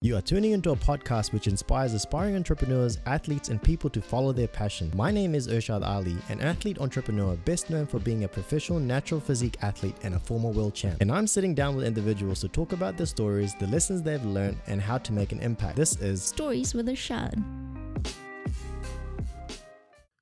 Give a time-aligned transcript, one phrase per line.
[0.00, 4.32] You are tuning into a podcast which inspires aspiring entrepreneurs, athletes, and people to follow
[4.32, 4.92] their passion.
[4.94, 9.20] My name is Irshad Ali, an athlete entrepreneur best known for being a professional natural
[9.20, 10.98] physique athlete and a former world champ.
[11.00, 14.58] And I'm sitting down with individuals to talk about their stories, the lessons they've learned,
[14.68, 15.74] and how to make an impact.
[15.74, 17.42] This is Stories with Irshad.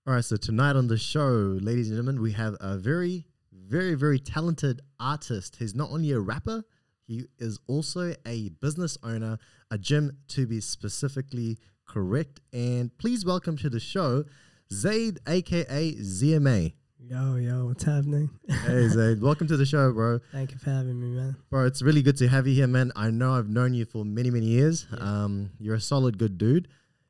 [0.07, 3.95] All right, so tonight on the show, ladies and gentlemen, we have a very, very,
[3.95, 5.57] very talented artist.
[5.57, 6.65] He's not only a rapper,
[7.07, 9.39] he is also a business owner,
[9.71, 12.41] a gym to be specifically correct.
[12.53, 14.25] And please welcome to the show,
[14.73, 16.73] Zaid, aka ZMA.
[16.99, 18.31] Yo, yo, what's happening?
[18.49, 20.19] Hey, Zaid, welcome to the show, bro.
[20.33, 21.37] Thank you for having me, man.
[21.49, 22.91] Bro, it's really good to have you here, man.
[22.97, 24.87] I know I've known you for many, many years.
[24.93, 24.99] Yeah.
[24.99, 26.67] Um, you're a solid, good dude.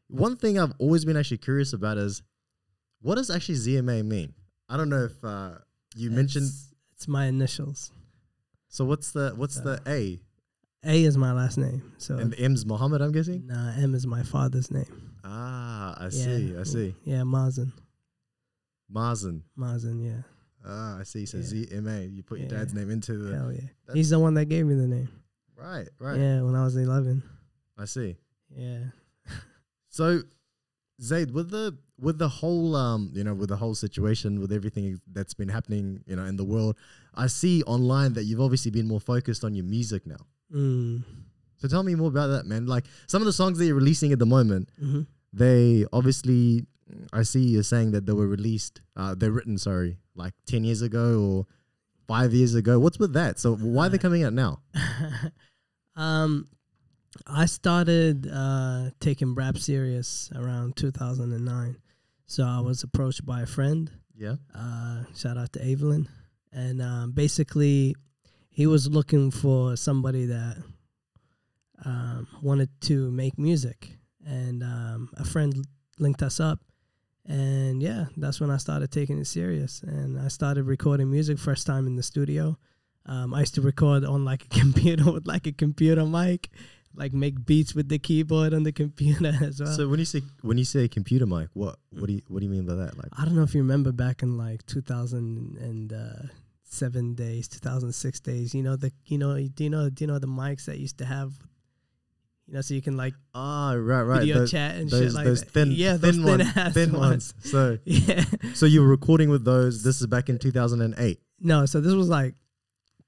[0.08, 2.22] One thing I've always been actually curious about is
[3.00, 4.34] what does actually ZMA mean?
[4.68, 5.52] I don't know if uh,
[5.94, 6.44] you mentioned.
[6.44, 7.92] It's, it's my initials.
[8.76, 10.20] So what's the what's the A
[10.84, 11.94] A is my last name.
[11.96, 13.00] So and M's Mohammed?
[13.00, 13.46] I'm guessing.
[13.46, 15.14] nah, M is my father's name.
[15.24, 16.54] Ah, I see.
[16.54, 16.94] I see.
[17.02, 17.72] Yeah, Mazen.
[18.94, 19.40] Mazen.
[19.58, 20.22] Mazen, yeah.
[20.62, 21.24] Ah, I see.
[21.24, 21.44] So Yeah.
[21.44, 22.14] ZMA.
[22.14, 22.58] You put your Yeah.
[22.58, 23.94] dad's name into the Hell yeah.
[23.94, 25.08] He's the one that gave me the name.
[25.56, 25.88] right.
[25.98, 26.20] Right.
[26.20, 27.22] Yeah, when I was 11.
[27.78, 28.18] I see.
[28.54, 28.90] Yeah.
[29.88, 30.20] So,
[31.00, 35.00] Zaid, with the with the whole um, you know, with the whole situation, with everything
[35.10, 36.76] that's been happening, you know, in the world,
[37.16, 40.26] I see online that you've obviously been more focused on your music now.
[40.54, 41.02] Mm.
[41.56, 42.66] So tell me more about that, man.
[42.66, 46.64] Like some of the songs that you're releasing at the moment, hmm they obviously,
[47.12, 50.80] I see you're saying that they were released, uh, they're written, sorry, like ten years
[50.82, 51.46] ago or
[52.06, 52.78] five years ago.
[52.78, 53.38] What's with that?
[53.38, 54.60] So why are they Uh, coming out now?
[55.96, 56.48] um,
[57.26, 61.76] I started uh, taking rap serious around 2009.
[62.26, 64.36] So I was approached by a friend Yeah.
[64.54, 66.08] Uh, shout out to Evelyn.
[66.56, 67.94] And um, basically,
[68.48, 70.56] he was looking for somebody that
[71.84, 73.90] um, wanted to make music.
[74.26, 75.54] And um, a friend
[75.98, 76.60] linked us up.
[77.26, 79.82] And yeah, that's when I started taking it serious.
[79.82, 82.56] And I started recording music first time in the studio.
[83.04, 86.48] Um, I used to record on like a computer with like a computer mic,
[86.94, 89.72] like make beats with the keyboard on the computer as well.
[89.72, 92.46] So when you say when you say computer mic, what what do you what do
[92.46, 92.96] you mean by that?
[92.96, 94.64] Like I don't know if you remember back in like
[96.70, 98.54] 2007 days, 2006 days.
[98.54, 100.98] You know the you know do you know do you know the mics that used
[100.98, 101.32] to have,
[102.46, 105.12] you know, so you can like ah right right video those, chat and those, shit
[105.14, 105.50] like those that.
[105.50, 107.34] thin yeah, thin, those thin ones, ass thin ones.
[107.34, 107.50] ones.
[107.50, 108.24] So Yeah.
[108.54, 109.82] so you were recording with those.
[109.82, 111.20] This is back in 2008.
[111.40, 112.34] No, so this was like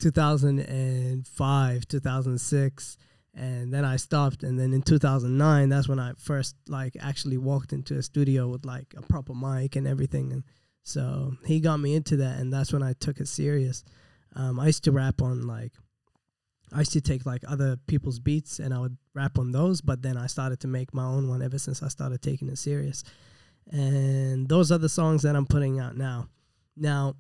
[0.01, 2.97] 2005, 2006,
[3.35, 4.43] and then I stopped.
[4.43, 8.65] And then in 2009, that's when I first like actually walked into a studio with
[8.65, 10.33] like a proper mic and everything.
[10.33, 10.45] And
[10.89, 13.85] so he got me into that, and that's when I took it serious.
[14.35, 15.73] Um, I used to rap on like,
[16.73, 20.03] I used to take like other people's beats and I would rap on those, but
[20.03, 23.05] then I started to make my own one ever since I started taking it serious.
[23.71, 26.29] And those are the songs that I'm putting out now.
[26.77, 27.17] Now,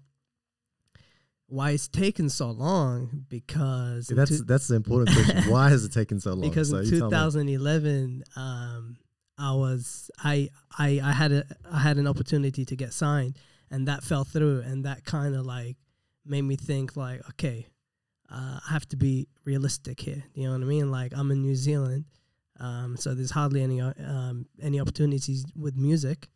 [1.48, 5.42] why it's taken so long because in that's that's the important question.
[5.50, 6.42] Why has it taken so long?
[6.42, 7.16] because so in you tell me.
[7.16, 8.96] 2011 um
[9.38, 13.38] I was I I I had a I had an opportunity to get signed
[13.70, 15.76] and that fell through and that kind of like
[16.24, 17.66] made me think like okay
[18.30, 20.90] uh, I have to be realistic here you know what I mean?
[20.90, 22.04] Like I'm in New Zealand
[22.60, 26.28] um so there's hardly any um any opportunities with music.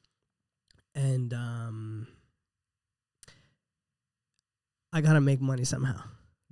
[0.94, 2.06] And um
[4.92, 6.00] I got to make money somehow.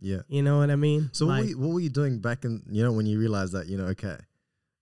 [0.01, 0.21] Yeah.
[0.29, 1.11] you know what I mean?
[1.12, 3.53] So what, were you, what were you doing back in you know when you realized
[3.53, 4.17] that you know okay,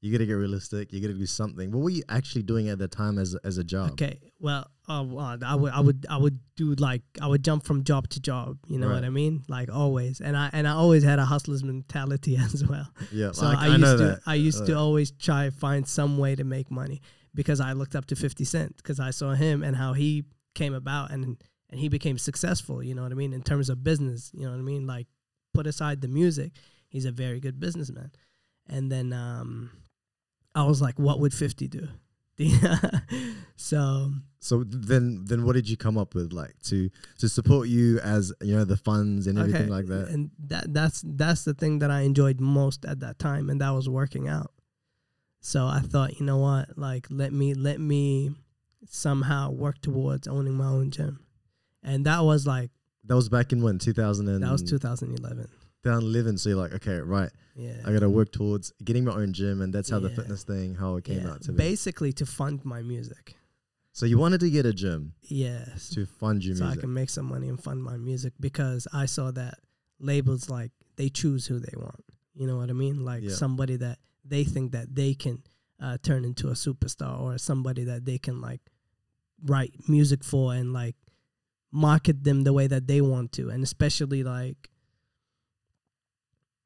[0.01, 1.73] you got to get realistic, you got to do something.
[1.73, 3.93] What were you actually doing at that time as a- as a job?
[3.93, 4.21] Okay.
[4.39, 7.83] Well, uh, well, I would, I would, I would do like I would jump from
[7.85, 8.59] job to job.
[8.69, 8.95] You know Right.
[8.95, 9.43] what I mean?
[9.49, 12.89] Like always, and I and I always had a hustler's mentality as well.
[13.13, 14.21] Yeah, So like, I, I, used know to, that.
[14.27, 17.01] I used to Uh, always try to find some way to make money
[17.35, 20.75] because I looked up to Fifty Cent because I saw him and how he came
[20.75, 21.37] about and
[21.71, 22.83] and he became successful.
[22.83, 24.31] You know what I mean in terms of business.
[24.33, 24.87] You know what I mean?
[24.87, 25.07] Like
[25.55, 26.53] put aside the music,
[26.89, 28.11] he's a very good businessman.
[28.71, 29.71] And then um,
[30.55, 31.89] I was like, what would Fifty do?
[33.57, 37.69] so um, So then, then what did you come up with, like to to support
[37.69, 40.09] you as you know the funds and everything like that?
[40.09, 43.71] And that that's that's the thing that I enjoyed most at that time, and that
[43.71, 44.53] was working out.
[45.41, 48.31] So I thought, you know what, like let me let me
[48.89, 51.21] somehow work towards owning my own gym,
[51.83, 52.71] and that was like
[53.05, 55.49] That was back in when two thousand and that was 2011.
[55.85, 56.39] 2011.
[56.39, 59.61] So you're like, okay, right, Yeah, I got to work towards getting my own gym,
[59.63, 61.33] and that's how the fitness thing how it came yeah.
[61.33, 61.59] out to be.
[61.59, 63.35] basically to fund my music.
[63.93, 66.67] So you wanted to get a gym Yes, to fund your music.
[66.67, 69.59] so I can make some money and fund my music because I saw that
[69.99, 72.05] labels like they choose who they want.
[72.35, 73.05] You know what I mean?
[73.05, 73.35] Like Yeah.
[73.35, 75.43] somebody that they think that they can
[75.81, 78.61] uh, turn into a superstar or somebody that they can like
[79.45, 80.95] write music for and like
[81.73, 84.71] market them the way that they want to and especially like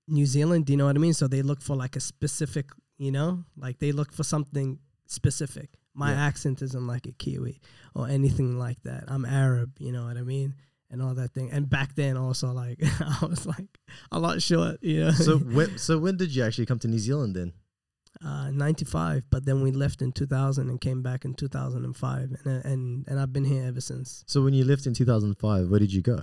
[0.09, 1.15] New Zealand, do you know what I mean?
[1.15, 5.71] So they look for like a specific, you know, like they look for something specific.
[5.95, 6.27] My Yeah.
[6.27, 7.61] accent isn't like a Kiwi
[7.95, 9.05] or anything like that.
[9.09, 10.55] I'm Arab, you know what I mean?
[10.91, 11.51] And all that thing.
[11.51, 13.79] And back then also like I was like
[14.11, 15.11] a lot short, you know.
[15.13, 17.53] So when so when did you actually come to New Zealand then?
[18.23, 22.69] uh, 95, but then we left in 2000 and came back in 2005 and uh,
[22.69, 24.23] and and I've been here ever since.
[24.27, 26.21] So when you left in 2005, where did you go?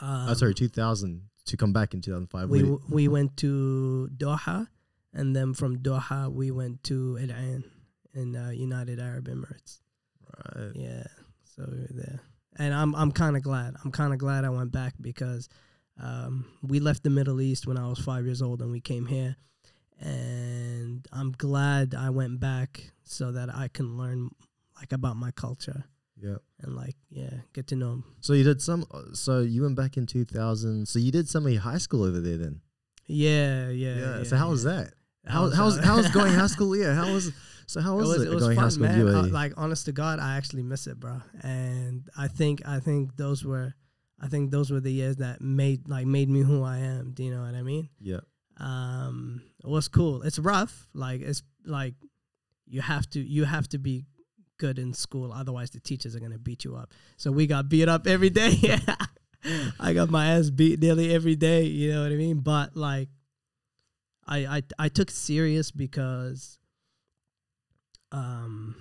[0.00, 2.48] Um, oh, sorry, 2000 to come back in 2005.
[2.48, 4.68] we we went to Doha,
[5.12, 7.64] and then from Doha we went to Al Ain
[8.14, 9.80] in uh, United Arab Emirates.
[10.54, 10.72] right.
[10.74, 11.04] Yeah,
[11.44, 12.20] so we were there,
[12.56, 13.74] and I'm I'm kind of glad.
[13.84, 15.48] I'm kind of glad I went back because
[16.00, 19.06] um, we left the Middle East when I was five years old, and we came
[19.06, 19.36] here,
[20.00, 24.30] and I'm glad I went back so that I can learn
[24.76, 25.84] like about my culture
[26.22, 26.36] Yeah.
[26.60, 28.04] and like yeah get to know 'em.
[28.20, 28.84] So you did some.
[29.14, 30.86] So you went back in 2000.
[30.86, 32.60] So you did some of your high school over there then.
[33.06, 34.18] Yeah, yeah.
[34.18, 34.72] yeah so how was yeah.
[34.72, 34.94] that?
[35.24, 36.76] That How was, how's uh, how's going high school?
[36.76, 36.94] Yeah.
[36.94, 37.32] How was
[37.66, 38.86] so how was it, going high fun, school?
[38.86, 39.00] man.
[39.00, 41.20] in Uh, like honest to God, I actually miss it, bro.
[41.42, 43.74] And I think I think those were
[44.20, 47.12] I think those were the years that made like made me who I am.
[47.12, 47.88] Do you know what I mean?
[48.00, 48.20] yeah.
[48.58, 50.22] Um, it was cool.
[50.22, 50.86] It's rough.
[50.92, 51.94] Like it's like
[52.66, 54.04] you have to you have to be
[54.60, 56.92] good in school, otherwise the teachers are gonna beat you up.
[57.16, 58.78] So we got beat up every day.
[59.80, 61.64] I got my ass beat nearly every day.
[61.64, 62.40] You know what I mean?
[62.40, 63.08] But like,
[64.26, 66.58] I I I took it serious because,
[68.12, 68.76] um,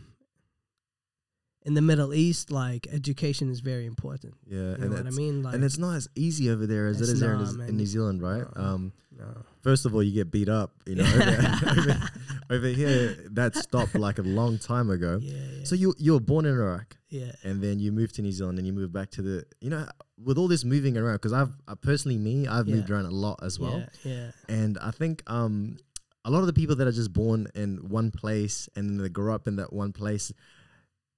[1.64, 4.36] in the Middle East, like education is very important.
[4.46, 4.58] Yeah.
[4.58, 5.44] You know and what I mean?
[5.44, 7.70] Like, and it's not as easy over there as It's is there in, New- man.
[7.70, 8.44] in New Zealand, right?
[8.56, 8.62] No.
[8.62, 9.44] Um, no.
[9.62, 10.72] first of all, you get beat up.
[10.86, 12.10] You know, over, over,
[12.50, 15.20] over here that stopped like a long time ago.
[15.22, 17.32] Yeah, yeah, So you you were born in Iraq, yeah.
[17.44, 19.44] and then you moved to New Zealand, and you moved back to the.
[19.62, 19.86] You know,
[20.24, 22.76] with all this moving around, because I've I personally me, I've Yeah.
[22.76, 23.84] moved around a lot as well.
[24.04, 24.32] Yeah, yeah.
[24.48, 25.78] And I think um,
[26.26, 29.10] a lot of the people that are just born in one place and then they
[29.10, 30.32] grow up in that one place,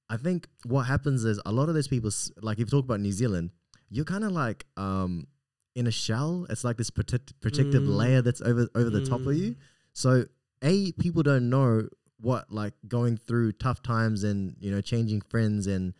[0.09, 2.12] I think what happens is a lot of those people,
[2.42, 3.51] like if you talk about New Zealand,
[3.89, 5.27] you're kind of like um,
[5.75, 6.45] in a shell.
[6.50, 7.95] It's like this protect- protective Mm.
[7.97, 9.51] layer that's over over the top of you.
[9.51, 9.56] Mm.
[9.94, 10.25] So
[10.62, 11.88] a people don't know
[12.19, 15.94] what like going through tough times and you know changing friends and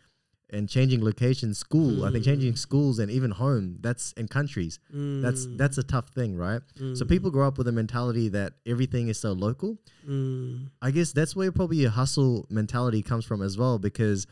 [0.50, 2.04] and changing locations, school.
[2.04, 2.26] I think Mm.
[2.26, 3.78] changing schools and even home.
[3.80, 4.78] That's in countries.
[4.90, 6.60] That's Mm, that's a tough thing, right?
[6.76, 9.78] So mm, people grow up with a mentality that everything is so local.
[10.06, 14.26] mm, I guess that's where probably your hustle mentality comes from as well, because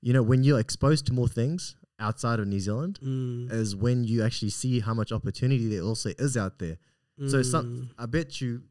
[0.00, 4.04] you know when you're exposed to more things outside of New Zealand, mm, is when
[4.04, 6.78] you actually see how much opportunity there also is out there.
[7.28, 7.88] So some, mm.
[7.98, 8.62] I bet you,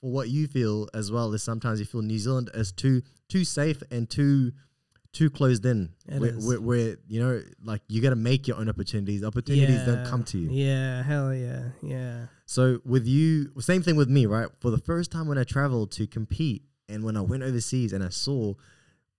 [0.00, 3.44] for what you feel as well, is sometimes you feel New Zealand is too too
[3.44, 4.52] safe and too
[5.12, 5.94] too closed in.
[6.06, 6.46] It where, is.
[6.46, 9.24] Where, where you know, like you got to make your own opportunities.
[9.24, 10.50] Opportunities don't come to you.
[10.50, 12.26] Yeah, hell yeah, yeah.
[12.44, 14.48] So with you, same thing with me, right?
[14.60, 18.04] For the first time when I traveled to compete, and when I went overseas, and
[18.04, 18.52] I saw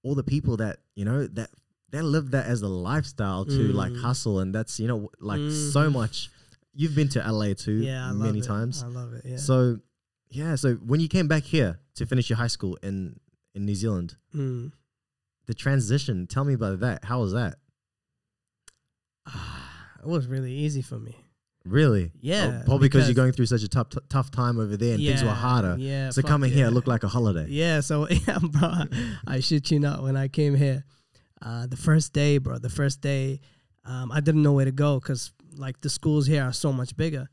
[0.03, 1.49] all the people that you know that
[1.91, 4.01] they live that as a lifestyle to like Mm.
[4.01, 5.93] hustle, and that's you know like so Mhm.
[5.93, 6.29] much.
[6.73, 8.83] You've been to LA too, Yeah, I many times.
[8.83, 9.23] I love it.
[9.25, 9.37] Yeah.
[9.37, 9.79] So
[10.29, 13.19] yeah, so when you came back here to finish your high school in
[13.55, 14.71] in New Zealand, Mm.
[15.47, 16.27] the transition.
[16.27, 17.05] Tell me about that.
[17.05, 17.57] How was that?
[19.27, 21.15] it was really easy for me.
[21.65, 22.13] Really?
[22.21, 24.93] Yeah, Oh, probably because you're going through such a tough t- tough time over there,
[24.93, 25.75] and things were harder.
[25.77, 26.11] Yeah.
[26.11, 27.45] so coming here looked like a holiday.
[27.49, 28.83] Yeah, so yeah, bro.
[29.25, 30.01] I shit you not.
[30.01, 30.85] When I came here,
[31.41, 33.39] uh, the first day, bro, the first day,
[33.85, 36.95] um, I didn't know where to go because like the schools here are so much
[36.95, 37.29] bigger.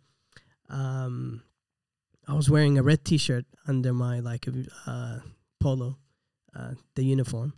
[0.69, 1.43] Um,
[2.27, 4.47] I was wearing a red T-shirt under my like
[4.87, 5.19] uh,
[5.61, 5.99] polo,
[6.57, 7.55] uh, the uniform,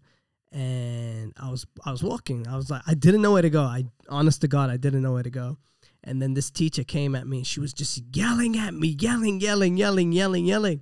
[0.52, 2.46] and I was I was walking.
[2.46, 3.62] I was like I didn't know where to go.
[3.62, 5.58] I honest to God, I didn't know where to go.
[6.04, 9.76] And then this teacher came at me she was just yelling at me, yelling, yelling,
[9.76, 10.80] yelling, yelling, yelling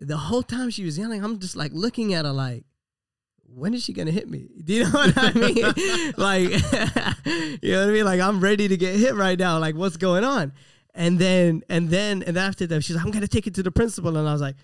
[0.00, 2.64] the whole time she was yelling, I'm just like looking at her like,
[3.46, 4.48] when is she gonna hit me?
[4.64, 6.12] Do you know what I mean?
[6.16, 6.50] like,
[7.62, 8.04] you know what I mean?
[8.04, 9.58] Like I'm ready to get hit right now.
[9.58, 10.52] Like, what's going on?
[10.94, 13.70] And then, and then, and after that, she's like, I'm gonna take it to the
[13.70, 14.56] principal, and I was like.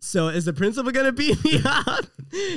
[0.00, 2.04] So is the principal gonna beat me up?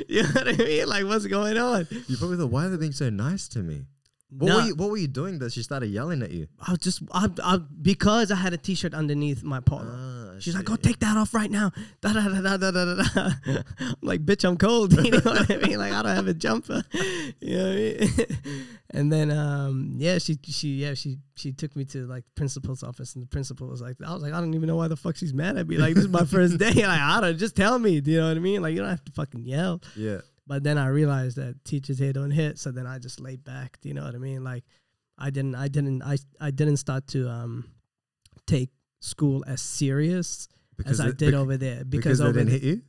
[0.07, 0.88] you know what I mean?
[0.88, 1.88] Like, what's going on?
[2.07, 3.88] You probably thought, why are they being so nice to me?
[4.33, 4.55] What Nah.
[4.55, 6.47] were you What were you doing that she started yelling at you?
[6.65, 9.91] I was just I, I because I had a T-shirt underneath my polo.
[9.93, 11.71] Ah, She's like, "Go take that off right now."
[12.01, 13.31] Da, da, da, da, da, da, da.
[13.79, 15.77] I'm like, "Bitch, I'm cold." You know what I mean?
[15.77, 16.83] Like, I don't have a jumper.
[17.41, 18.65] You know what I mean?
[18.91, 23.15] and then, um, yeah, she, she, yeah, she, she took me to like principal's office,
[23.15, 25.15] and the principal was like, "I was like, I don't even know why the fuck
[25.17, 25.77] she's mad at me.
[25.77, 26.71] Like, this is my first day.
[26.73, 28.00] Like, I don't just tell me.
[28.01, 28.61] Do you know what I mean?
[28.61, 30.21] Like, you don't have to fucking yell." Yeah.
[30.48, 33.79] But then I realized that teachers here don't hit, so then I just laid back.
[33.81, 34.43] Do you know what I mean?
[34.43, 34.63] Like,
[35.17, 37.69] I didn't, I didn't, I, I didn't start to um
[38.48, 38.69] take
[39.00, 40.48] school as serious
[40.86, 42.81] as I did bec- over there because because, they didn't there, hit you.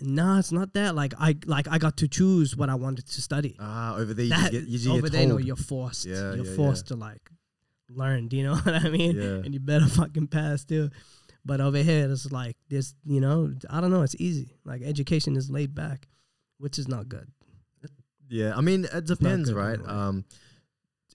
[0.00, 0.94] no, it's not that.
[0.94, 3.56] Like I, like I got to choose what I wanted to study.
[3.60, 6.06] Ah, over there you that get you over get there, no, you're forced.
[6.06, 7.30] Yeah, you're yeah, forced to like
[7.88, 8.28] learn.
[8.28, 9.16] Do you know what I mean?
[9.16, 9.44] Yeah.
[9.44, 10.90] And you better fucking pass too.
[11.44, 12.94] But over here, it's like this.
[13.04, 14.02] You know, I don't know.
[14.02, 14.56] It's easy.
[14.64, 16.08] Like education is laid back,
[16.64, 17.28] which is not good.
[18.28, 19.74] Yeah, I mean it depends, right?
[19.78, 19.88] anyway.
[19.90, 20.24] Um,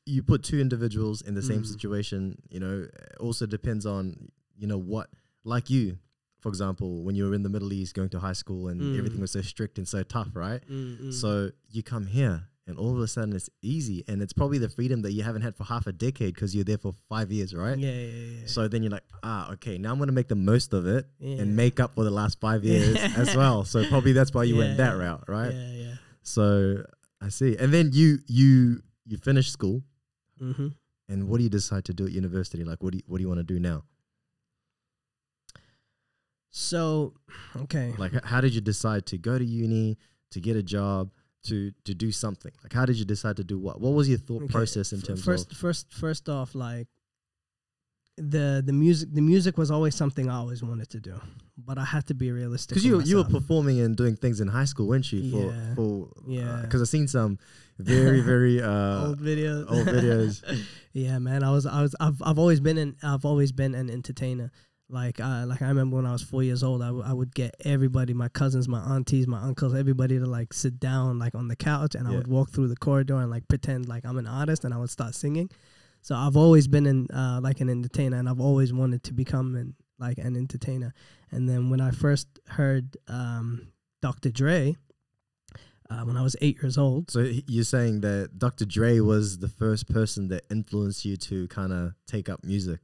[0.05, 1.65] you put two individuals in the same Mm.
[1.73, 2.21] situation.
[2.49, 2.87] You know,
[3.19, 5.07] also depends on you know what,
[5.43, 5.97] like you,
[6.39, 8.97] for example, when you were in the Middle East going to high school and Mm.
[8.99, 10.61] everything was so strict and so tough, right?
[10.69, 11.13] Mm-mm.
[11.13, 14.69] So you come here and all of a sudden it's easy, and it's probably the
[14.69, 17.53] freedom that you haven't had for half a decade because you're there for five years,
[17.53, 17.77] right?
[17.77, 18.45] yeah, yeah, yeah, yeah.
[18.45, 21.41] So then you're like, ah, okay, now I'm gonna make the most of it Yeah.
[21.41, 23.65] and make up for the last five years as well.
[23.65, 25.51] So probably that's why you went that route, right?
[25.53, 25.93] Yeah, yeah.
[26.21, 26.83] So
[27.19, 27.57] I see.
[27.57, 29.81] And then you you you finish school,
[30.41, 30.67] Mm-hmm.
[31.09, 32.63] and what do you decide to do at university?
[32.63, 33.83] Like, what do you, what do you want to do now?
[36.51, 37.13] So,
[37.55, 37.93] okay.
[37.97, 39.97] Like, how did you decide to go to uni,
[40.31, 41.11] to get a job,
[41.43, 42.51] to to do something?
[42.63, 43.79] Like, how did you decide to do what?
[43.81, 45.57] What was your thought Okay, process in f- terms first, of?
[45.57, 46.87] first, first first off, like
[48.17, 51.21] the the music, the music was always something I always wanted to do,
[51.57, 52.75] but I had to be realistic.
[52.75, 55.31] Because you you were performing and doing things in high school, weren't you?
[55.31, 55.75] For Yeah.
[55.75, 56.59] for Yeah.
[56.63, 57.39] Because I've seen some
[57.77, 59.71] very very uh, old videos.
[59.71, 60.43] old videos.
[60.93, 61.43] yeah, man.
[61.43, 64.51] I was, I was, I've, I've always been an, I've always been an entertainer.
[64.91, 67.33] Like, uh, like I remember when I was four years old, I, w- I would
[67.35, 71.47] get everybody, my cousins, my aunties, my uncles, everybody to like sit down like on
[71.47, 74.25] the couch, and I would walk through the corridor and like pretend like I'm an
[74.27, 75.49] artist, and I would start singing.
[76.01, 79.55] So I've always been in uh, like an entertainer, and I've always wanted to become
[79.55, 80.93] an like an entertainer.
[81.31, 83.67] And then when I first heard um,
[84.01, 84.29] Dr.
[84.31, 84.75] Dre,
[85.89, 88.65] uh, when I was eight years old, So you're saying that Dr.
[88.65, 92.79] Dre was the first person that influenced you to kind of take up music?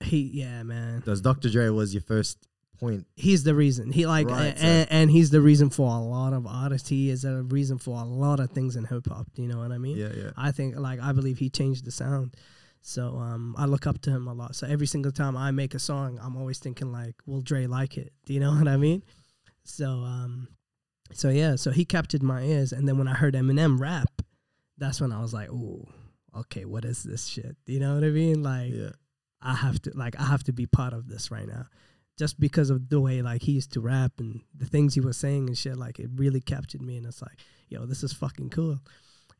[0.00, 1.48] He yeah man, Does Dr.
[1.50, 2.38] Dre was your first
[2.78, 3.06] point?
[3.16, 3.90] he's the reason.
[3.92, 6.88] He like Right, a- so- and, and he's the reason for a lot of artists.
[6.88, 9.26] He is a reason for a lot of things in hip hop.
[9.34, 9.96] Do you know what I mean?
[9.96, 10.30] Yeah, yeah.
[10.36, 12.34] I think like I believe he changed the sound.
[12.82, 14.54] So um, I look up to him a lot.
[14.54, 17.96] So every single time I make a song, I'm always thinking like, will Dre like
[17.96, 18.12] it?
[18.26, 19.02] Do you know what I mean?
[19.64, 20.48] So um,
[21.12, 24.22] so yeah, so he captured my ears, and then when I heard Eminem rap,
[24.78, 25.86] that's when I was like, ooh,
[26.36, 27.56] okay, what is this shit?
[27.64, 28.42] Do you know what I mean?
[28.42, 28.90] Like Yeah.
[29.46, 31.66] I have to like I have to be part of this right now.
[32.18, 35.16] Just because of the way like he used to rap and the things he was
[35.16, 37.38] saying and shit, like it really captured me and it's like,
[37.68, 38.78] yo, this is fucking cool.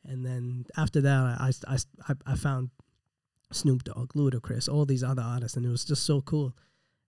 [0.05, 1.77] And then after that I I,
[2.09, 2.71] I, I found
[3.51, 6.55] Snoop Dogg, Ludacris, all these other artists and it was just so cool.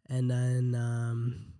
[0.08, 1.52] And then um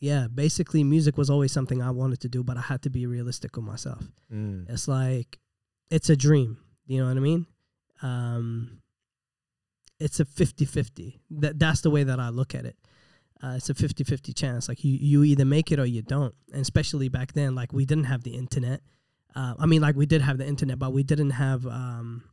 [0.00, 3.06] yeah, basically music was always something I wanted to do, but I had to be
[3.06, 4.04] realistic with myself.
[4.32, 4.70] Mm.
[4.70, 5.40] It's like
[5.90, 6.58] it's a dream.
[6.86, 7.46] You know what I mean?
[8.02, 8.80] Um,
[10.00, 11.18] it's a 50-50.
[11.30, 12.76] That that's the way that I look at it.
[13.42, 14.68] Uh, it's a 50-50 chance.
[14.68, 16.34] Like you, you either make it or you don't.
[16.52, 18.80] And especially back then, like we didn't have the internet.
[19.34, 21.64] Uh, I mean, like we did have the internet, but we didn't have.
[21.66, 22.24] Um,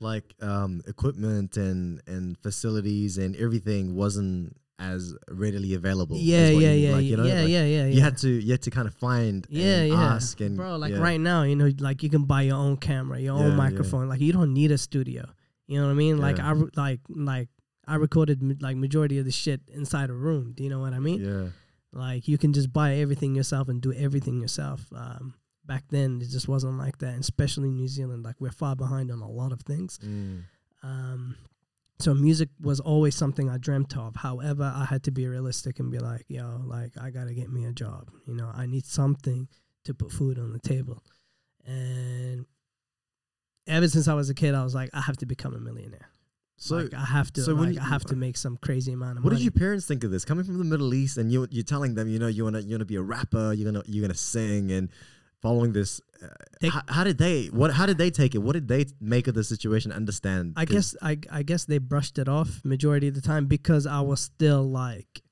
[0.00, 6.16] Like um, equipment and and facilities and everything wasn't as readily available.
[6.18, 8.50] yeah, you yeah, yeah, Like, you know, yeah, like, yeah, yeah, You had to you
[8.50, 10.14] had to kind of find Yeah, and yeah.
[10.14, 10.98] ask and bro like yeah.
[11.08, 14.08] right now you know like you can buy your own camera your Yeah, own microphone
[14.08, 15.22] like you don't need a studio
[15.66, 17.48] you know what i mean like i like like
[17.86, 20.98] i recorded like majority of the shit inside a room do you know what i
[20.98, 21.48] mean Yeah.
[21.92, 26.28] like you can just buy everything yourself and do everything yourself um back then it
[26.28, 29.30] just wasn't like that and especially in new zealand like we're far behind on a
[29.30, 30.42] lot of things Mm.
[30.82, 31.36] um,
[32.00, 34.16] so music was always something I dreamt of.
[34.16, 37.66] However, I had to be realistic and be like, yo, like I gotta get me
[37.66, 38.10] a job.
[38.26, 39.46] You know, I need something
[39.84, 41.04] to put food on the table.
[41.64, 42.46] And
[43.66, 46.08] ever since I was a kid, I was like, I have to become a millionaire.
[46.56, 49.18] So like I have to, so like you- I have to make some crazy amount
[49.18, 49.34] of What money.
[49.34, 50.24] What did your parents think of this?
[50.24, 52.70] Coming from the Middle East, and you you're telling them, you know, you wanna you
[52.74, 54.88] wanna be a rapper, you're gonna you're gonna sing, and
[55.42, 56.00] following this.
[56.22, 56.28] Uh,
[56.60, 58.38] They- how, how did they what How did they take it?
[58.38, 59.90] What did they make of the situation?
[59.92, 60.54] Understand?
[60.56, 64.00] I guess I I guess they brushed it off majority of the time because I
[64.00, 65.22] was still like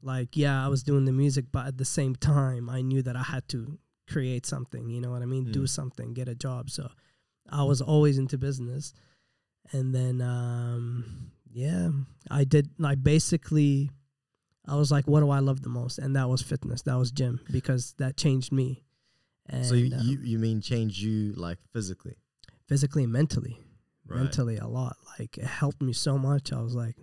[0.00, 3.16] like yeah, I was doing the music but at the same time I knew that
[3.16, 3.78] I had to
[4.08, 4.88] create something.
[4.88, 5.50] You know what I mean?
[5.50, 5.68] Do Mm.
[5.68, 6.70] something, get a job.
[6.70, 6.88] So
[7.50, 8.92] I was always into business,
[9.72, 11.90] and then um, yeah,
[12.30, 13.90] I did like basically.
[14.66, 15.98] I was like, what do I love the most?
[15.98, 16.82] And that was fitness.
[16.82, 18.82] That was gym because that changed me.
[19.48, 22.16] And so you, uh, you you mean change you like physically?
[22.66, 23.58] physically and mentally,
[24.06, 24.20] Right.
[24.24, 24.96] mentally a lot.
[25.18, 26.52] Like it helped me so much.
[26.52, 26.96] I was like,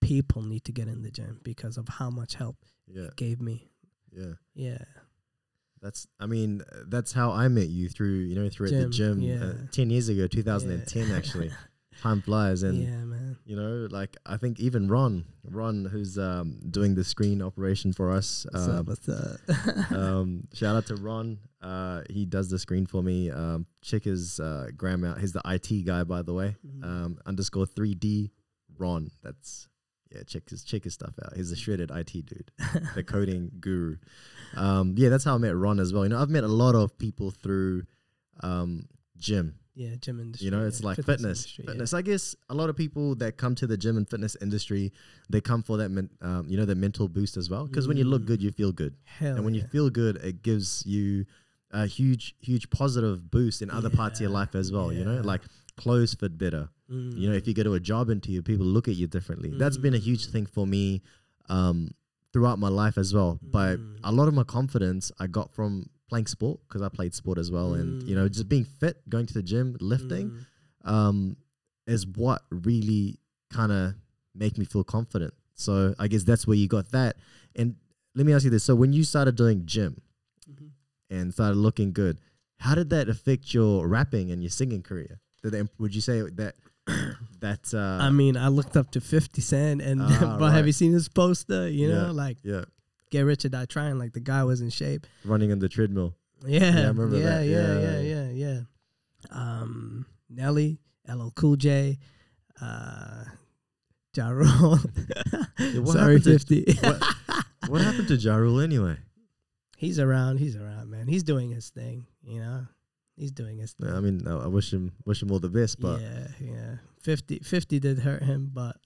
[0.00, 3.38] people need to get in the gym because of how much help Yeah, it gave
[3.38, 3.68] me.
[4.10, 4.32] yeah.
[4.54, 4.78] Yeah.
[5.82, 8.88] That's I mean uh, that's how I met you through you know through at the
[8.90, 9.44] Gym, gym yeah.
[9.44, 11.16] uh, ten years ago, 2010 Yeah.
[11.16, 11.50] actually.
[12.00, 13.36] Time flies and yeah, man.
[13.44, 18.10] you know like I think even Ron Ron who's um, doing the screen operation for
[18.10, 18.46] us.
[18.50, 18.86] What's Uh, up?
[18.86, 19.90] What's up?
[19.92, 21.38] um, shout out to Ron.
[21.60, 23.30] Uh, he does the screen for me.
[23.30, 25.18] Um, check his uh, gram out.
[25.20, 26.56] He's the IT guy, by the way.
[26.66, 26.84] Mhm.
[26.84, 28.30] Um, underscore three D
[28.78, 29.10] Ron.
[29.22, 29.68] That's
[30.10, 30.22] yeah.
[30.26, 31.36] Check his check his stuff out.
[31.36, 32.50] He's a shredded IT dude,
[32.94, 33.96] the coding guru.
[34.56, 36.04] Um, yeah, that's how I met Ron as well.
[36.04, 37.84] You know, I've met a lot of people through
[38.42, 38.86] um,
[39.18, 39.54] gym.
[39.74, 40.44] yeah, gym industry.
[40.46, 41.20] You know, yeah, it's like fitness.
[41.22, 41.70] industry, yeah.
[41.72, 41.94] Fitness.
[41.94, 44.92] I guess a lot of people that come to the gym and fitness industry,
[45.28, 47.66] they come for that, men- um, you know, the mental boost as well.
[47.66, 48.26] Because when you look Mm.
[48.26, 51.24] good, you feel good Hell and when you feel good, it gives you
[51.70, 54.92] a huge, huge positive boost in other parts of your life as well.
[54.92, 55.42] You know, like
[55.76, 56.68] clothes fit better.
[56.88, 59.50] You know, if you go to a job interview, people look at you differently.
[59.56, 60.32] That's been a huge Mm.
[60.32, 61.02] thing for me
[61.48, 61.90] um,
[62.32, 63.38] throughout my life as well.
[63.42, 63.98] But Mm.
[64.04, 67.50] a lot of my confidence I got from playing sport because I played sport as
[67.50, 68.32] well, and you know, Mm.
[68.32, 70.90] just being fit, going to the gym, lifting, Mm.
[70.90, 71.36] um,
[71.86, 73.18] is what really
[73.50, 73.94] kind of
[74.34, 75.34] make me feel confident.
[75.54, 77.16] So I guess that's where you got that.
[77.56, 77.76] And
[78.14, 80.00] let me ask you this: so when you started doing gym
[80.48, 80.70] Mhm.
[81.10, 82.18] and started looking good,
[82.58, 85.20] how did that affect your rapping and your singing career?
[85.42, 86.56] Did they, would you say that
[87.40, 90.72] that uh, I mean, I looked up to 50 Cent, and Ah, but have you
[90.72, 91.68] seen his poster?
[91.68, 91.94] You Yeah.
[91.94, 92.64] know, like yeah,
[93.10, 93.98] Get Rich or Die Trying.
[93.98, 95.06] Like the guy was in shape.
[95.24, 96.14] running on the treadmill?
[96.46, 97.46] Yeah, I remember yeah, that.
[97.46, 98.00] Yeah, Yeah.
[98.00, 98.60] yeah, yeah, yeah.
[99.30, 100.78] Um, Nelly,
[101.08, 101.98] LL Cool J,
[102.62, 103.24] uh,
[104.16, 104.78] Ja Rule.
[104.78, 104.78] Sorry,
[106.18, 106.64] happened to- 50.
[106.80, 107.02] what,
[107.68, 108.96] what happened to Ja Rule anyway?
[109.76, 110.38] he's around.
[110.38, 111.06] He's around, man.
[111.08, 112.06] He's doing his thing.
[112.22, 112.66] You know,
[113.20, 113.88] he's doing his thing.
[113.88, 116.74] Yeah, I mean, I I wish him wish him all the best, but yeah, yeah.
[117.02, 118.76] 50, 50 did hurt him, but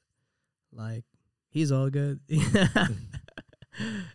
[0.73, 1.05] like
[1.51, 2.21] he's all good.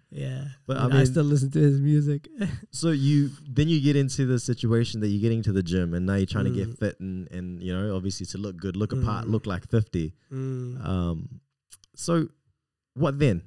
[0.09, 2.27] yeah, But I, mean, I still listen to his music.
[2.71, 6.05] So you then you get into the situation that you're getting to the gym and
[6.05, 6.77] now you're trying to get Mm.
[6.79, 9.31] fit and and you know obviously to look good, look apart, Mm.
[9.31, 10.13] look like 50.
[10.31, 10.85] Mm.
[10.85, 11.41] Um
[11.95, 12.27] so
[12.93, 13.41] what then?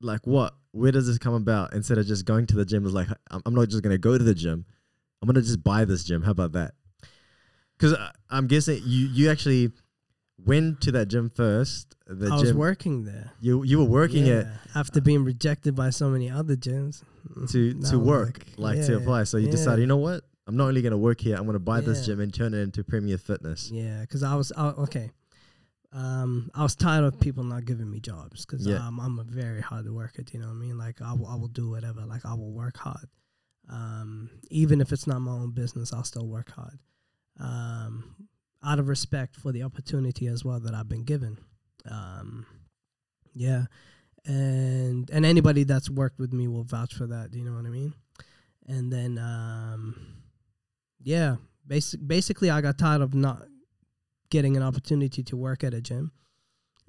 [0.00, 2.92] Like what where does this come about instead of just going to the gym is
[2.92, 4.66] like I'm, I'm not just going to go to the gym.
[5.28, 6.22] I'm to just buy this gym.
[6.22, 6.72] How about that?
[7.78, 7.94] Cuz
[8.30, 9.72] I'm guessing you you actually
[10.38, 11.94] went to that gym first.
[12.06, 13.32] The I was working there.
[13.40, 17.02] you you were working yeah, it after being rejected by so many other gyms
[17.50, 19.24] to to work like, to yeah, apply.
[19.24, 19.52] So you yeah.
[19.52, 20.24] decided, you know what?
[20.46, 21.36] I'm not only to work here.
[21.36, 23.70] I'm to buy this gym and turn it into Premier Fitness.
[23.70, 25.10] Yeah, because I was I, okay.
[25.92, 28.84] Um, I was tired of people not giving me jobs because Yeah.
[28.86, 30.22] um, I'm a very hard worker.
[30.22, 30.76] Do you know what I mean?
[30.76, 32.04] Like I will, I will do whatever.
[32.04, 33.06] Like I will work hard.
[33.70, 36.78] Um, even if it's not my own business, I'll still work hard.
[37.40, 38.28] Um,
[38.64, 41.38] out of respect for the opportunity as well that I've been given.
[41.90, 42.46] Um,
[43.34, 43.64] yeah,
[44.24, 47.30] and and anybody that's worked with me will vouch for that.
[47.30, 47.94] Do you know what I mean?
[48.66, 49.96] And then um,
[51.02, 53.42] yeah, basic basically I got tired of not
[54.30, 56.12] getting an opportunity to work at a gym,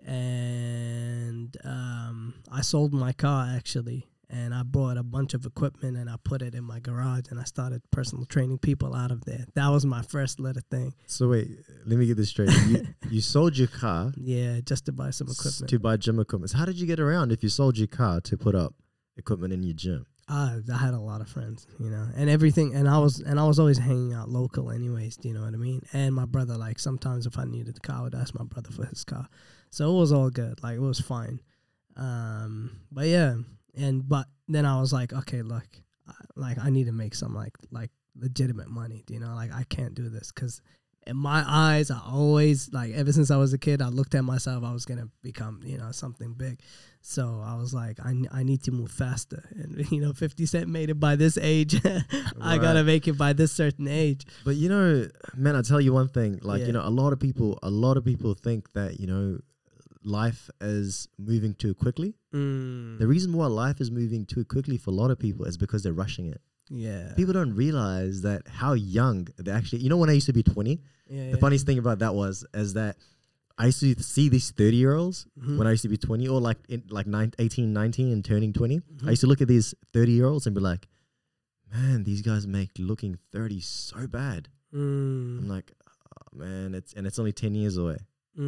[0.06, 6.10] and um, I sold my car actually, and I bought a bunch of equipment and
[6.10, 9.46] I put it in my garage and I started personal training people out of there.
[9.56, 10.94] That was my first little thing.
[11.06, 11.48] So wait,
[11.86, 12.50] let me get this straight.
[12.68, 15.70] you, you sold your car Yeah, just to buy some equipment.
[15.70, 16.50] to buy gym equipment.
[16.52, 18.74] So how did you get around if you sold your car to put up
[19.18, 20.06] equipment in your gym?
[20.28, 23.40] I, I had a lot of friends, you know, and everything, and I was and
[23.40, 25.18] I was always hanging out local, anyways.
[25.18, 25.82] Do you know what I mean?
[25.94, 28.72] And my brother, like sometimes if I needed a car, I would ask my brother
[28.72, 29.28] for his car,
[29.70, 30.64] so it was all good.
[30.64, 31.42] Like it was fine.
[31.96, 33.36] Um, but yeah,
[33.78, 35.68] and but then I was like, okay, look,
[36.08, 39.04] I, like I need to make some like like legitimate money.
[39.10, 39.34] You know?
[39.36, 40.62] Like I can't do this because
[41.08, 44.24] in my eyes, I always like ever since I was a kid, I looked at
[44.24, 44.64] myself.
[44.64, 46.62] I was gonna become you know something big.
[47.08, 49.48] So I was like, I, I need to move faster.
[49.56, 51.80] And, you know, 50 Cent made it by this age.
[52.42, 54.26] I got to make it by this certain age.
[54.44, 56.40] But you know, man, I tell you one thing.
[56.42, 56.68] Like Yeah.
[56.68, 59.38] you know, a lot of people, a lot of people think that you know,
[60.06, 62.14] life is moving too quickly.
[62.34, 65.58] Mm, The reason why life is moving too quickly for a lot of people is
[65.58, 66.42] because they're rushing it.
[66.70, 67.14] yeah.
[67.16, 69.82] People don't realize that how young they actually.
[69.82, 71.36] You know, when I used to be 20, yeah, the yeah.
[71.38, 72.98] funniest thing about that was is that
[73.58, 75.58] I used to see these 30 year olds Mhm.
[75.58, 78.52] when I used to be 20 or like in like nine, 18, 19 and turning
[78.54, 78.80] 20.
[78.80, 79.08] Mhm.
[79.08, 80.88] I used to look at these 30 year olds and be like,
[81.72, 84.50] man, these guys make looking 30 so bad.
[84.74, 87.98] I'm Mm, like, oh, man, it's and it's only 10 years away.
[88.38, 88.42] I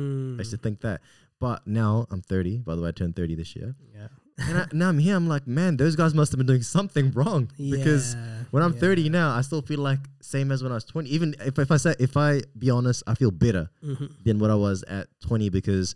[0.44, 1.00] used to mm, think that.
[1.40, 2.58] But now I'm 30.
[2.60, 3.76] By the way, I turned 30 this year.
[3.94, 4.08] yeah.
[4.48, 5.16] And I, now I'm here.
[5.16, 8.74] I'm like, man, those guys must have been doing something wrong because Yeah, when I'm
[8.74, 8.80] yeah.
[8.80, 11.10] 30 now, I still feel like same as when I was 20.
[11.10, 14.12] Even if, if I say, if I be honest, I feel better Mhm.
[14.24, 15.96] than what I was at 20 because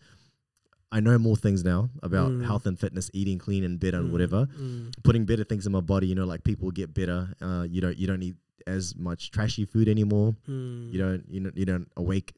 [0.92, 2.44] I know more things now about Mm.
[2.44, 4.48] health and fitness, eating clean and better and Mm, whatever.
[4.60, 6.08] mm, Putting better things in my body.
[6.08, 7.34] You know, like people get better.
[7.42, 8.36] Uh, you don't you don't eat
[8.68, 10.36] as much trashy food anymore.
[10.50, 12.34] mm, You don't you don't you don't awake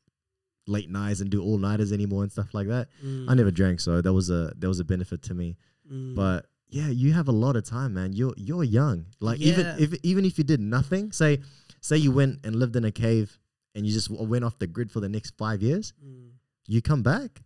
[0.67, 2.87] late nights and do all nighters anymore and stuff like that.
[3.03, 5.57] mm, I never drank, so that was a that was a benefit to me.
[5.91, 6.15] mm.
[6.15, 8.13] But yeah, you have a lot of time, man.
[8.13, 9.05] You're you're young.
[9.19, 11.39] Like even if even if you did nothing, say
[11.81, 13.37] say you went and lived in a cave
[13.75, 16.29] and you just w- went off the grid for the next five years, Mm.
[16.67, 17.41] you come back.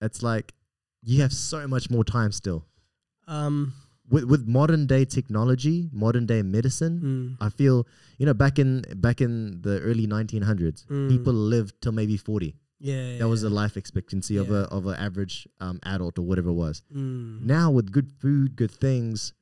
[0.00, 0.52] It's like
[1.02, 2.66] you have so much more time still.
[3.28, 3.72] um,
[4.10, 7.00] With with modern day technology, modern day medicine,
[7.38, 7.86] mm, I feel
[8.18, 11.08] you know back in back in the early 1900s, Mm.
[11.08, 12.54] people lived till maybe 40.
[12.80, 13.48] yeah, That was yeah.
[13.48, 16.82] the life expectancy of a of an average um, adult or whatever it was.
[16.94, 17.42] Mm.
[17.42, 19.32] Now with good food, good things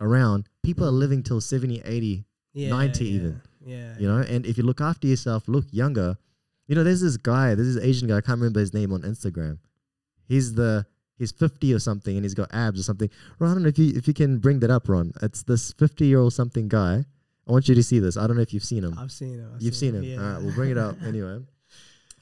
[0.00, 4.18] around, people are living till 70, 80, yeah, 90 yeah, even, Yeah, you know?
[4.18, 6.16] And if you look after yourself, look younger.
[6.68, 9.02] You know, there's this guy, there's this Asian guy, I can't remember his name on
[9.02, 9.58] Instagram.
[10.28, 10.86] He's the
[11.20, 13.08] he's 50 or something and he's got abs or something.
[13.38, 15.12] Ron, I don't know if you if you can bring that up, Ron.
[15.22, 17.04] It's this 50 year old something guy.
[17.46, 18.16] I want you to see this.
[18.16, 18.96] I don't know if you've seen him.
[18.98, 19.52] I've seen him.
[19.54, 20.02] I've You've seen him.
[20.02, 20.16] Yeah.
[20.16, 21.40] All right, we'll bring it up anyway.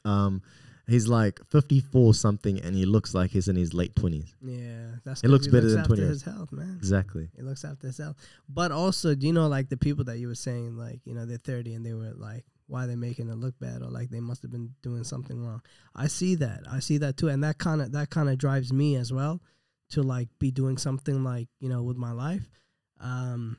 [0.05, 0.43] Um,
[0.89, 4.33] he's like 54 something, and he looks like he's in his late 20s.
[4.41, 5.23] Yeah, that's.
[5.23, 6.77] It looks he better looks than after 20 his health, man.
[6.79, 7.29] Exactly.
[7.37, 8.17] He looks after his health.
[8.49, 11.27] But also, do you know like the people that you were saying, like you know
[11.27, 14.21] they're thirty and they were like, why they're making it look bad or like they
[14.21, 15.63] must have been doing something wrong.
[15.97, 16.61] I see that.
[16.71, 19.41] I see that too, and that kind of that kind of drives me as well
[19.91, 22.49] to like be doing something like you know with my life.
[23.01, 23.57] Um,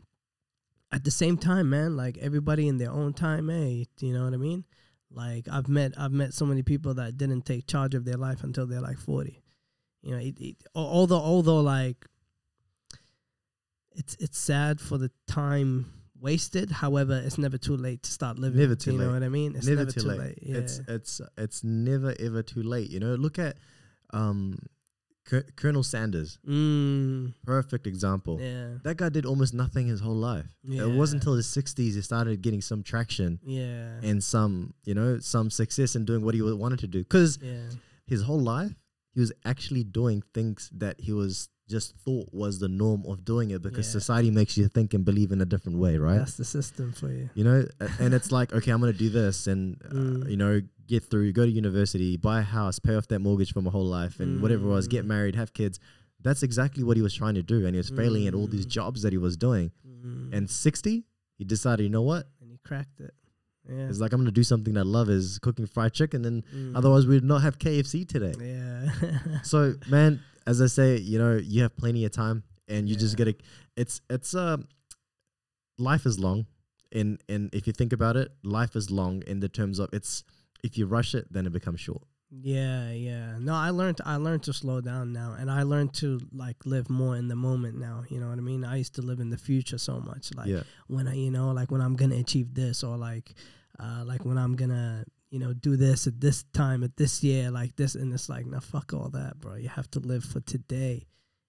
[0.92, 3.86] at the same time, man, like everybody in their own time, eh?
[4.00, 4.64] You know what I mean?
[5.12, 8.44] Like I've met I've met so many people that didn't take charge of their life
[8.44, 9.42] until they're like forty.
[10.04, 12.06] You know, it, it, although although like
[13.92, 16.72] it's it's sad for the time wasted.
[16.72, 18.60] However, it's never too late to start living.
[18.60, 19.56] Never too you know what I mean?
[19.56, 20.40] It's never, too, late.
[20.42, 20.58] Yeah.
[20.58, 22.90] It's it's it's never ever too late.
[22.90, 23.58] You know, look at
[24.12, 24.60] um,
[25.30, 26.40] Col- Colonel Sanders.
[26.48, 28.40] mm, Perfect example.
[28.42, 28.76] yeah.
[28.84, 30.48] That guy did almost nothing his whole life.
[30.64, 30.84] Yeah.
[30.84, 34.00] It wasn't until his 60s he started getting some traction Yeah.
[34.04, 37.00] and some, you know, some success in doing what he wanted to do.
[37.00, 37.70] Because yeah.
[38.08, 38.74] his whole life,
[39.14, 43.52] he was actually doing things that he was just thought was the norm of doing
[43.52, 44.00] it because Yeah.
[44.00, 46.18] society makes you think and believe in a different way, right?
[46.18, 47.30] That's the system for you.
[47.36, 47.60] You know,
[48.00, 50.30] and it's like, okay, I'm going to do this and, uh, Mm.
[50.32, 53.62] you know, get through, go to university, buy a house, pay off that mortgage for
[53.62, 55.10] my whole life and whatever it was, get Mm.
[55.10, 55.80] married, have kids.
[56.22, 57.66] That's exactly what he was trying to do.
[57.66, 58.70] And he was failing at all these Mm.
[58.80, 59.72] jobs that he was doing.
[59.88, 60.30] Mm.
[60.34, 61.06] And 60,
[61.38, 62.28] he decided, you know what?
[62.42, 63.14] and he cracked it.
[63.70, 63.88] Yeah.
[63.90, 66.26] It's like, I'm going to do something that I love is cooking fried chicken.
[66.26, 66.76] And Mm.
[66.76, 68.34] otherwise, we'd not have KFC today.
[68.40, 69.42] Yeah.
[69.44, 73.14] so man as i say you know you have plenty of time and you just
[73.20, 73.26] Yeah.
[73.26, 73.38] gotta
[73.78, 74.58] it's it's uh
[75.78, 76.46] life is long
[76.92, 80.24] and and if you think about it life is long in the terms of it's
[80.64, 83.38] if you rush it then it becomes short Yeah, yeah.
[83.40, 86.88] No, I learned I learned to slow down now and I learned to like live
[87.02, 88.04] more in the moment now.
[88.12, 88.64] You know what I mean?
[88.64, 90.26] I used to live in the future so much.
[90.40, 93.34] Like yeah when I you know, like when I'm gonna achieve this or like
[93.80, 97.52] uh like when I'm gonna, you know, do this at this time at this year,
[97.52, 99.56] like this and it's like, now fuck all that, bro.
[99.56, 101.06] You have to live for today.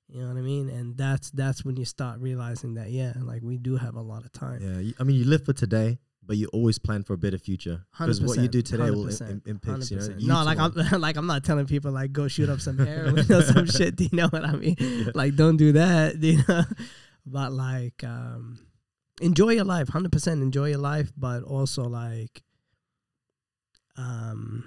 [0.08, 0.68] You know what I mean?
[0.68, 4.24] And that's that's when you start realizing that, yeah, like we do have a lot
[4.24, 4.60] of time.
[4.60, 7.82] yeah i mean you live for today but you always plan for a better future
[7.98, 10.20] because what you do today will im- 100%, im- impacts you know 100%.
[10.20, 10.88] you no, like tomorrow.
[10.92, 13.96] I'm like I'm not telling people like go shoot up some heroin or some shit.
[13.98, 14.76] Do you know what I mean?
[14.80, 15.10] Yeah.
[15.14, 16.22] Like don't do that.
[16.22, 16.64] You know,
[17.26, 18.58] but like um,
[19.20, 19.88] enjoy your life.
[19.88, 22.42] Hundred percent enjoy your life, but also like
[23.96, 24.64] um,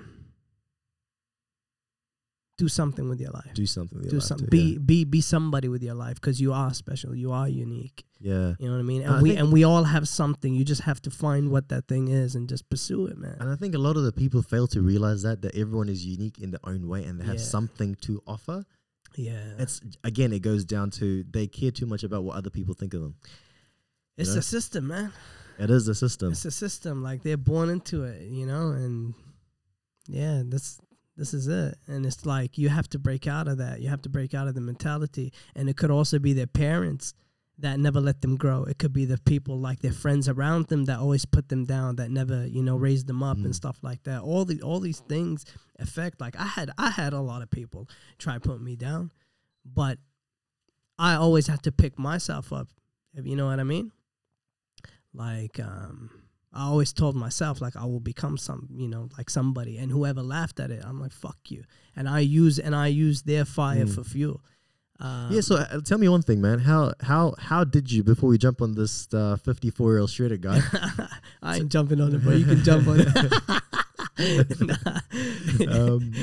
[2.58, 3.54] do something with your life.
[3.54, 4.48] do something with your Do life something.
[4.48, 7.16] too, Be be be somebody with your life because you are special.
[7.16, 8.06] You are unique.
[8.20, 8.54] yeah.
[8.60, 9.04] You know what I mean?
[9.06, 10.54] I And we and we all have something.
[10.54, 13.38] You just have to find what that thing is and just pursue it, man.
[13.40, 16.06] and I think a lot of the people fail to realize that that everyone is
[16.06, 17.42] unique in their own way and they have Yeah.
[17.58, 18.66] something to offer.
[19.16, 22.74] Yeah, It's again, it goes down to they care too much about what other people
[22.74, 23.16] think of them.
[24.18, 24.40] It's know?
[24.40, 25.12] a system, man.
[25.60, 26.32] It is the system.
[26.32, 27.04] It's a system.
[27.04, 29.14] Like they're born into it, you know, and
[30.08, 30.80] yeah, this
[31.16, 31.78] this is it.
[31.88, 33.82] And it's like you have to break out of that.
[33.82, 35.32] You have to break out of the mentality.
[35.56, 37.14] And it could also be their parents
[37.60, 38.64] that never let them grow.
[38.64, 41.98] It could be the people like their friends around them that always put them down,
[41.98, 43.56] that never, you know, raised them up and Mm.
[43.56, 44.24] stuff like that.
[44.24, 45.46] All the all these things
[45.78, 49.12] affect like I had I had a lot of people try to put me down,
[49.64, 50.00] but
[50.98, 52.70] I always had to pick myself up.
[53.14, 53.92] If you know what I mean?
[55.14, 56.10] Like um
[56.56, 60.22] I always told myself like I will become some, you know, like somebody, and whoever
[60.22, 61.64] laughed at it, I'm like fuck you,
[61.96, 63.96] and I use and I use their fire Mm.
[63.96, 64.42] for fuel.
[65.00, 65.42] Um, yeah.
[65.42, 66.60] So uh, tell me one thing, man.
[66.60, 69.08] How how how did you before we jump on this
[69.44, 70.62] fifty four year old shredder guy?
[71.42, 73.08] I ain't jumping on it, but you can jump on it.
[75.68, 76.14] Um,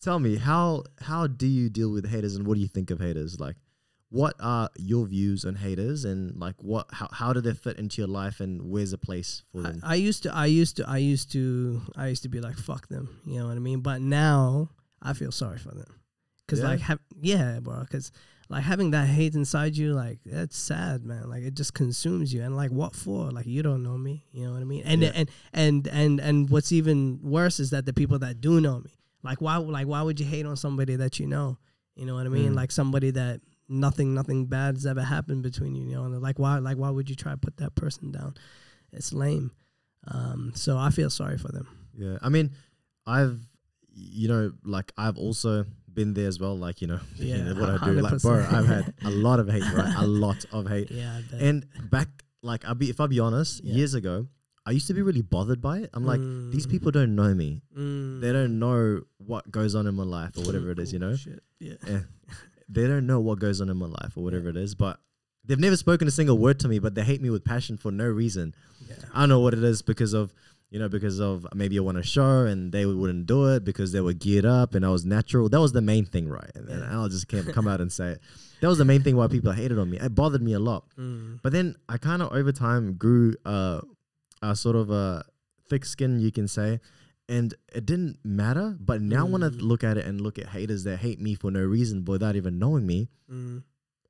[0.00, 3.00] tell me how how do you deal with haters and what do you think of
[3.00, 3.38] haters?
[3.38, 3.56] Like,
[4.10, 8.00] what are your views on haters and like what how how do they fit into
[8.00, 9.80] your life and where's a place for them?
[9.82, 12.56] I, I used to, I used to, I used to, I used to be like,
[12.56, 13.18] fuck them.
[13.26, 13.80] You know what I mean?
[13.80, 14.70] But now
[15.02, 16.00] I feel sorry for them.
[16.46, 16.66] Cause Yeah?
[16.66, 17.84] like, have, yeah, bro.
[17.90, 18.12] Cause
[18.48, 21.28] like having that hate inside you, like that's sad, man.
[21.28, 22.42] Like it just consumes you.
[22.42, 23.32] And like, what for?
[23.32, 24.24] Like you don't know me.
[24.30, 24.84] You know what I mean?
[24.86, 25.10] And Yeah.
[25.16, 28.92] and and and and what's even worse is that the people that do know me,
[29.24, 31.58] like why, like why would you hate on somebody that you know?
[31.96, 32.52] You know what I mean?
[32.52, 32.56] Mm.
[32.56, 35.84] Like somebody that nothing, nothing bad's ever happened between you.
[35.88, 38.34] You know, and like why, like why would you try to put that person down?
[38.92, 39.50] It's lame.
[40.08, 41.66] Um, so I feel sorry for them.
[41.96, 42.50] Yeah, I mean,
[43.06, 43.40] I've
[43.92, 46.56] you know like I've also been there as well.
[46.56, 47.92] Like you know, Yeah, what I do.
[48.00, 49.94] Like, bro, I've had a lot of hate, right?
[49.96, 50.90] A lot of hate.
[50.90, 52.08] Yeah, And back,
[52.42, 53.74] like, I'll be if I'll be honest, Yeah.
[53.74, 54.28] years ago,
[54.64, 55.90] I used to be really bothered by it.
[55.94, 56.20] I'm like,
[56.52, 56.70] these Mm.
[56.70, 57.62] people don't know me.
[57.76, 58.20] Mm.
[58.20, 60.92] They don't know what goes on in my life or whatever it is.
[60.92, 61.40] You know, Shit.
[61.58, 61.74] Yeah.
[61.88, 62.00] Eh,
[62.68, 64.74] they don't know what goes on in my life or whatever it is.
[64.74, 64.98] But
[65.44, 66.78] they've never spoken a single word to me.
[66.78, 68.54] But they hate me with passion for no reason.
[68.88, 68.96] Yeah.
[69.14, 70.32] I don't know what it is because of
[70.70, 73.92] you know because of maybe I want a show and they wouldn't do it because
[73.92, 75.48] they were geared up and I was natural.
[75.48, 76.50] That was the main thing, right?
[76.54, 76.88] And, Yeah.
[76.90, 78.20] I'll just can't come out and say it.
[78.60, 79.98] That was the main thing why people hated on me.
[79.98, 80.84] It bothered me a lot.
[80.98, 81.40] Mm.
[81.42, 83.82] But then I kind of over time grew uh,
[84.42, 85.24] a sort of a
[85.68, 86.80] thick skin, you can say,
[87.28, 88.76] and it didn't matter.
[88.80, 89.60] But now when I Mm.
[89.62, 92.58] look at it and look at haters that hate me for no reason without even
[92.58, 93.62] knowing me, Mm.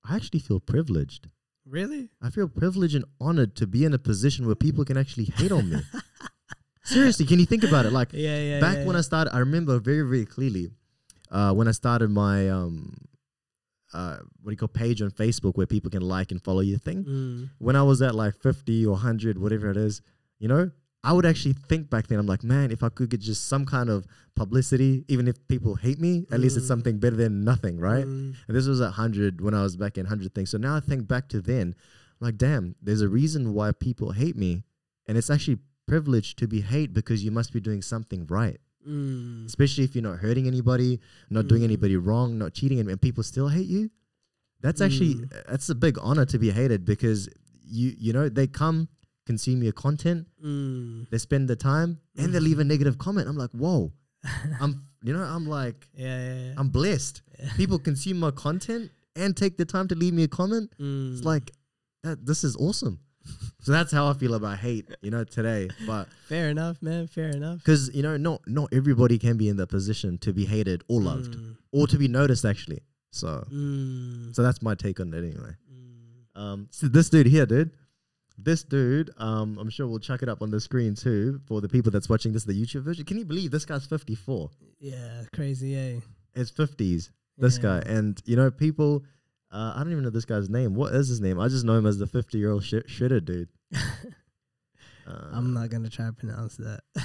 [0.05, 1.29] I actually feel privileged.
[1.65, 2.11] Really?
[2.23, 5.51] I feel privileged and honored to be in a position where people can actually hate
[5.51, 5.79] on me.
[6.85, 7.93] Seriously, can you think about it?
[7.93, 8.61] Like Yeah, yeah.
[8.61, 10.71] back yeah, when I started, I remember very, very clearly
[11.31, 12.95] uh, when I started my um,
[13.93, 16.79] uh, what do you call page on Facebook where people can like and follow your
[16.79, 17.05] thing.
[17.05, 17.51] Mm.
[17.59, 20.03] When I was at like 50 or 100, whatever it is,
[20.39, 20.71] you know,
[21.09, 23.65] I would actually think back then, I'm like, man, if I could get just some
[23.65, 26.75] kind of publicity, even if people hate me, at least it's Mm.
[26.75, 28.05] something better than nothing, right?
[28.05, 28.35] Mm.
[28.47, 30.51] And this was at 100 when I was back in 100 things.
[30.51, 31.67] So now I think back to then,
[32.21, 34.65] I'm like, damn, there's a reason why people hate me.
[35.07, 38.59] And it's actually privileged to be hate because you must be doing something right.
[38.87, 39.47] Mm.
[39.47, 41.71] Especially if you're not hurting anybody, not doing Mm.
[41.71, 43.91] anybody wrong, not cheating, and, and people still hate you.
[44.61, 45.31] That's actually Mm.
[45.51, 47.29] that's a big honor to be hated because
[47.65, 48.89] you you know they come
[49.27, 51.09] consume your content, Mm.
[51.11, 53.29] they spend the time, and they leave a negative comment.
[53.29, 53.93] I'm like, whoa,
[54.61, 56.55] I'm you know I'm like Yeah, yeah, yeah.
[56.57, 57.23] I'm blessed.
[57.39, 57.53] Yeah.
[57.57, 60.73] People consume my content and take the time to leave me a comment.
[60.81, 61.13] Mm.
[61.13, 61.51] It's like
[62.03, 62.25] that.
[62.27, 63.01] This is awesome.
[63.61, 65.69] so that's how I feel about hate, you know, today.
[65.87, 67.09] But fair enough, man.
[67.09, 67.59] Fair enough.
[67.59, 71.01] because you know, not not everybody can be in the position to be hated or
[71.01, 71.57] loved Mm.
[71.73, 72.45] or to be noticed.
[72.45, 74.35] Actually, so Mm.
[74.35, 75.55] so that's my take on it anyway.
[75.73, 76.41] Mm.
[76.41, 77.71] Um, so this dude here, dude.
[78.39, 81.69] This dude, um, I'm sure we'll chuck it up on the screen too for the
[81.69, 83.05] people that's watching this the YouTube version.
[83.05, 84.51] Can you believe this guy's 54?
[84.79, 86.01] Yeah, crazy, eh?
[86.35, 87.11] It's 50s.
[87.39, 87.63] This Yeah.
[87.63, 89.05] guy, and you know, people.
[89.51, 90.75] Uh, I don't even know this guy's name.
[90.75, 91.39] What is his name?
[91.39, 93.49] I just know him as the 50 year old sh- shitter dude.
[93.73, 93.79] Uh,
[95.07, 96.81] I'm not gonna try to pronounce that.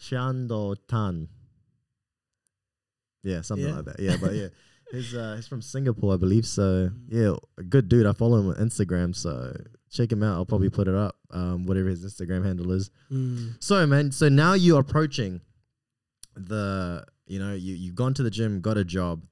[0.00, 1.28] Chuando Tan.
[3.22, 3.76] Yeah, something Yeah.
[3.76, 4.00] like that.
[4.00, 4.48] Yeah, but yeah,
[4.92, 6.46] he's uh, he's from Singapore, I believe.
[6.46, 6.98] So Mm.
[7.08, 8.06] yeah, a good dude.
[8.06, 9.56] I follow him on Instagram, so
[9.94, 10.34] check him out.
[10.34, 12.90] I'll probably put it up, um, whatever his Instagram handle is.
[13.10, 13.56] Mm.
[13.60, 15.40] So man, so now you're approaching
[16.36, 19.22] the, you know, you you've gone to the gym, got a job,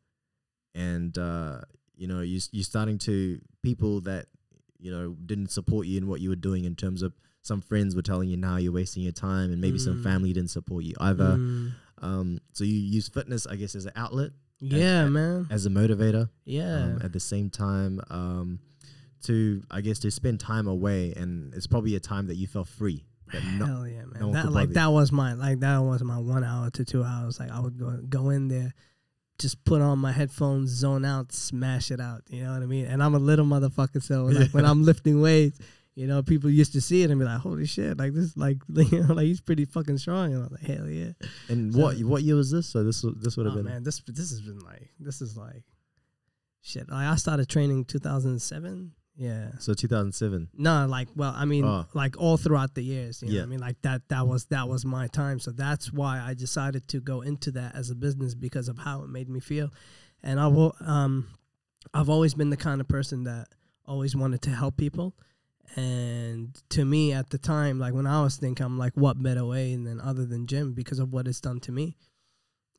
[0.75, 1.61] and uh,
[1.96, 4.27] you know you you're starting to people that
[4.79, 7.96] you know didn't support you in what you were doing in terms of some friends
[7.96, 10.03] were telling you now you're wasting your time, and maybe some Mm.
[10.05, 11.37] family didn't support you either.
[11.37, 11.72] Mm.
[12.01, 15.46] Um, so you use fitness, I guess, as an outlet, Yeah, man.
[15.51, 16.31] as a motivator.
[16.44, 16.85] Yeah.
[16.85, 18.59] Um, at the same time, um,
[19.23, 22.69] to I guess to spend time away, and it's probably a time that you felt
[22.69, 23.05] free.
[23.33, 24.21] That no- Hell yeah, man.
[24.21, 27.41] no that like that was my like that was my one hour to two hours.
[27.41, 28.75] Like I would go go in there,
[29.39, 32.23] just put on my headphones, zone out, smash it out.
[32.29, 32.87] You know what I mean?
[32.87, 35.59] And I'm a little motherfucker, so like when I'm lifting weights,
[35.95, 38.59] you know, people used to see it and be like, "Holy shit!" Like this, like
[38.69, 40.35] you know, like he's pretty fucking strong.
[40.35, 41.13] And I was like, "Hell yeah!"
[41.49, 42.67] and So- what what year was this?
[42.69, 45.23] So this this would have been Oh been man, this this has been like this
[45.23, 45.65] is like
[46.61, 46.91] shit.
[46.91, 48.93] Like I started training 2007.
[49.14, 49.51] Yeah.
[49.59, 50.48] so 2007.
[50.55, 51.87] No, like well, I mean, Oh.
[51.94, 53.22] like all throughout the years.
[53.22, 53.42] You know Yeah.
[53.42, 55.38] I mean, like that that was that was my time.
[55.38, 59.03] So that's why I decided to go into that as a business because of how
[59.03, 59.70] it made me feel.
[60.22, 61.29] And I will um
[61.92, 63.48] I've always been the kind of person that
[63.85, 65.14] always wanted to help people
[65.77, 69.44] And to me at the time, like when I was thinking, I'm like, what better
[69.44, 71.96] way than other than gym because of what it's done to me,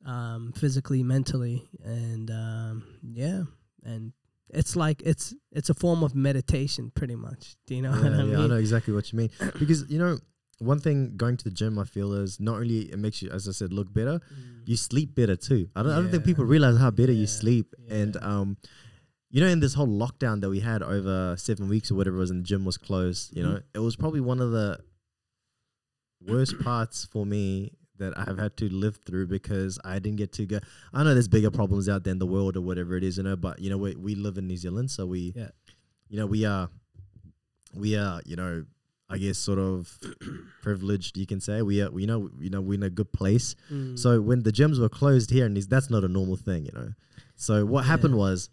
[0.06, 3.42] um, physically, mentally, and um, yeah,
[3.82, 4.12] and
[4.54, 7.56] it's like it's it's a form of meditation, pretty much.
[7.66, 8.36] Do you know yeah, what I yeah, mean?
[8.40, 9.30] I know exactly what you mean.
[9.58, 10.18] Because you know,
[10.58, 13.48] one thing going to the gym, I feel is not only it makes you, as
[13.48, 14.20] I said, look better.
[14.20, 14.68] Mm.
[14.68, 15.68] You sleep better too.
[15.76, 15.92] I don't.
[15.92, 17.74] I don't think people realize how better Yeah, you sleep.
[17.86, 17.94] yeah.
[17.96, 18.56] And um,
[19.30, 22.20] you know, in this whole lockdown that we had over seven weeks or whatever it
[22.20, 23.36] was, and the gym was closed.
[23.36, 23.62] You know, Mhm.
[23.74, 24.78] it was probably one of the
[26.20, 27.72] worst parts for me
[28.04, 30.58] that I've had to live through because I didn't get to go.
[30.92, 33.22] I know there's bigger problems out there in the world or whatever it is, you
[33.24, 35.50] know, but you know, we we live in New Zealand, so we, Yeah.
[36.08, 36.68] you know, we are,
[37.74, 38.64] we are, you know,
[39.08, 39.98] I guess sort of
[40.62, 41.62] privileged, you can say.
[41.62, 43.54] We are, we know, you know, we're in a good place.
[43.70, 43.98] Mm.
[43.98, 46.90] So when the gyms were closed here, and that's not a normal thing, you know.
[47.36, 48.48] So what happened was,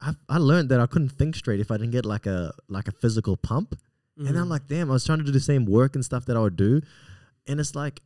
[0.00, 2.88] I I learned that I couldn't think straight if I didn't get like a like
[2.88, 3.78] a physical pump.
[4.18, 4.50] And I'm Mm.
[4.50, 6.56] like, damn, I was trying to do the same work and stuff that I would
[6.56, 6.80] do.
[7.46, 8.00] And it's like,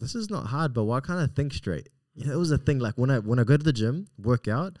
[0.00, 1.88] this is not hard, but why can't I think straight?
[2.14, 4.06] You know, it was a thing like when I when I go to the gym,
[4.18, 4.78] work out,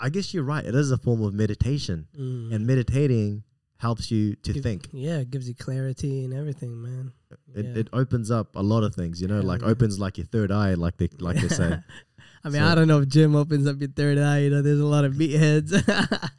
[0.00, 0.64] I guess you're right.
[0.64, 2.06] It is a form of meditation.
[2.18, 2.54] Mm.
[2.54, 3.42] And meditating
[3.78, 4.88] helps you to Give- think.
[4.92, 7.12] Yeah, it gives you clarity and everything, man.
[7.54, 7.80] It, Yeah.
[7.82, 9.68] it opens up a lot of things, you know, Hell like yeah.
[9.68, 11.78] opens like your third eye, like they like they say.
[12.44, 14.38] I mean, So- I don't know if gym opens up your third eye.
[14.40, 15.72] You know, there's a lot of meatheads.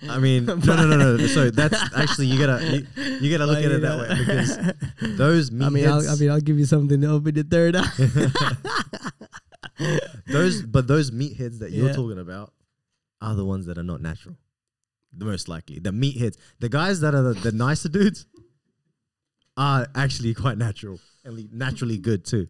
[0.09, 1.27] I mean, no, no, no, no.
[1.27, 2.87] So that's actually you gotta you,
[3.21, 4.01] you gotta look But, at you it that know.
[4.03, 7.35] way because those meatheads, I mean, I'll, I mean, I'll give you something to open
[7.35, 7.89] your third eye.
[10.27, 11.93] those but those meatheads that you're Yeah.
[11.93, 12.53] talking about
[13.21, 14.35] are the ones that are not natural.
[15.11, 18.25] The most likely, the meatheads, the guys that are the, the nicer dudes,
[19.57, 22.47] are actually quite natural and naturally good too.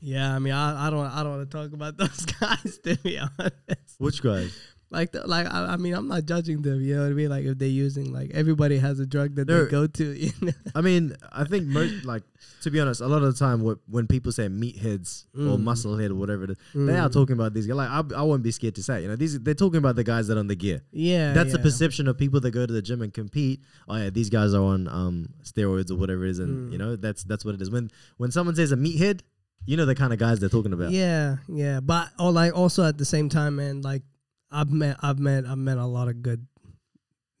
[0.00, 2.96] Yeah, I mean, I, I don't, I don't want to talk about those guys to
[2.96, 3.54] be honest.
[3.98, 4.56] Which guys?
[4.92, 6.80] Like, the, like, I, I mean, I'm not judging them.
[6.80, 7.28] You know what I mean?
[7.30, 9.64] Like, if they're using, like, everybody has a drug that No.
[9.64, 10.04] they go to.
[10.18, 10.52] You know?
[10.74, 12.24] I mean, I think most like
[12.62, 15.62] to be honest, a lot of the time wh- when people say meatheads or Mm.
[15.62, 17.12] musclehead or whatever it is, they are Mm.
[17.12, 17.76] talking about these guys.
[17.76, 20.02] Like I, I won't be scared to say, you know, these they're talking about the
[20.04, 20.82] guys that are on the gear.
[20.90, 23.60] Yeah, That's the perception of people that go to the gym and compete.
[23.88, 26.72] Oh yeah, these guys are on um steroids or whatever it is, and Mm.
[26.72, 27.70] you know that's that's what it is.
[27.70, 29.20] When when someone says a meathead,
[29.66, 30.90] you know the kind of guys they're talking about.
[30.90, 34.02] Yeah, yeah, but or like also at the same time, man, like
[34.50, 36.46] I've met, I've met, I've met a lot of good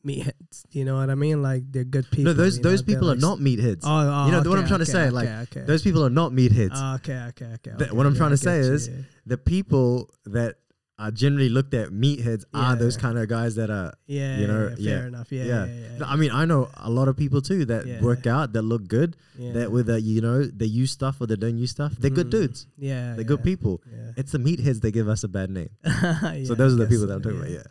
[0.06, 0.64] meatheads.
[0.70, 1.42] You know what I mean?
[1.42, 2.24] Like they're good people.
[2.24, 3.80] no, those know, those they're people are like not meatheads.
[3.84, 5.62] Oh, oh, You know, what I'm trying to say, okay, like, okay.
[5.62, 6.72] Those people are not meatheads.
[6.74, 7.70] Oh, okay, okay, okay.
[7.72, 8.94] Okay, what I'm trying to say you, is- yeah.
[9.26, 10.56] the people that
[11.00, 13.94] are generally looked at meatheads are those kind of guys that are.
[14.06, 15.32] yeah, you know, yeah, fair yeah, enough.
[15.32, 15.64] Yeah, yeah.
[15.66, 16.04] yeah, yeah.
[16.06, 18.00] I mean, I know a lot of people too that Yeah.
[18.02, 19.16] work out that look good.
[19.38, 19.52] yeah.
[19.52, 22.30] That whether you know they use stuff or they don't use stuff, they're good Mm,
[22.38, 22.66] dudes.
[22.76, 23.80] Yeah, They're good people.
[23.90, 24.12] Yeah.
[24.16, 25.70] It's the meatheads that give us a bad name.
[25.84, 27.50] Yeah, so those are the people that I'm talking about.
[27.50, 27.62] Yeah.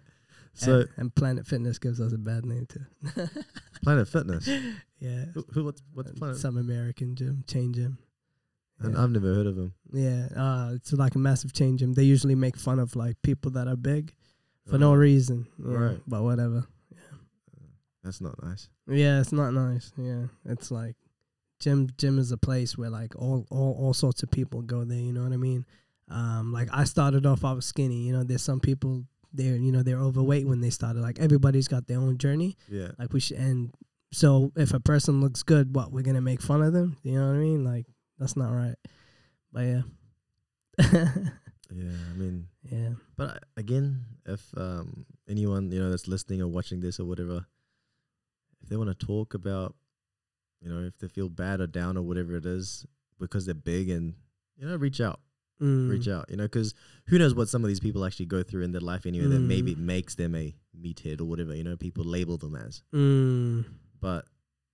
[0.56, 2.84] So and, and Planet Fitness gives us a bad name too.
[3.84, 4.48] Planet Fitness.
[5.00, 6.38] yeah, Who, who what's what's Planet?
[6.38, 7.98] some American gym, chain gym.
[8.82, 9.04] And Yeah.
[9.04, 9.74] I've never heard of him.
[9.92, 11.80] Yeah, uh, it's like a massive change.
[11.82, 11.94] gym.
[11.94, 14.14] They usually make fun of like people that are big
[14.68, 15.48] for no reason.
[15.58, 16.02] Yeah, Right.
[16.08, 16.66] But whatever.
[16.92, 16.98] Yeah.
[18.04, 18.70] That's not nice.
[18.88, 19.92] Yeah, it's not nice.
[19.98, 20.96] Yeah, it's like
[21.60, 21.90] gym.
[21.98, 25.00] Gym is a place where like all all all sorts of people go there.
[25.00, 25.66] You know what I mean?
[26.08, 28.08] Um, like I started off, I was skinny.
[28.08, 31.02] You know, there's some people they're you know they're overweight when they started.
[31.02, 32.56] Like everybody's got their own journey.
[32.70, 32.92] Yeah.
[32.98, 33.74] Like we should and
[34.12, 36.98] so if a person looks good, what we're gonna make fun of them?
[37.04, 37.64] You know what I mean?
[37.66, 37.86] Like
[38.20, 38.76] that's not right.
[39.52, 39.82] But yeah.
[41.72, 41.92] Yeah.
[42.10, 42.90] I mean, yeah.
[43.16, 47.46] but again, if um anyone you know that's listening or watching this or whatever,
[48.64, 49.76] if they want to talk about,
[50.62, 52.88] you know, if they feel bad or down or whatever it is
[53.20, 54.16] because they're big and
[54.58, 55.20] you know, reach out,
[55.62, 55.92] Mm.
[55.92, 56.74] reach out, you know, because
[57.06, 59.40] who knows what some of these people actually go through in their life anyway that
[59.42, 59.48] Mm.
[59.48, 62.82] maybe makes them a meathead or whatever, you know, people label them as.
[62.94, 63.66] Mm.
[64.02, 64.26] but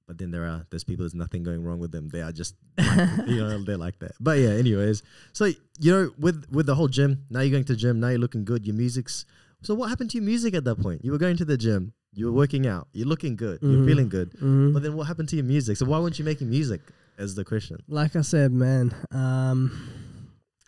[0.07, 2.09] but then there are there's people there's nothing going wrong with them.
[2.09, 4.11] They are just like, you know they're like that.
[4.19, 5.03] But yeah anyways.
[5.33, 5.45] So
[5.79, 8.19] you know with with the whole gym now you're going to the gym now you're
[8.19, 9.25] looking good your music's
[9.61, 11.03] so what happened to your music at that point?
[11.03, 13.85] You were going to the gym you were working out you're looking good you're Mhm.
[13.87, 14.31] feeling good.
[14.39, 14.73] Mhm.
[14.73, 15.77] but then what happened to your music?
[15.77, 16.81] So why weren't you making music
[17.17, 17.77] is the question.
[17.87, 19.71] Like I said, man, um,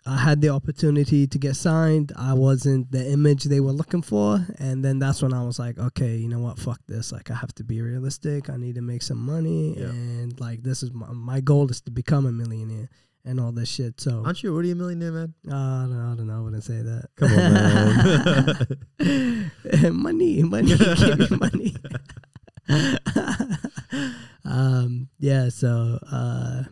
[0.08, 2.12] I had the opportunity to get signed.
[2.16, 5.78] I wasn't the image they were looking for, and then that's when I was like,
[5.78, 6.58] okay, you know what?
[6.58, 7.12] Fuck this.
[7.12, 8.48] Like, I have to be realistic.
[8.48, 9.90] I need to make some money, Yeah.
[9.90, 12.88] and like, this is my, my goal is to become a millionaire
[13.24, 14.00] and all this shit.
[14.00, 16.12] So, aren't you already a millionaire man uh, I don't know.
[16.12, 16.38] I don't know.
[16.38, 17.08] I wouldn't say that.
[17.16, 17.52] come on
[19.82, 21.74] man money, money, give me money.
[24.44, 25.48] um, yeah.
[25.50, 26.62] So, uh,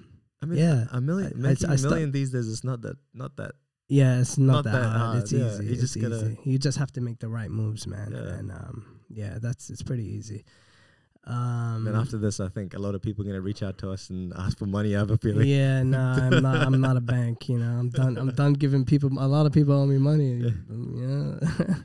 [0.42, 2.62] i mean Yeah, a million I- I- making I a sta- million these days is
[2.64, 3.52] not that not that
[3.88, 4.96] Yeah, it's not, Not that, hard.
[5.00, 5.46] hard, It's yeah.
[5.46, 5.64] easy.
[5.66, 6.38] You it's just gotta- easy.
[6.44, 8.10] You just have to make the right moves, man.
[8.12, 8.34] Yeah.
[8.38, 8.76] And um,
[9.08, 10.44] yeah, that's it's pretty easy.
[11.28, 13.90] Um, And after this, I think a lot of people are gonna reach out to
[13.90, 14.94] us and ask for money.
[14.94, 15.48] I have a feeling.
[15.48, 16.56] yeah, no, I'm not.
[16.62, 17.48] I'm not a bank.
[17.48, 18.16] You know, I'm done.
[18.16, 19.10] I'm done giving people.
[19.18, 20.54] A lot of people owe me money.
[20.94, 21.38] Yeah.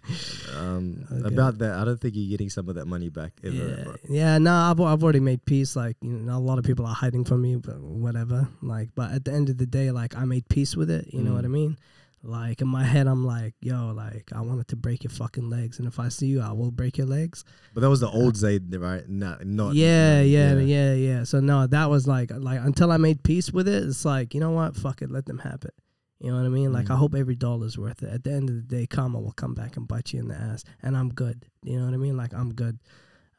[0.57, 1.33] Um, Okay.
[1.33, 3.55] About that, I don't think you're getting some of that money back ever.
[3.55, 3.95] yeah, bro.
[4.09, 4.37] yeah.
[4.37, 5.75] No, I've I've already made peace.
[5.75, 8.47] Like you know, a lot of people are hiding from me, but whatever.
[8.61, 11.13] Like, but at the end of the day, like I made peace with it.
[11.13, 11.51] You know what I Mm.
[11.51, 11.77] mean?
[12.23, 15.79] Like in my head, I'm like, yo, like I wanted to break your fucking legs,
[15.79, 17.43] and if I see you, I will break your legs.
[17.73, 19.07] But that was the old Zaid, right?
[19.09, 19.73] Not, not.
[19.73, 20.59] yeah, yeah, yeah.
[20.59, 21.23] yeah, yeah.
[21.23, 24.39] So no, that was like like until I made peace with it, it's like you
[24.39, 25.73] know what, fuck it, let them have it.
[26.19, 26.71] You know what I mean?
[26.71, 26.97] Like I Mm.
[26.99, 28.13] hope every dollar's worth it.
[28.13, 30.35] At the end of the day, karma will come back and bite you in the
[30.35, 31.47] ass, and I'm good.
[31.63, 32.15] You know what I mean?
[32.17, 32.77] Like I'm good.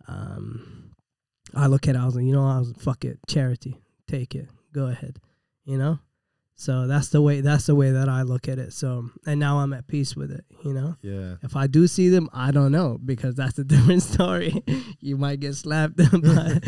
[0.08, 0.90] Um,
[1.54, 4.34] I look at it, I was like, you know, I was fuck it, charity, take
[4.34, 5.18] it, go ahead.
[5.64, 6.00] You know.
[6.54, 7.40] So that's the way.
[7.40, 8.72] That's the way that I look at it.
[8.72, 10.44] So and now I'm at peace with it.
[10.64, 10.96] You know.
[11.02, 11.34] Yeah.
[11.42, 14.62] If I do see them, I don't know because that's a different story.
[15.00, 16.64] you might get slapped, but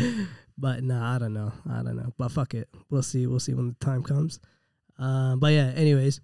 [0.57, 1.51] but no, I don't know.
[1.69, 2.13] I don't know.
[2.17, 3.27] But fuck it, we'll see.
[3.27, 4.39] We'll see when the time comes.
[4.97, 6.21] Uh, but yeah, anyways,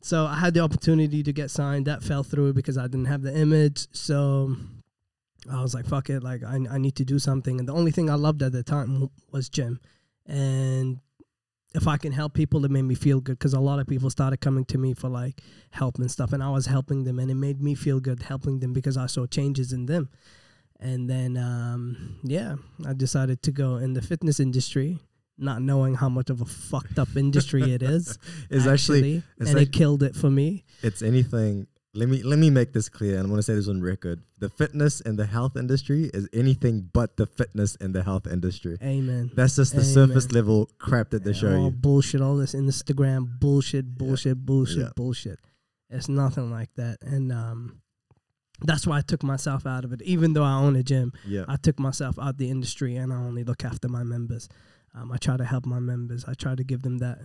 [0.00, 1.86] so I had the opportunity to get signed.
[1.86, 3.86] That fell through because I didn't have the image.
[3.92, 4.56] So
[5.50, 7.58] I was like, fuck it, like I I need to do something.
[7.58, 9.80] And the only thing I loved at the time was gym,
[10.26, 11.00] and
[11.74, 14.10] if I can help people, it made me feel good because a lot of people
[14.10, 15.40] started coming to me for like
[15.70, 18.60] help and stuff, and I was helping them, and it made me feel good helping
[18.60, 20.08] them because I saw changes in them.
[20.80, 22.54] And then, um, yeah,
[22.86, 25.00] I decided to go in the fitness industry,
[25.36, 28.16] not knowing how much of a fucked up industry it is.
[28.50, 30.64] It's actually, it's and act- it killed it for me.
[30.82, 31.66] it's anything.
[31.94, 34.22] Let me let me make this clear, and I'm gonna say this on record.
[34.38, 38.76] The fitness and the health industry is anything but the fitness and the health industry.
[38.82, 39.30] Amen.
[39.34, 39.92] That's just the Amen.
[39.94, 41.70] surface level crap that they show all you.
[41.70, 44.90] bullshit, all this Instagram bullshit, bullshit, bullshit, Yeah.
[44.94, 45.38] bullshit.
[45.88, 47.80] It's nothing like that, and um,
[48.60, 50.02] that's why I took myself out of it.
[50.02, 51.46] Even though I own a gym, Yeah.
[51.48, 54.48] I took myself out the industry, and I only look after my members.
[54.94, 56.24] Um, I try to help my members.
[56.26, 57.20] I try to give them that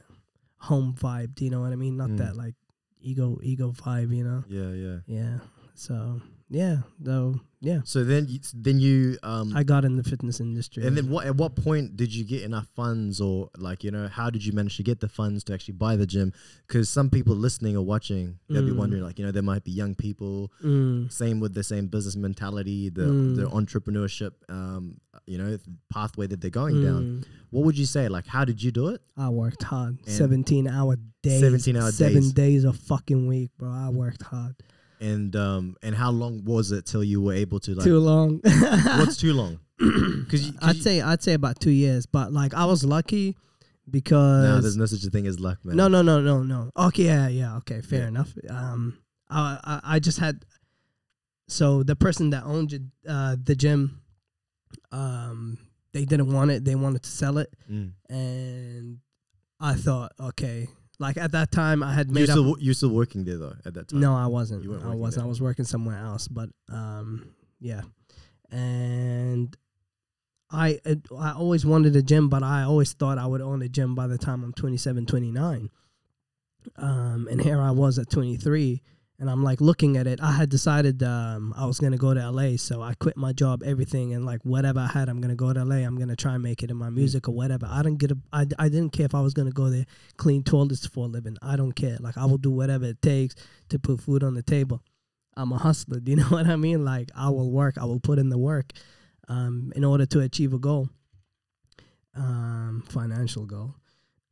[0.60, 1.36] home vibe.
[1.36, 1.98] Do you know what I mean?
[1.98, 2.18] Not Mm.
[2.20, 2.56] that like
[3.04, 4.12] ego ego vibe.
[4.16, 4.44] You know?
[4.48, 5.00] Yeah, yeah.
[5.08, 5.38] Yeah.
[5.76, 6.22] So
[6.54, 10.86] yeah, though yeah, So then, you, then you um, I got in the fitness industry.
[10.86, 11.26] and then what?
[11.26, 14.52] At what point did you get enough funds, or like you know, how did you
[14.52, 16.34] manage to get the funds to actually buy the gym?
[16.68, 18.76] Because some people listening or watching, they'll be Mm.
[18.84, 21.10] wondering, like you know, there might be young people, Mm.
[21.10, 23.36] same with the same business mentality, the Mm.
[23.38, 25.58] the entrepreneurship, um, you know,
[25.90, 27.02] pathway that they're going down.
[27.04, 27.26] Mm.
[27.52, 28.10] What would you say?
[28.10, 29.02] Like, how did you do it?
[29.16, 30.00] I worked hard.
[30.06, 31.40] And- 17 hour days.
[31.40, 32.34] 17 hour seven days.
[32.34, 33.72] days a fucking week, bro.
[33.72, 34.56] I worked hard.
[35.04, 37.84] And um, and how long was it till you were able to like?
[37.86, 38.40] Too long.
[39.00, 39.60] what's too long?
[40.24, 43.36] Because I'd say I'd say about two years, but like I was lucky
[43.90, 45.76] because no, there's no such a thing as luck, man.
[45.76, 46.72] no, no, no, no, no.
[46.88, 47.58] Okay, yeah, yeah.
[47.58, 48.08] Okay, fair Yeah.
[48.08, 48.32] enough.
[48.50, 48.98] Um,
[49.30, 50.46] I, I I just had
[51.50, 52.72] so the person that owned
[53.08, 54.00] uh the gym,
[54.94, 55.58] um,
[55.92, 56.64] they didn't want it.
[56.64, 57.92] They wanted to sell it, Mm.
[58.10, 59.00] and
[59.60, 60.68] I thought, okay,
[61.04, 62.34] like at that time I had made up.
[62.34, 64.00] still you still working there though at that time?
[64.00, 64.66] No, I wasn't.
[64.66, 65.22] I wasn't.
[65.22, 65.26] there.
[65.26, 66.30] I was working somewhere else.
[66.30, 67.82] But um, yeah,
[68.50, 69.56] and
[70.50, 73.96] I I always wanted a gym, but I always thought I would own a gym
[73.96, 75.70] by the time I'm 27, 29.
[76.78, 78.82] Um, and here I was at 23,
[79.24, 80.20] and I'm like looking at it.
[80.22, 83.64] I had decided um, I was gonna go to LA, so I quit my job,
[83.64, 85.78] everything, and like whatever I had, I'm gonna go to LA.
[85.78, 87.66] I'm gonna try and make it in my music or whatever.
[87.70, 88.18] I didn't get a.
[88.34, 89.86] I, I didn't care if I was gonna go there,
[90.18, 91.38] clean toilets for a living.
[91.42, 91.96] I don't care.
[92.02, 93.36] Like I will do whatever it takes
[93.70, 94.82] to put food on the table.
[95.38, 96.02] I'm a hustler.
[96.02, 96.84] Do you know what I mean?
[96.84, 97.78] Like I will work.
[97.78, 98.74] I will put in the work,
[99.30, 100.90] um, in order to achieve a goal.
[102.14, 103.76] Um, financial goal.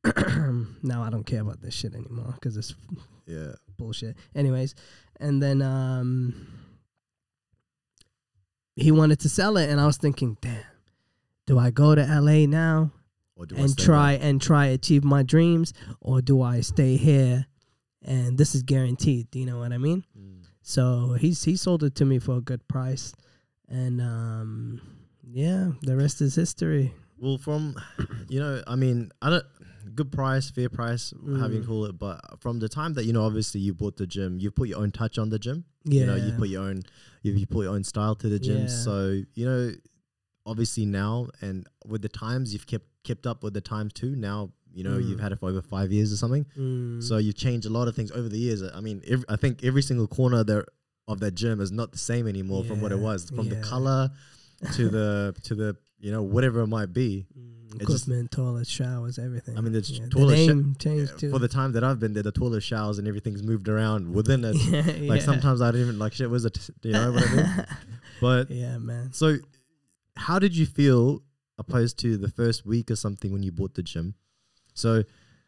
[0.84, 2.74] now I don't care about this shit anymore because it's
[3.28, 3.54] Yeah.
[3.78, 4.16] bullshit.
[4.36, 4.76] Anyways,
[5.20, 6.48] and then um
[8.76, 10.64] he wanted to sell it and I was thinking, damn,
[11.46, 12.92] do I go to LA now
[13.36, 17.46] Or do I and try and try achieve my dreams or do I stay here
[18.04, 20.04] and this is guaranteed, do you know what I mean?
[20.18, 20.46] Mm.
[20.64, 23.14] So he's he sold it to me for a good price
[23.68, 24.82] and um
[25.24, 26.94] yeah, the rest is history.
[27.20, 27.76] Well, from
[28.30, 29.46] you know, I mean, I don't
[29.96, 31.66] good price, fair price, however you Mm.
[31.68, 31.98] call it.
[31.98, 34.80] But from the time that you know, obviously you bought the gym, you put your
[34.80, 35.66] own touch on the gym.
[35.84, 36.00] Yeah.
[36.02, 36.84] You know, you put your own,
[37.24, 38.62] you, you put your own style to the gym.
[38.62, 38.68] Yeah.
[38.68, 39.72] So you know,
[40.46, 44.16] obviously now and with the times, you've kept kept up with the times too.
[44.16, 45.24] Now you know you've Mm.
[45.24, 46.46] had it for over five years or something.
[46.58, 47.02] Mm.
[47.04, 48.62] So you've changed a lot of things over the years.
[48.64, 50.66] I mean, ev I think every single corner there
[51.08, 53.30] of that gym is not the same anymore from what it was.
[53.30, 54.12] From the color,
[54.76, 57.26] to the to the you know whatever it might be.
[57.38, 59.58] Mm, Just- equipment, toilets, showers, everything.
[59.58, 61.32] I mean, the yeah, toilet the name changed too.
[61.32, 64.44] For the time that I've been there, the toilet showers and everything's moved around within
[64.44, 64.56] it.
[64.70, 65.26] yeah, Like yeah.
[65.26, 66.70] sometimes I didn't even like shit was it.
[66.84, 67.66] You know what I mean?
[68.22, 69.14] But yeah, man.
[69.14, 69.38] so,
[70.16, 71.24] how did you feel
[71.58, 74.14] opposed to the first week or something when you bought the gym?
[74.76, 75.04] So,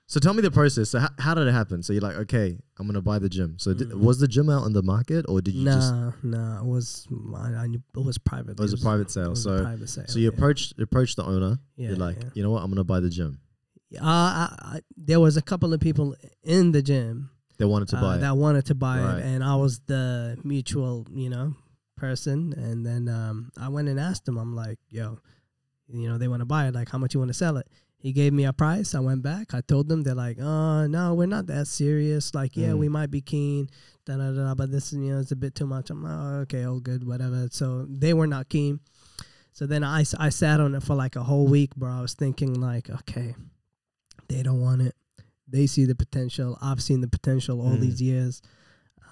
[0.05, 0.89] so tell me the process.
[0.91, 1.81] So how, how did it happen?
[1.83, 3.55] So you're like, okay, I'm gonna buy the gym.
[3.57, 3.93] So Mm.
[3.95, 5.93] was the gym out on the market or did you just?
[5.93, 6.59] Nah, nah.
[6.61, 8.51] It was I, I knew, it was private.
[8.51, 9.27] It was a private sale.
[9.27, 10.05] It was So a private sale.
[10.07, 10.35] so you yeah.
[10.35, 11.57] approached approached the owner.
[11.77, 12.29] Yeah, you're like, yeah.
[12.33, 12.61] you know what?
[12.63, 13.39] I'm gonna buy the gym.
[13.95, 17.29] Uh, I, I, there was a couple of people in the gym
[17.59, 18.19] They wanted to uh, buy it.
[18.21, 19.19] that wanted to buy Right.
[19.19, 21.55] it, and I was the mutual, you know,
[21.95, 22.53] person.
[22.57, 24.37] And then um, I went and asked them.
[24.37, 25.19] I'm like, yo,
[25.87, 26.73] you know, they want to buy it.
[26.73, 27.67] Like, how much you want to sell it?
[28.03, 28.93] He gave me a price.
[28.93, 29.53] I went back.
[29.53, 30.03] I told them.
[30.03, 32.35] They're like, oh no, we're not that serious.
[32.35, 32.77] Like, yeah, Mm.
[32.79, 33.69] we might be keen.
[34.05, 35.89] Da, da, da, but this, you know, it's a bit too much.
[35.89, 37.47] I'm like, oh, okay, all good, whatever.
[37.51, 38.81] So they were not keen.
[39.53, 41.89] So then I I sat on it for like a whole week, bro.
[41.91, 43.35] I was thinking like, okay,
[44.27, 44.95] they don't want it.
[45.47, 46.57] They see the potential.
[46.61, 47.79] I've seen the potential all Mm.
[47.79, 48.41] these years.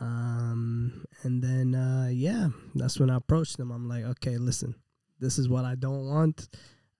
[0.01, 3.71] Um, and then uh, yeah, that's when I approached them.
[3.71, 4.75] I'm like, okay, listen,
[5.19, 6.49] this is what I don't want.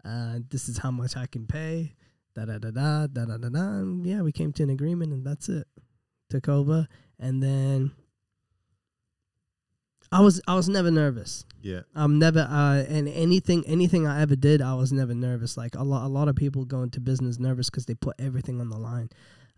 [0.04, 1.94] Uh, this is how much I can pay.
[2.36, 3.60] Da da da da da da da da.
[3.60, 5.68] And yeah, we came to an agreement, and that's it.
[6.30, 6.88] Took over,
[7.20, 7.92] and then
[10.12, 11.46] I was I was never nervous.
[11.62, 11.82] yeah.
[11.96, 15.58] I'm never uh and anything anything I ever did I was never nervous.
[15.58, 18.60] Like a lot a lot of people go into business nervous because they put everything
[18.60, 19.10] on the line.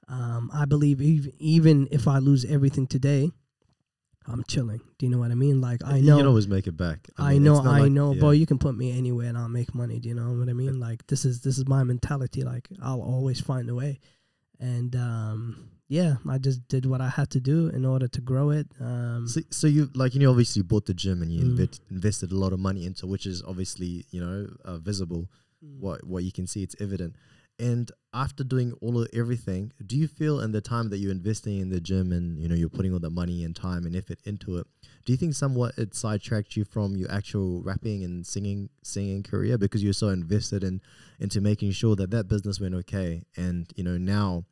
[0.07, 3.31] Um, I believe even even if I lose everything today,
[4.27, 4.79] I'm chilling.
[4.97, 5.59] Do you know what I mean?
[5.61, 7.09] Like I know You can always make it back.
[7.17, 8.21] I, mean, know, I like- know, yeah.
[8.21, 8.31] boy.
[8.31, 9.99] You can put me anywhere and I'll make money.
[9.99, 10.79] Do you know what I mean?
[10.79, 12.43] Like this is this is my mentality.
[12.43, 13.99] Like I'll always find a way,
[14.59, 18.49] and um, yeah, I just did what I had to do in order to grow
[18.51, 18.67] it.
[18.79, 21.79] Um, So, so you like you know obviously bought the gym and you Mm.
[21.91, 25.29] invested a lot of money into which is obviously you know uh, visible
[25.63, 25.79] Mm.
[25.79, 27.15] what what you can see it's evident
[27.59, 31.59] and after doing all of everything do you feel in the time that you're investing
[31.59, 34.19] in the gym and you know you're putting all the money and time and effort
[34.25, 34.65] into it
[35.05, 39.57] do you think somewhat it sidetracked you from your actual rapping and singing singing career
[39.57, 40.81] because you're so invested in
[41.19, 44.43] into making sure that that business went okay and you know now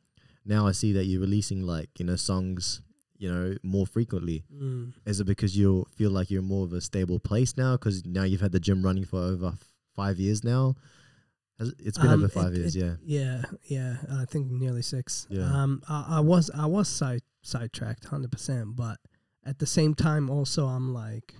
[0.44, 2.82] now I see that you're releasing like you know songs
[3.18, 4.92] you know more frequently mm.
[5.06, 7.72] is it because you feel like you're more of a stable place now?
[7.76, 10.74] Because now you've had the gym running for over f- five years now.
[11.58, 12.96] Has it, it's been Um, over five it- years, it- yeah.
[13.04, 13.96] Yeah, yeah.
[14.20, 15.26] I think nearly six.
[15.30, 15.42] Yeah.
[15.62, 18.76] Um, I, I was I was side sidetracked, hundred percent.
[18.76, 18.98] But
[19.44, 21.34] at the same time, also, I'm like,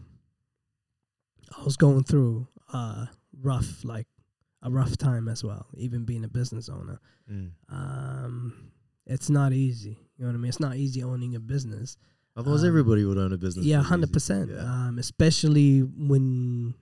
[1.58, 3.06] I was going through uh
[3.40, 4.06] rough, like
[4.62, 5.66] a rough time as well.
[5.74, 7.00] Even being a business owner,
[7.30, 7.50] Mm.
[7.68, 8.70] um,
[9.06, 9.98] it's not easy.
[10.16, 10.48] You know what I mean?
[10.50, 11.96] It's not easy owning a business.
[12.36, 13.66] Otherwise, Um, everybody would own a business.
[13.66, 14.50] Yeah, hundred percent.
[14.50, 14.62] Yeah.
[14.88, 16.74] Um, especially when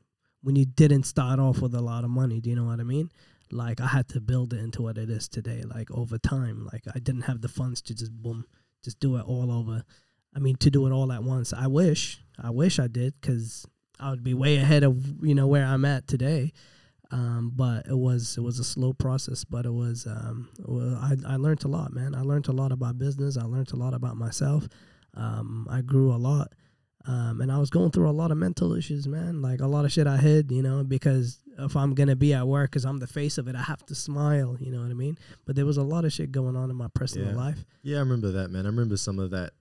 [0.42, 2.40] when you didn't start off with a lot of money.
[2.40, 3.10] Do you know what I mean?
[3.52, 5.62] Like I had to build it into what it is today.
[5.62, 8.44] Like over time, like I didn't have the funds to just boom,
[8.82, 9.84] just do it all over.
[10.34, 11.52] I mean, to do it all at once.
[11.52, 13.66] I wish, I wish I did, because
[13.98, 16.52] I would be way ahead of you know where I'm at today.
[17.12, 21.34] Um, but it was it was a slow process, but it was um, well, I
[21.34, 22.14] I learned a lot, man.
[22.14, 23.36] I learned a lot about business.
[23.36, 24.68] I learned a lot about myself.
[25.14, 26.52] Um, I grew a lot.
[27.06, 29.40] Um, and I was going through a lot of mental issues, man.
[29.40, 32.46] Like a lot of shit I hid, you know, because if I'm gonna be at
[32.46, 34.56] work, cause I'm the face of it, I have to smile.
[34.60, 35.16] You know what I mean?
[35.46, 37.36] But there was a lot of shit going on in my personal Yeah.
[37.36, 37.64] life.
[37.82, 38.66] yeah, I remember that, man.
[38.66, 39.52] I remember some of that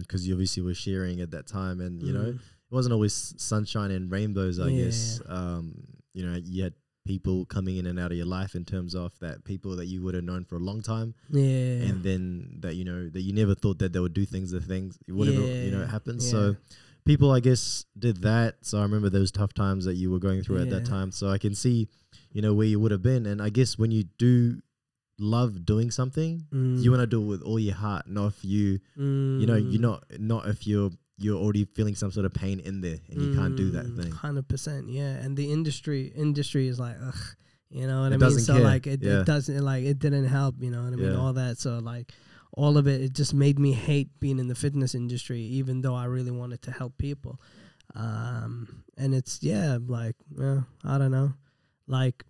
[0.00, 2.36] because you obviously were sharing at that time, and you know, Mm.
[2.36, 2.40] it
[2.72, 4.58] wasn't always sunshine and rainbows.
[4.58, 4.84] I Yeah.
[4.86, 5.84] guess um,
[6.14, 6.74] you know you had
[7.06, 10.02] people coming in and out of your life in terms of that people that you
[10.02, 13.32] would have known for a long time, yeah, and then that you know that you
[13.32, 16.28] never thought that they would do things the things whatever you know it happens.
[16.28, 16.56] So
[17.08, 18.56] people I guess did that.
[18.62, 21.10] So I remember those tough times that you were going through at that time.
[21.10, 21.88] So I can see,
[22.32, 23.24] you know, where you would have been.
[23.26, 24.60] And I guess when you do
[25.18, 26.82] love doing something, Mm.
[26.82, 29.80] you want to do it with all your heart, not if you you know, you're
[29.80, 29.88] Mm.
[29.90, 30.90] not not if you're
[31.20, 33.96] you're already feeling some sort of pain in there and you can't do that Mm,
[34.02, 34.12] thing.
[34.12, 35.14] Hundred percent, yeah.
[35.22, 37.22] And the industry industry is like, ugh,
[37.70, 38.38] you know what It I mean.
[38.38, 39.20] So care, like, it, yeah.
[39.20, 40.54] it doesn't like it didn't help.
[40.60, 41.10] You know what I mean?
[41.12, 41.18] Yeah.
[41.18, 41.58] All that.
[41.58, 42.12] So like,
[42.58, 45.94] all of it, it just made me hate being in the fitness industry, even though
[45.94, 47.40] I really wanted to help people.
[47.94, 51.34] Um, and it's yeah, like, I don't know,
[51.86, 52.24] like.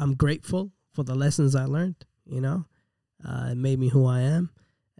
[0.00, 1.96] I'm grateful for the lessons I learned.
[2.24, 2.66] You know,
[3.26, 4.50] uh, it made me who I am.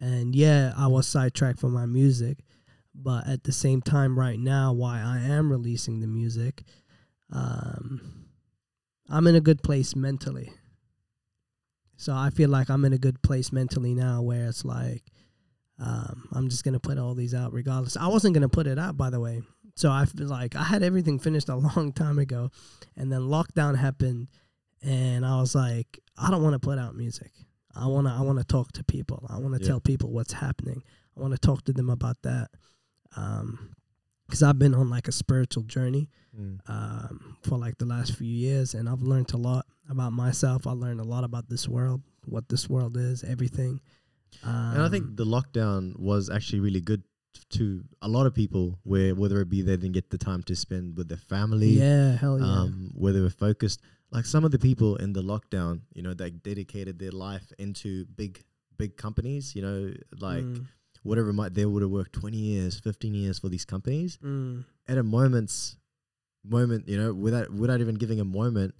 [0.00, 2.38] And yeah, I was sidetracked from my music,
[2.94, 6.64] but at the same time, right now, why I am releasing the music,
[7.32, 8.26] um,
[9.08, 10.52] I'm in a good place mentally.
[11.98, 15.02] So I feel like I'm in a good place mentally now, where it's like,
[15.80, 17.96] um, I'm just gonna put all these out regardless.
[17.96, 19.42] I wasn't gonna put it out, by the way,
[19.74, 22.50] So I feel like I had everything finished a long time ago,
[22.96, 24.28] and then lockdown happened,
[24.82, 27.32] and I was like, I don't want to put out music.
[27.74, 29.26] I wanna I wanna talk to people.
[29.28, 29.66] I wanna Yeah.
[29.68, 30.82] tell people what's happening.
[31.16, 32.50] I wanna talk to them about that.
[33.16, 33.70] Um,
[34.28, 36.08] because I've been on like a spiritual journey
[36.38, 36.60] Mm.
[36.68, 40.66] um, for like the last few years, and I've learned a lot about myself.
[40.68, 43.80] I learned a lot about this world, what this world is, everything.
[44.44, 47.02] Um, And I think the lockdown was actually really good
[47.56, 50.54] to a lot of people, where whether it be they didn't get the time to
[50.54, 53.80] spend with their family, yeah, hell yeah, um, where they were focused.
[54.12, 58.04] Like some of the people in the lockdown, you know, they dedicated their life into
[58.16, 58.44] big,
[58.76, 59.56] big companies.
[59.56, 59.80] You know,
[60.20, 60.66] like Mm,
[61.02, 64.18] whatever might they would have worked twenty years, fifteen years for these companies.
[64.22, 65.76] mm, At a moment's
[66.44, 68.74] moment, you know, without without even giving a moment,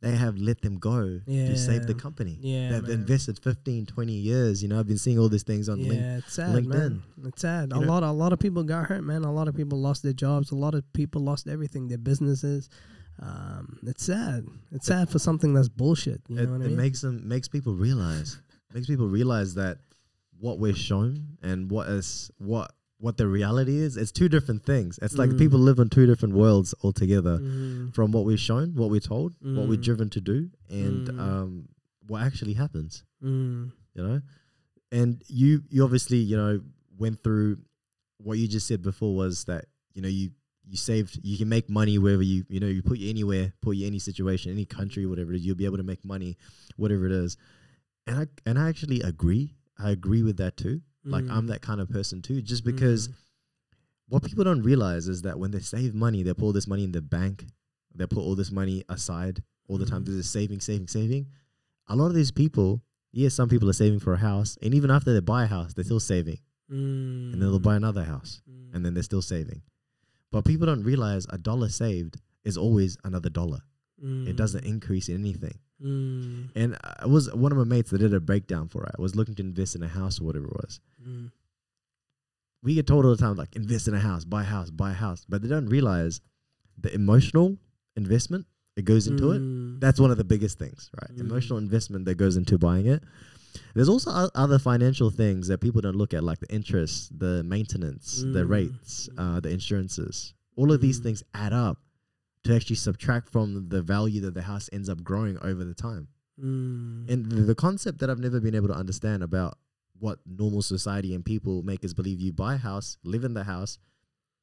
[0.00, 2.38] they have let them go to save the company.
[2.40, 2.90] yeah, They've man.
[2.92, 4.62] invested 15, 20 years.
[4.62, 5.94] You know, I've been seeing all these things on LinkedIn.
[6.00, 7.02] Yeah, it's sad, man.
[7.24, 7.70] It's sad.
[7.72, 9.24] You a know- lot, a lot of people got hurt, man.
[9.24, 10.50] A lot of people lost their jobs.
[10.50, 12.68] A lot of people lost everything, their businesses.
[13.20, 14.44] Um, it's sad.
[14.72, 16.20] It's sad for something that's bullshit.
[16.28, 16.76] You it, know what I it mean?
[16.76, 18.38] makes them makes people realize
[18.74, 19.78] makes people realize that
[20.44, 21.10] what we're shown
[21.42, 22.68] and what is what
[23.04, 25.38] what the reality is it's two different things it's like Mm.
[25.42, 29.30] people live in two different worlds altogether Mm, from what we're shown what we're told
[29.56, 29.88] what we're Mm.
[29.90, 30.38] driven to do
[30.86, 31.18] and Mm.
[31.28, 31.50] um
[32.10, 32.92] what actually happens
[33.22, 34.18] mm, you know
[34.92, 36.52] and you you obviously you know
[37.04, 37.50] went through
[38.26, 39.64] what you just said before was that
[39.94, 40.26] you know you
[40.72, 43.76] you saved you can make money wherever you you know you put you anywhere put
[43.78, 46.36] you any situation any country whatever it is you'll be able to make money
[46.76, 47.36] whatever it is
[48.06, 49.46] and i and i actually agree
[49.78, 50.80] i agree with that too.
[51.06, 53.14] Like mm, i'm that kind of person too just because mm,
[54.08, 56.84] what people don't realize is that when they save money they put all this money
[56.84, 57.46] in the bank.
[57.96, 60.02] They put all this money aside all the time.
[60.02, 60.06] Mhm.
[60.06, 61.26] they're just saving saving saving.
[61.88, 64.90] A lot of these people yes some people are saving for a house and even
[64.90, 66.38] after they buy a house they're still saving.
[66.70, 69.62] Mm, and then they'll buy another house mm, and then they're still saving.
[70.32, 73.60] But people don't realize a dollar saved is always another dollar.
[74.28, 78.14] It doesn't increase in anything Mm, and i was one of my mates that did
[78.14, 80.54] a breakdown for it I was looking to invest in a house or whatever it
[80.54, 80.80] was.
[81.06, 81.32] Mm,
[82.62, 84.90] we get told all the time like invest in a house buy a house buy
[84.92, 85.26] a house.
[85.28, 86.20] But they don't realize
[86.78, 87.58] the emotional
[87.96, 88.46] investment
[88.76, 89.40] that goes into it.
[89.42, 91.10] Mm, that's one of the biggest things right?
[91.16, 91.20] Mm.
[91.20, 93.02] emotional investment that goes into buying it.
[93.74, 97.42] There's also o- other financial things that people don't look at like the interest the
[97.44, 98.48] maintenance the Mm.
[98.48, 100.34] rates uh, the insurances.
[100.56, 101.02] All of these Mm.
[101.04, 101.78] things add up
[102.44, 106.08] to actually subtract from the value that the house ends up growing over the time.
[106.40, 109.56] Mm, and the, the concept that i've never been able to understand about
[110.00, 113.44] what normal society and people make us believe you buy a house live in the
[113.44, 113.78] house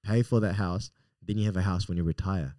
[0.01, 0.89] pay for that house
[1.21, 2.55] then you have a house when you retire.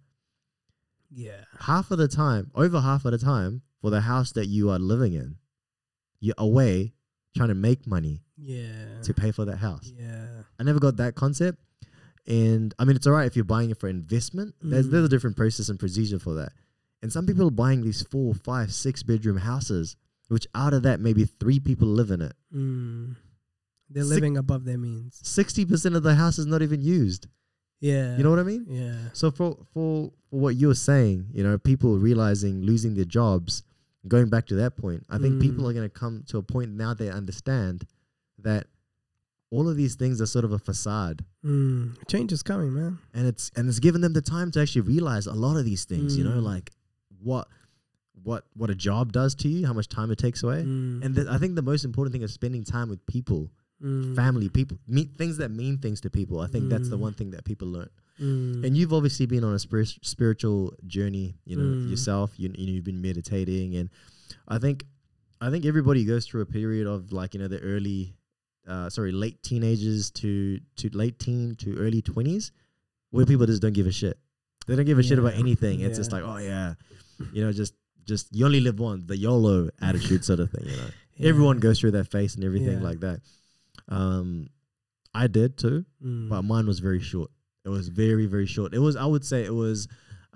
[1.11, 4.71] Yeah, half of the time, over half of the time, for the house that you
[4.71, 5.35] are living in,
[6.19, 6.93] you're away
[7.35, 9.91] trying to make money yeah, to pay for that house.
[9.95, 10.25] yeah,
[10.59, 11.59] I never got that concept.
[12.27, 14.55] And I mean, it's all right if you're buying it for investment.
[14.61, 14.91] There's, Mm.
[14.91, 16.53] there's a different process and procedure for that.
[17.01, 19.97] And some people are buying these four, five, six bedroom houses,
[20.29, 22.33] which out of that, maybe three people live in it.
[22.55, 23.15] mm.
[23.89, 25.19] They're Six- living above their means.
[25.23, 27.27] 60% of the house is not even used.
[27.81, 28.65] Yeah, You know what I mean?
[28.69, 33.61] Yeah, So for, for, for what you're saying, you know, people realizing losing their jobs,
[34.07, 35.69] going back to that point, I think people Mm.
[35.69, 37.85] are going to come to a point now they understand
[38.39, 38.67] that
[39.55, 41.81] all of these things are sort of a facade, mm.
[42.13, 42.93] change is coming, man.
[43.17, 45.83] and it's and it's given them the time to actually realize a lot of these
[45.91, 46.17] things.
[46.17, 46.43] You know, Mm.
[46.53, 46.67] like
[47.29, 47.47] what
[48.27, 51.09] what what a job does to you, how much time it takes away, Mm, and
[51.15, 53.41] th- I think the most important thing is spending time with people,
[53.83, 56.39] mm, family, people, meet things that mean things to people.
[56.45, 57.07] I think that's the Mm.
[57.07, 57.89] one thing that people learn.
[58.19, 60.61] mm, And you've obviously been on a spirit, spiritual
[60.95, 61.89] journey, you know, Mm.
[61.91, 62.27] yourself.
[62.41, 63.89] You, you know, you've been meditating, and
[64.47, 64.85] I think,
[65.41, 68.15] I think everybody goes through a period of like you know the early,
[68.67, 72.51] uh, sorry, late teenagers to to late teen to early twenties,
[73.11, 74.17] where people just don't give a shit.
[74.67, 75.81] They don't give a shit about anything.
[75.81, 76.75] It's just like, oh yeah,
[77.33, 77.73] you know, just
[78.05, 80.65] just you only live once, the YOLO attitude sort of thing.
[80.69, 80.87] You know,
[81.17, 81.29] yeah.
[81.29, 82.83] everyone goes through that phase and everything Yeah.
[82.87, 83.19] like that.
[83.89, 84.47] Um,
[85.13, 87.29] I did too Mm, but mine was very short.
[87.65, 88.73] It was very very short.
[88.73, 89.87] It was I would say it was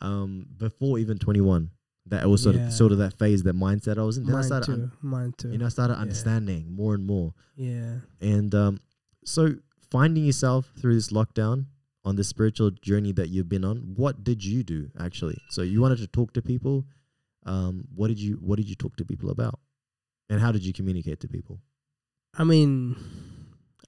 [0.01, 1.71] um before even 21
[2.09, 2.67] that was sort Yeah.
[2.67, 4.25] of sort of that phase that mindset I was in.
[4.25, 4.73] Then I started too.
[4.73, 5.51] un- mine too.
[5.51, 6.01] you know I started Yeah.
[6.01, 7.33] understanding more and more.
[7.55, 7.99] yeah.
[8.21, 8.79] And um
[9.25, 9.55] so
[9.91, 11.65] finding yourself through this lockdown
[12.05, 15.37] on this spiritual journey that you've been on, what did you do actually?
[15.49, 16.85] So you wanted to talk to people.
[17.45, 19.59] Um what did you what did you talk to people about?
[20.29, 21.61] And how did you communicate to people?
[22.37, 22.95] I mean,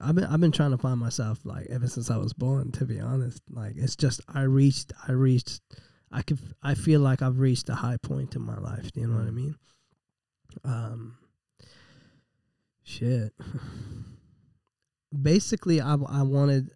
[0.00, 2.72] I've been I've been trying to find myself like ever since I was born.
[2.72, 5.60] To be honest, like it's just I reached I reached
[6.12, 8.90] I could I feel like I've reached a high point in my life.
[8.92, 9.34] Do you know what I Mm.
[9.34, 9.54] mean?
[10.64, 11.18] Um,
[12.82, 13.32] shit.
[15.22, 16.70] Basically, I I wanted.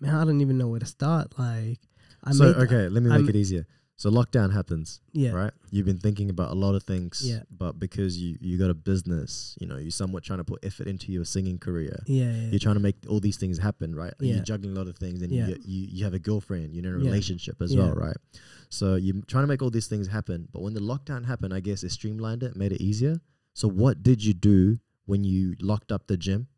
[0.00, 1.38] man, I don't even know where to start.
[1.38, 1.80] Like,
[2.22, 3.66] I so okay, let me I'm- make it easier.
[3.98, 5.52] So lockdown happens, yeah, right?
[5.70, 7.44] You've been thinking about a lot of things, Yeah.
[7.50, 10.86] but because you you got a business, you know, you're somewhat trying to put effort
[10.86, 12.02] into your singing career.
[12.06, 14.12] yeah, yeah, You're trying to make all these things happen, right?
[14.20, 14.34] Yeah.
[14.34, 15.48] You're juggling a lot of things, and Yeah.
[15.48, 17.10] you, you you have a girlfriend, you're in a Yeah.
[17.10, 17.80] relationship as Yeah.
[17.84, 18.16] well, right?
[18.68, 20.48] So you're trying to make all these things happen.
[20.52, 23.20] But when the lockdown happened, I guess it streamlined it, made it easier.
[23.54, 26.48] So what did you do when you locked up the gym,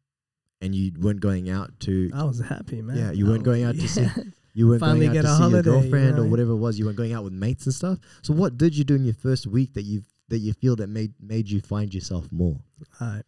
[0.60, 2.96] and you weren't going out to I was happy, man.
[2.96, 4.14] Yeah, you I weren't going out to see- yeah.
[4.58, 6.56] You weren't Finally going out get to a see holiday, your girlfriend or whatever it
[6.56, 6.80] was.
[6.80, 8.00] You weren't going out with mates and stuff.
[8.22, 10.88] So what did you do in your first week that you that you feel that
[10.88, 12.58] made made you find yourself more?
[13.00, 13.24] Alright.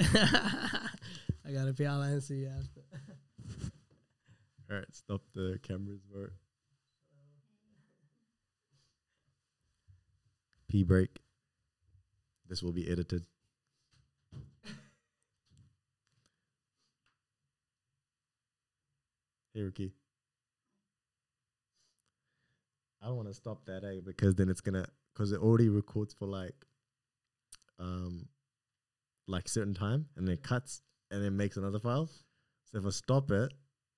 [0.00, 1.86] I gotta pee.
[1.86, 2.80] I'll answer you after.
[4.68, 6.26] All right, stop the cameras, bro.
[10.66, 11.20] Pee break.
[12.48, 13.24] This will be edited.
[19.54, 19.92] Hey, Ricky.
[23.02, 24.00] I don't want to stop that, eh?
[24.04, 26.54] Because then it's gonna, because it already records for like,
[27.78, 28.28] um,
[29.26, 30.80] like certain time, and then cuts,
[31.10, 32.08] and then makes another file.
[32.70, 33.52] So if I stop it,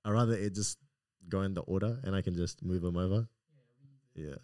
[0.05, 0.79] I rather it just
[1.29, 3.29] go in the order, and I can just move them over.
[4.15, 4.37] Yeah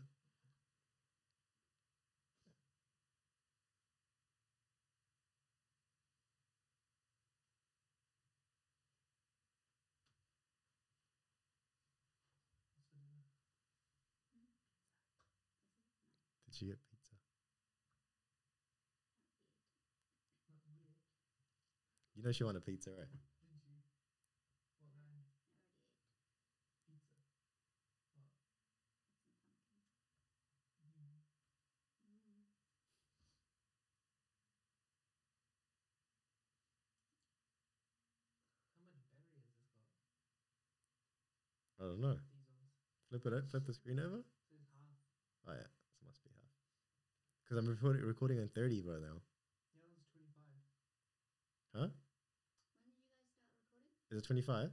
[16.60, 17.16] she get pizza?
[22.20, 23.08] You know she wanted pizza, right?
[41.80, 42.16] I don't know.
[43.08, 43.32] Flip it.
[43.32, 44.24] o- Flip the screen over.
[45.46, 46.48] Oh yeah, this must be half.
[47.44, 48.98] Because I'm recording recording on thirty, bro.
[49.00, 49.20] Now.
[49.74, 49.86] Huh?
[49.86, 51.94] Is it twenty five?
[51.96, 51.99] Be.
[54.10, 54.70] Is it twenty five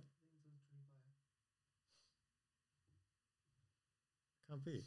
[4.49, 4.83] Can't be.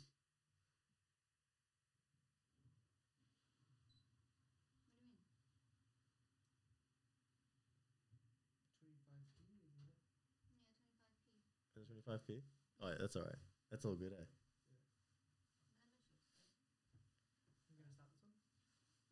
[11.86, 12.42] Twenty-five p?
[12.82, 13.34] Oh, yeah, that's all right.
[13.70, 14.24] That's all good, eh?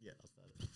[0.01, 0.68] Yeah, I'll start it.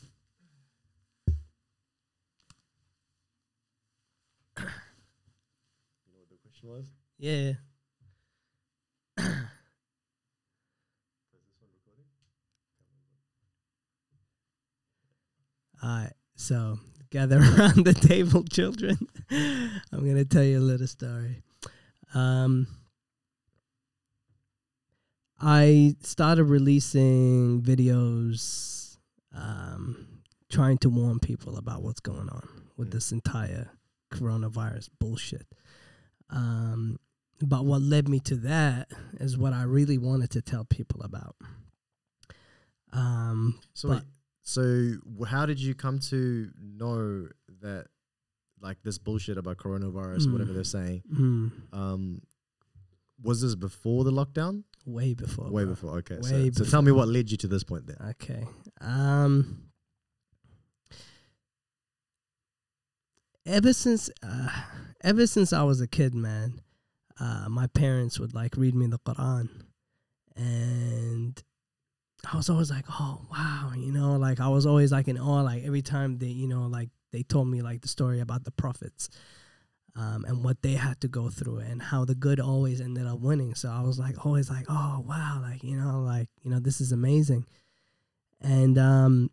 [6.07, 6.87] you know what the question was?
[7.19, 7.53] Yeah.
[9.19, 9.25] Is
[11.33, 12.05] this one recording?
[15.83, 16.13] Alright.
[16.37, 16.79] So
[17.11, 18.99] gather around the table, children.
[19.31, 21.43] I'm gonna tell you a little story.
[22.15, 22.67] Um
[25.41, 28.97] I started releasing videos
[29.35, 30.07] um
[30.51, 32.93] trying to warn people about what's going on with Mm.
[32.93, 33.71] this entire
[34.13, 35.47] coronavirus bullshit.
[36.33, 36.99] Um
[37.41, 41.37] but what led me to that is what I really wanted to tell people about.
[42.93, 44.03] Um So, wait,
[44.43, 44.93] so
[45.27, 47.29] how did you come to know
[47.61, 47.87] that,
[48.61, 50.55] like this bullshit about coronavirus, or whatever Mm.
[50.55, 51.03] they're saying?
[51.15, 52.23] hmm, Um,
[53.21, 54.65] was this before the lockdown?
[54.85, 55.49] way before.
[55.49, 55.75] Way bro.
[55.75, 55.99] before.
[55.99, 57.97] Okay, Way so, so tell me what led you to this point then.
[58.11, 58.45] Okay.
[58.81, 59.69] Um.
[63.45, 64.49] Ever since, uh,
[65.03, 66.61] ever since I was a kid, man,
[67.19, 69.49] uh, my parents would like read me the Quran,
[70.37, 71.43] and
[72.31, 75.43] I was always like, "Oh, wow," you know, like I was always like in awe.
[75.43, 78.53] Like every time they, you know, like they told me like the story about the
[78.53, 79.09] prophets,
[79.97, 83.19] um, and what they had to go through, and how the good always ended up
[83.19, 83.57] winning.
[83.57, 86.81] So I was like, always like, "Oh, wow," like you know, like you know, this
[86.81, 87.45] is amazing.
[88.41, 89.31] And um,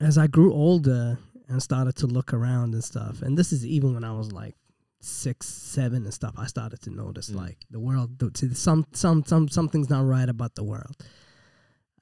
[0.00, 1.18] as I grew older
[1.48, 4.54] and started to look around and stuff, and this is even when I was like
[5.00, 7.36] six, seven and stuff, I started to notice Mm.
[7.36, 8.10] like the world,
[8.56, 10.96] some, some, some, something's not right about the world.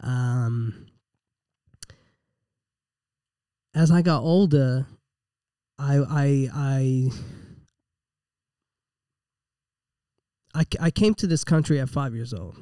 [0.01, 0.87] Um,
[3.75, 4.87] as I got older,
[5.79, 7.11] I, I,
[10.55, 12.57] I, I came to this country at five years old.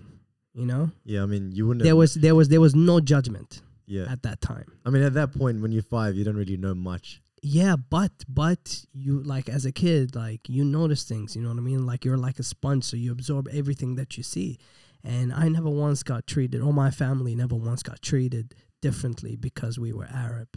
[0.53, 1.83] You know, Yeah, I mean, you wouldn't.
[1.85, 4.73] there was there was there was no judgment Yeah, at that time.
[4.85, 7.21] I mean, at that point when you're five, you don't really know much.
[7.43, 11.37] Yeah, but but you like as a kid, like you notice things.
[11.37, 11.85] You know what I mean?
[11.87, 14.59] Like you're like a sponge, so you absorb everything that you see.
[15.03, 19.79] And I never once got treated, or my family never once got treated differently because
[19.79, 20.49] we were Arab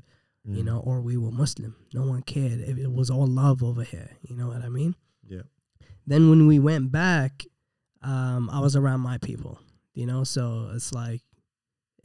[0.49, 0.65] you Mm.
[0.67, 1.75] know, or we were Muslim.
[1.93, 2.61] No one cared.
[2.61, 4.11] It, it was all love over here.
[4.21, 4.95] You know what I mean?
[5.27, 5.41] Yeah.
[6.05, 7.45] Then when we went back,
[8.01, 9.59] um, I was around my people.
[9.93, 11.21] You know, so it's like,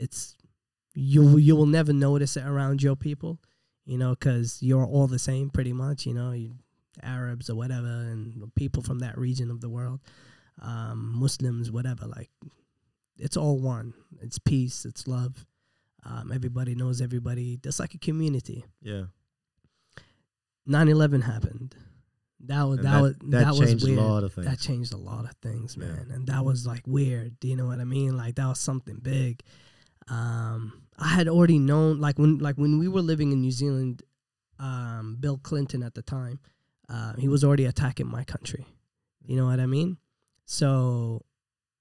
[0.00, 0.36] it's
[0.94, 3.38] you you will never notice it around your people.
[3.84, 6.06] You know, because you're all the same pretty much.
[6.06, 6.54] You know, you,
[7.02, 10.00] Arabs or whatever, and people from that region of the world,
[10.60, 12.06] um, Muslims, whatever.
[12.06, 12.30] Like,
[13.18, 13.92] it's all one.
[14.20, 14.84] It's peace.
[14.84, 15.44] It's love.
[16.04, 17.56] Um, everybody knows everybody.
[17.56, 18.64] Just like a community.
[18.80, 19.04] Yeah.
[20.68, 21.74] 9/11 happened.
[22.44, 23.98] That was And that, was that that, was changed weird.
[23.98, 24.46] a lot of things.
[24.46, 25.86] That changed a lot of things, Yeah.
[25.86, 26.10] man.
[26.10, 27.38] And that was like weird.
[27.40, 28.16] Do you know what I mean?
[28.16, 29.42] Like that was something big.
[30.08, 34.02] Um, I had already known, like when like when we were living in New Zealand,
[34.58, 36.38] um, Bill Clinton at the time,
[36.88, 38.66] uh, he was already attacking my country.
[39.24, 39.98] You know what I mean?
[40.44, 41.24] So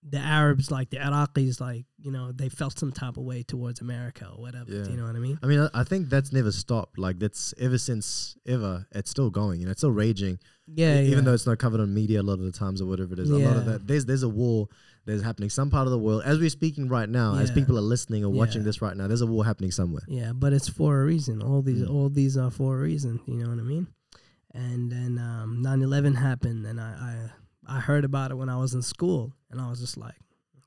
[0.04, 3.82] the Arabs, like the Iraqis, like you know, they felt some type of way towards
[3.82, 4.72] America or whatever.
[4.72, 4.84] Yeah.
[4.84, 5.38] Do you know what I mean?
[5.44, 6.98] I mean, I, think that's never stopped.
[6.98, 9.60] Like that's ever since ever, it's still going.
[9.60, 10.40] You know, it's still raging.
[10.66, 12.86] Yeah, E- even though it's not covered on media a lot of the times or
[12.86, 13.30] whatever it is.
[13.30, 14.68] A lot of that there's there's a war
[15.06, 17.36] that's happening some part of the world as we're speaking right now.
[17.36, 18.66] As people are listening or watching Yeah.
[18.66, 20.04] this right now, there's a war happening somewhere.
[20.08, 21.42] Yeah, but it's for a reason.
[21.42, 21.90] All these Mm.
[21.90, 23.20] all these are for a reason.
[23.26, 23.88] You know what I mean?
[24.54, 27.30] And then um, 9/11 happened, and I,
[27.68, 30.16] I I heard about it when I was in school, and I was just like,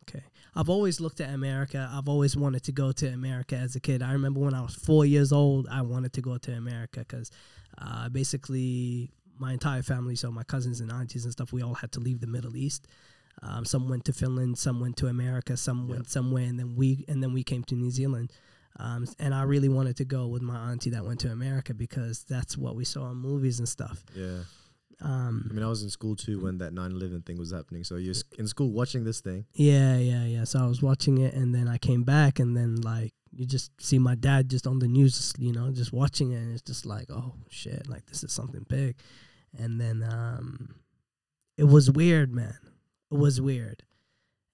[0.09, 0.25] okay.
[0.57, 1.91] I've always looked at America.
[1.93, 4.03] I've always wanted to go to America as a kid.
[4.03, 7.31] I remember when I was four years old, I wanted to go to America because
[7.79, 11.91] uh, basically my entire family, so my cousins and aunties and stuff, we all had
[11.93, 12.87] to leave the Middle East.
[13.43, 17.05] Um, some went to Finland, some went to America, some went somewhere, and then we
[17.09, 18.33] and then we came to New Zealand.
[18.79, 22.25] Um, and I really wanted to go with my auntie that went to America because
[22.25, 24.05] that's what we saw in movies and stuff.
[24.17, 24.41] Yeah.
[25.01, 27.85] Um, I mean, I was in school too when that 9/11 thing was happening.
[27.85, 29.45] So you're in school watching this thing.
[29.55, 30.45] Yeah, yeah, yeah.
[30.45, 33.71] So I was watching it, and then I came back, and then like you just
[33.81, 36.63] see my dad just on the news, just, you know, just watching it, and it's
[36.63, 38.97] just like, oh shit, like this is something big.
[39.59, 40.77] And then um,
[41.57, 42.57] it was weird, man.
[43.11, 43.83] It was weird,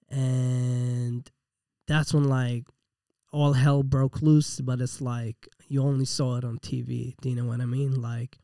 [0.09, 1.29] and
[1.87, 2.65] that's when like
[3.31, 4.61] all hell broke loose.
[4.61, 7.15] But it's like you only saw it on TV.
[7.21, 8.01] Do you know what I mean?
[8.01, 8.37] Like,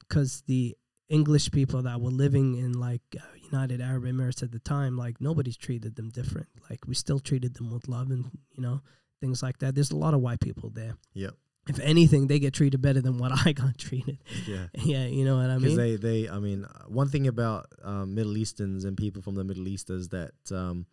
[0.00, 0.76] because the
[1.08, 5.20] English people that were living in like uh, United Arab Emirates at the time, like
[5.20, 6.48] nobody's treated them different.
[6.68, 8.80] Like we still treated them with love and you know
[9.20, 9.74] things like that.
[9.74, 10.96] There's a lot of white people there.
[11.14, 11.34] Yep.
[11.68, 14.18] If anything, they get treated better than what I got treated.
[14.46, 14.66] Yeah.
[14.74, 15.76] yeah, you know what I Because mean.
[15.76, 19.66] they, they, I mean, one thing about um, Middle Easterns and people from the Middle
[19.68, 20.86] East is that um,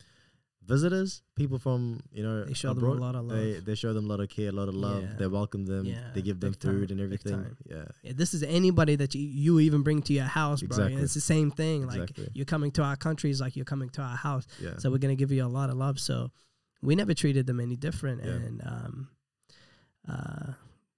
[0.65, 3.37] visitors, people from you know They show them a lot of love.
[3.37, 5.03] They they show them a lot of care, a lot of love.
[5.03, 5.09] Yeah.
[5.17, 5.85] They welcome them.
[5.85, 7.57] Yeah, they give them big time, food and everything.
[7.69, 7.85] Yeah.
[8.03, 10.77] yeah, this is anybody that you, you even bring to your house, bro.
[10.77, 11.01] Exactly.
[11.01, 11.83] It's the same thing.
[11.83, 12.25] Exactly.
[12.25, 14.47] Like you're coming to our country is like you're coming to our house.
[14.61, 14.77] Yeah.
[14.77, 15.99] So we're gonna give you a lot of love.
[15.99, 16.31] So
[16.81, 19.09] we never treated them any different, and um,
[20.07, 20.53] uh,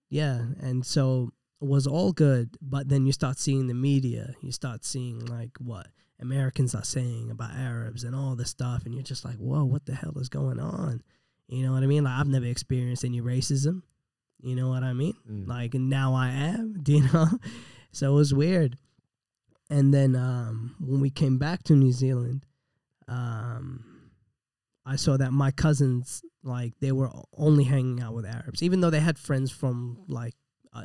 [0.10, 1.32] yeah, and so
[1.62, 2.58] it was all good.
[2.62, 5.88] But then you start seeing the media, you start seeing like what
[6.20, 9.86] Americans are saying about Arabs and all this stuff, and you're just like, whoa, what
[9.86, 11.02] the hell is going on?
[11.48, 12.04] You know what I mean?
[12.04, 13.84] Like I've never experienced any racism.
[14.42, 15.16] You know what I mean?
[15.30, 15.48] Mm.
[15.48, 16.80] Like now I am.
[16.82, 17.28] Do you know?
[17.92, 18.78] so it was weird.
[19.70, 22.46] And then um, when we came back to New Zealand,
[23.08, 23.93] um,
[24.86, 28.90] I saw that my cousins like they were only hanging out with Arabs, even though
[28.90, 30.36] they had friends from like
[30.74, 30.84] uh,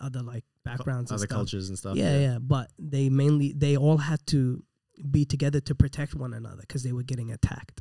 [0.00, 1.36] other like backgrounds and other stuff.
[1.36, 1.96] cultures and stuff.
[1.96, 4.62] Yeah, yeah, but they mainly they all had to
[5.10, 7.80] be together to protect one another because they were getting attacked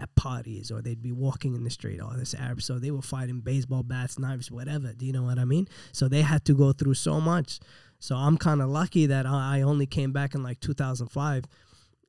[0.00, 2.00] at parties or they'd be walking in the street.
[2.02, 4.92] Oh, this Arab, so they were fighting baseball bats, knives, whatever.
[4.92, 5.68] Do you know what I mean?
[5.92, 7.60] So they had to go through so much.
[7.98, 11.44] So I'm kind of lucky that I only came back in like 2005,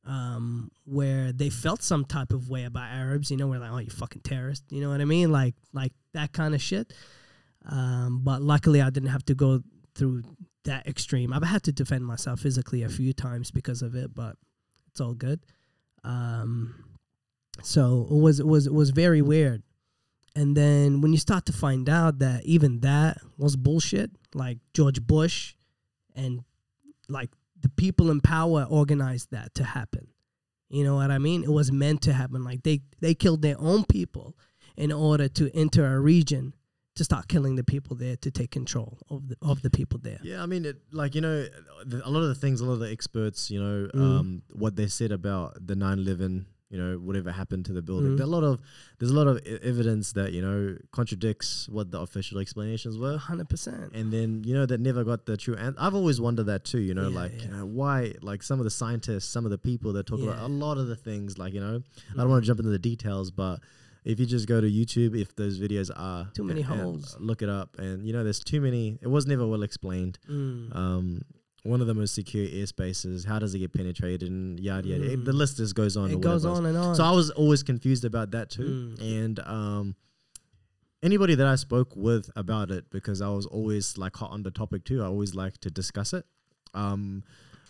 [0.10, 3.30] um, where they felt some type of way about Arabs.
[3.30, 4.64] You know, we're like, oh, you fucking terrorist.
[4.72, 5.32] You know what I mean?
[5.32, 6.92] Like like that kind of shit.
[7.66, 9.62] Um, but luckily, I didn't have to go
[9.94, 10.24] through
[10.66, 11.32] that extreme.
[11.32, 14.36] I've had to defend myself physically a few times because of it, but
[14.88, 15.42] it's all good.
[16.04, 16.74] Um,
[17.62, 19.62] so it was it was it was very weird.
[20.36, 25.06] And then when you start to find out that even that was bullshit, like George
[25.06, 25.54] Bush
[26.16, 26.44] and
[27.10, 27.30] like
[27.62, 30.08] the people in power organized that to happen.
[30.70, 31.44] You know what I mean?
[31.44, 32.44] It was meant to happen.
[32.44, 34.36] Like they they killed their own people
[34.78, 36.54] in order to enter a region
[36.96, 40.20] to start killing the people there to take control of the of the people there.
[40.22, 41.48] Yeah, I mean, it, like you know,
[42.04, 44.02] a lot of the things, a lot of the experts, you know, Mm.
[44.20, 48.12] um, what they said about the 9/11, you know, whatever happened to the building.
[48.12, 48.18] Mm.
[48.18, 48.60] There a lot of
[49.00, 53.50] there's a lot of evidence that you know contradicts what the official explanations were, hundred
[53.50, 53.92] percent.
[53.94, 55.56] and then you know that never got the true.
[55.56, 56.80] And I've always wondered that too.
[56.80, 59.58] You know, Yeah, like you know why, like some of the scientists, some of the
[59.58, 62.18] people that talk about a lot of the things, like you know, I Mm.
[62.18, 63.60] don't want to jump into the details, but
[64.06, 67.18] if you just go to YouTube, if those videos are Too many and- and holes.
[67.20, 68.98] look it up, and you know, there's too many.
[69.02, 70.20] It was never well explained.
[70.30, 70.76] Mm.
[70.76, 71.22] Um,
[71.64, 73.26] one of the most secure airspaces.
[73.26, 74.30] How does it get penetrated?
[74.30, 75.12] And yada yada.
[75.14, 75.36] It- the Mm.
[75.36, 76.10] list just goes on.
[76.12, 76.96] it goes on and on.
[76.96, 78.96] So I was always confused about that too.
[78.98, 79.24] Mm.
[79.26, 79.96] And um,
[81.04, 84.52] anybody that I spoke with about it, because I was always like hot on the
[84.52, 85.02] topic too.
[85.02, 86.26] I always like to discuss it.
[86.74, 87.24] Um,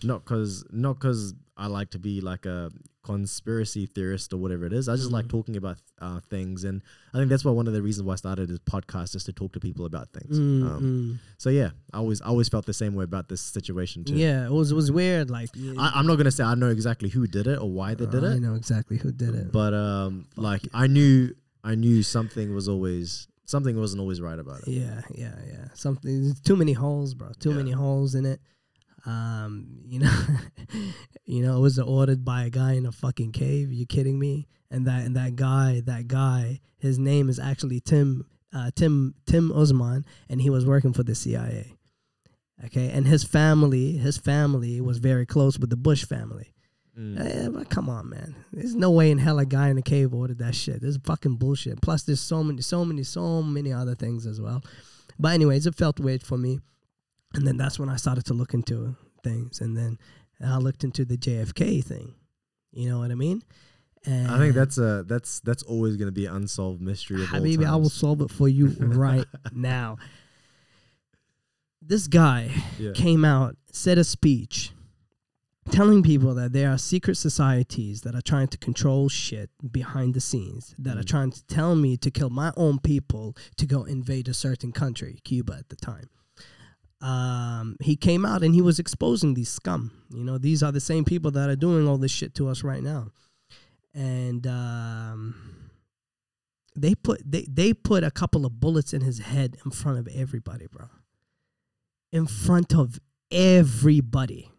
[0.04, 2.72] not because not because I like to be like a
[3.04, 4.88] conspiracy theorist or whatever it is.
[4.88, 5.30] I just like Mm.
[5.30, 6.82] talking about uh, things, and
[7.14, 9.34] I think that's why one of the reasons why I started this podcast is to
[9.34, 10.40] talk to people about things.
[10.40, 11.20] Mm, Um, mm.
[11.38, 14.16] so yeah, I always I always felt the same way about this situation too.
[14.16, 15.30] Yeah, it was it was weird.
[15.30, 18.06] Like I, I'm not gonna say I know exactly who did it or why they
[18.06, 19.52] did I it, I know exactly who did it.
[19.52, 20.70] but um, Fuck like yeah.
[20.74, 21.34] I knew
[21.64, 24.68] I knew something was always something wasn't always right about it.
[24.70, 25.66] Yeah, yeah, yeah.
[25.74, 26.36] Something.
[26.46, 27.32] Too many holes, bro.
[27.40, 27.56] Too Yeah.
[27.58, 28.40] many holes in it.
[29.10, 30.18] Um, you know,
[31.26, 33.72] you know, it was ordered by a guy in a fucking cave.
[33.72, 34.48] You kidding me?
[34.70, 39.52] And that and that guy, that guy, his name is actually Tim, uh, Tim, Tim
[39.52, 41.76] Osman, and he was working for the CIA.
[42.66, 46.54] Okay, and his family, his family was very close with the Bush family.
[47.00, 47.54] Mm.
[47.54, 48.36] But come on, man.
[48.52, 50.82] There's no way in hell a guy in a cave ordered that shit.
[50.82, 51.82] This is fucking bullshit.
[51.82, 54.62] Plus, there's so many, so many, so many other things as well.
[55.18, 56.60] But anyways, it felt weird for me,
[57.34, 59.98] and then that's when I started to look into things, and then
[60.44, 62.16] I looked into the JFK thing.
[62.72, 63.42] You know what I mean?
[64.06, 67.40] And I think that's a that's that's always gonna be an unsolved mystery of all
[67.42, 69.98] Habibi, I will solve it for you right now.
[71.82, 72.92] This guy Yeah.
[72.94, 74.72] came out, said a speech
[75.72, 80.20] telling people that there are secret societies that are trying to control shit behind the
[80.22, 81.08] scenes, that are Mm.
[81.08, 85.20] trying to tell me to kill my own people to go invade a certain country,
[85.24, 86.10] Cuba at the time.
[87.02, 89.92] Um, he came out and he was exposing these scum.
[90.10, 92.64] You know, these are the same people that are doing all this shit to us
[92.64, 93.12] right now.
[93.94, 95.70] And um,
[96.76, 100.08] they put they, they put a couple of bullets in his head in front of
[100.14, 100.88] everybody, bro.
[102.12, 103.00] In front of
[103.32, 104.52] everybody.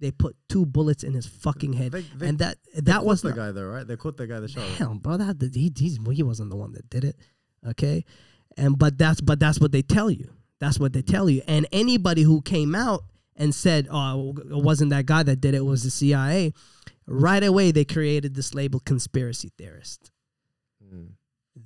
[0.00, 1.92] They put two bullets in his fucking head.
[1.92, 3.86] They, they, and that that was the guy though, right?
[3.86, 4.62] They caught the guy that shot.
[4.62, 7.16] Hell, bro, that he he wasn't the one that did it.
[7.66, 8.06] Okay,
[8.56, 10.30] and but that's but that's what they tell you.
[10.60, 11.42] That's what they tell you.
[11.48, 13.02] And anybody who came out
[13.36, 16.52] and said, "Oh, it wasn't that guy that did it; it was the CIA,"
[17.06, 20.10] right away they created this label "conspiracy theorist."
[20.84, 21.12] Mm.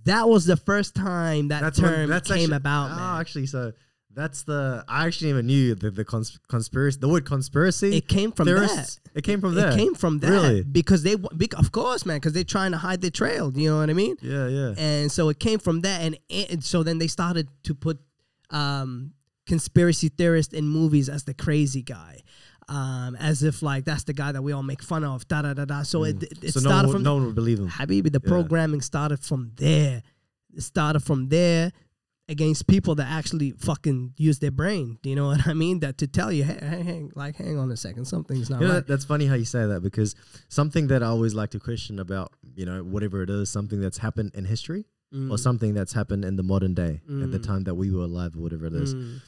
[0.05, 2.91] That was the first time that That's term when, came actually, about.
[2.93, 3.21] Oh, man.
[3.21, 3.73] actually, so
[4.13, 6.99] that's the I actually even knew the the cons- conspiracy.
[7.01, 7.97] The word conspiracy.
[7.97, 8.55] It came from that.
[8.69, 9.71] theorists, It came from there.
[9.71, 10.63] It came from that Really?
[10.63, 13.53] because they, wa- bec- of course, man, because they're trying to hide their trail.
[13.57, 14.17] You know what I mean?
[14.23, 14.75] Yeah, yeah.
[14.77, 17.99] and so it came from that and, and so then they started to put
[18.51, 19.13] um
[19.47, 22.19] conspiracy theorist in movies as the crazy guy
[22.69, 25.53] um as if like that's the guy that we all make fun of da da
[25.53, 26.53] da da so it, it, it Mm.
[26.53, 27.69] so no started one, from no one would believe him.
[27.69, 28.29] habibi the Yeah.
[28.29, 30.03] programming started from there
[30.55, 31.73] it started from there
[32.27, 35.99] against people that actually fucking use their brain do you know what i mean that
[35.99, 38.75] to tell you hey, hey, hang, like hang on a second something's not You know,
[38.77, 40.15] right that's funny how you say that because
[40.49, 43.99] something that I always like to question about, you know, whatever it is, something that's
[43.99, 47.43] happened in history or Mm, something that's happened in the modern day at the Mm.
[47.51, 48.95] time that we were alive or whatever it is.
[48.95, 49.21] mm,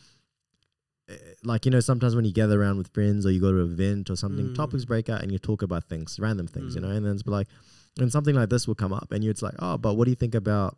[1.09, 1.14] Eh,
[1.45, 3.70] Like, you know, sometimes when you gather around with friends or you go to an
[3.72, 4.55] event or something, Mm.
[4.55, 6.84] topics break out and you talk about things, random things, you Mm.
[6.89, 7.47] know, and then it's like,
[8.01, 10.11] and something like this will come up and you it's like, oh, but what do
[10.11, 10.76] you think about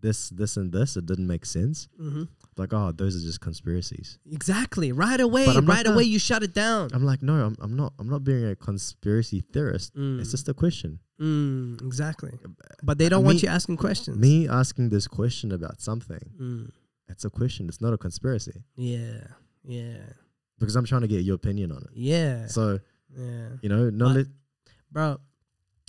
[0.00, 0.96] this, this, and this?
[0.96, 1.88] It didn't make sense.
[2.00, 2.26] mhm.
[2.56, 4.18] Like, oh, those are just conspiracies.
[4.30, 5.94] exactly right away not right done.
[5.94, 7.92] away you shut it down I'm like, no, I'm, I'm not.
[7.98, 9.92] I'm not being a conspiracy theorist.
[9.94, 10.30] It's Mm.
[10.30, 11.00] just a question.
[11.20, 12.32] Mm, exactly.
[12.82, 14.16] But they Uh, don't want you asking questions.
[14.18, 16.70] Me asking this question about something, Mm,
[17.08, 17.68] it's a question.
[17.68, 19.26] It's not a conspiracy yeah.
[19.64, 19.98] Yeah.
[20.58, 21.90] because I'm trying to get your opinion on it.
[21.94, 22.46] Yeah.
[22.46, 22.80] So
[23.16, 23.48] yeah.
[23.62, 24.26] you know, no, But- let,
[24.92, 25.18] Bro,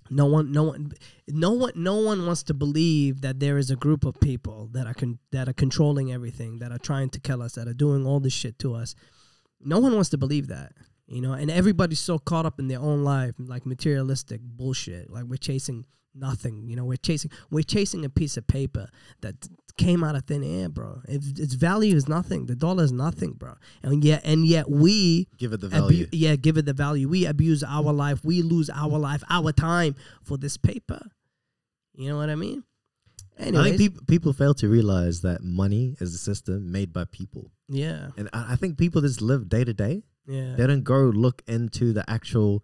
[0.10, 0.92] no one no one
[1.28, 4.86] no one no one wants to believe that there is a group of people that
[4.86, 8.06] are con- that are controlling everything, that are trying to kill us, that are doing
[8.06, 8.96] all this shit to us.
[9.60, 10.74] No one wants to believe that.
[11.08, 15.10] You know, and everybody's so caught up in their own life, like materialistic bullshit.
[15.12, 15.86] Like we're chasing
[16.16, 16.68] nothing.
[16.68, 18.90] You know, we're chasing we're chasing a piece of paper
[19.22, 19.36] that
[19.78, 21.02] came out of thin air, bro.
[21.08, 22.46] It, its value is nothing.
[22.46, 23.56] The dollar is nothing, bro.
[23.84, 26.08] And yet, and yet we give it the abu- value.
[26.12, 27.08] yeah, give it the value.
[27.10, 28.24] We abuse our life.
[28.24, 31.02] We lose our life, our time for this paper.
[31.96, 32.64] You know what I mean?
[33.38, 37.04] Anyway, I think people people fail to realize that money is a system made by
[37.04, 40.04] people, yeah, and I, I think people just live day to day.
[40.26, 40.56] yeah.
[40.56, 42.64] They don't go look into the actual.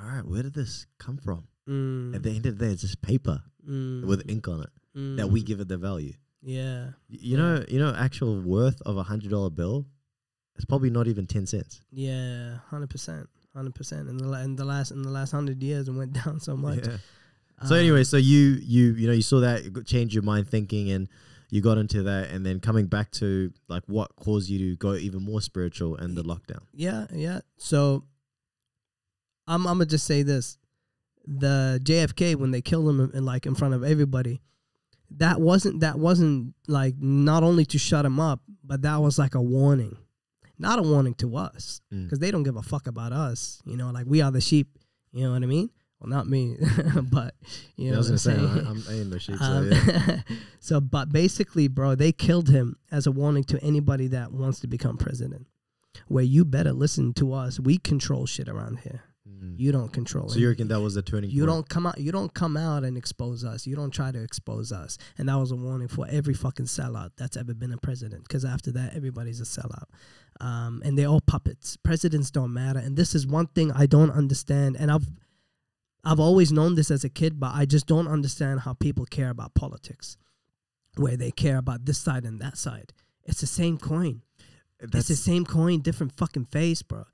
[0.00, 1.46] All right, where did this come from?
[1.68, 4.70] Mm, At the end of the day, it's just paper mm, with ink on it
[5.18, 6.14] that we mm, give it the value.
[6.42, 9.86] Yeah, You know, you know, actual worth of a hundred dollar bill,
[10.56, 11.80] it's probably not even ten cents.
[11.92, 14.08] yeah, hundred percent, hundred percent.
[14.08, 16.56] In the la- in the last in the last hundred years, it went down so
[16.56, 16.86] much.
[16.86, 16.96] Yeah.
[17.66, 20.48] So Um, anyway, so you you you know you saw that it changed your mind
[20.48, 21.08] thinking and
[21.50, 24.94] you got into that and then coming back to like what caused you to go
[24.94, 26.62] even more spiritual and the lockdown.
[26.72, 27.40] Yeah, yeah.
[27.58, 28.04] So
[29.46, 30.56] I'm I'm gonna just say this:
[31.26, 34.40] the JFK when they killed him in, like in front of everybody,
[35.16, 39.34] that wasn't that wasn't like not only to shut him up, but that was like
[39.34, 39.96] a warning,
[40.58, 42.04] not a warning to us Mm.
[42.04, 43.60] because they don't give a fuck about us.
[43.64, 44.78] You know, like we are the sheep.
[45.12, 45.70] You know what I mean?
[45.98, 46.56] Well, not me,
[47.10, 47.34] but
[47.76, 48.66] you Yeah, know I was what gonna I'm say saying.
[48.66, 50.20] I, I'm I ain't no sheep, so Um, yeah.
[50.60, 54.66] so, but basically, bro, they killed him as a warning to anybody that wants to
[54.66, 55.46] become president.
[56.06, 57.58] Where you better listen to us.
[57.60, 59.02] We control shit around here.
[59.30, 59.54] Mm.
[59.58, 60.34] You don't control So it.
[60.34, 61.50] So you reckon that was the turning You point?
[61.56, 61.98] don't come out.
[61.98, 63.66] You don't come out and expose us.
[63.66, 64.98] You don't try to expose us.
[65.18, 68.22] And that was a warning for every fucking sellout that's ever been a president.
[68.24, 69.84] Because after that, everybody's a sellout,
[70.40, 71.76] um, and they're all puppets.
[71.76, 72.78] Presidents don't matter.
[72.80, 74.76] And this is one thing I don't understand.
[74.78, 75.06] And I've
[76.02, 79.28] I've always known this as a kid, but I just don't understand how people care
[79.30, 80.16] about politics,
[80.96, 82.92] where they care about this side and that side.
[83.24, 84.22] It's the same coin.
[84.80, 87.04] it's the same coin, different fucking face, bro.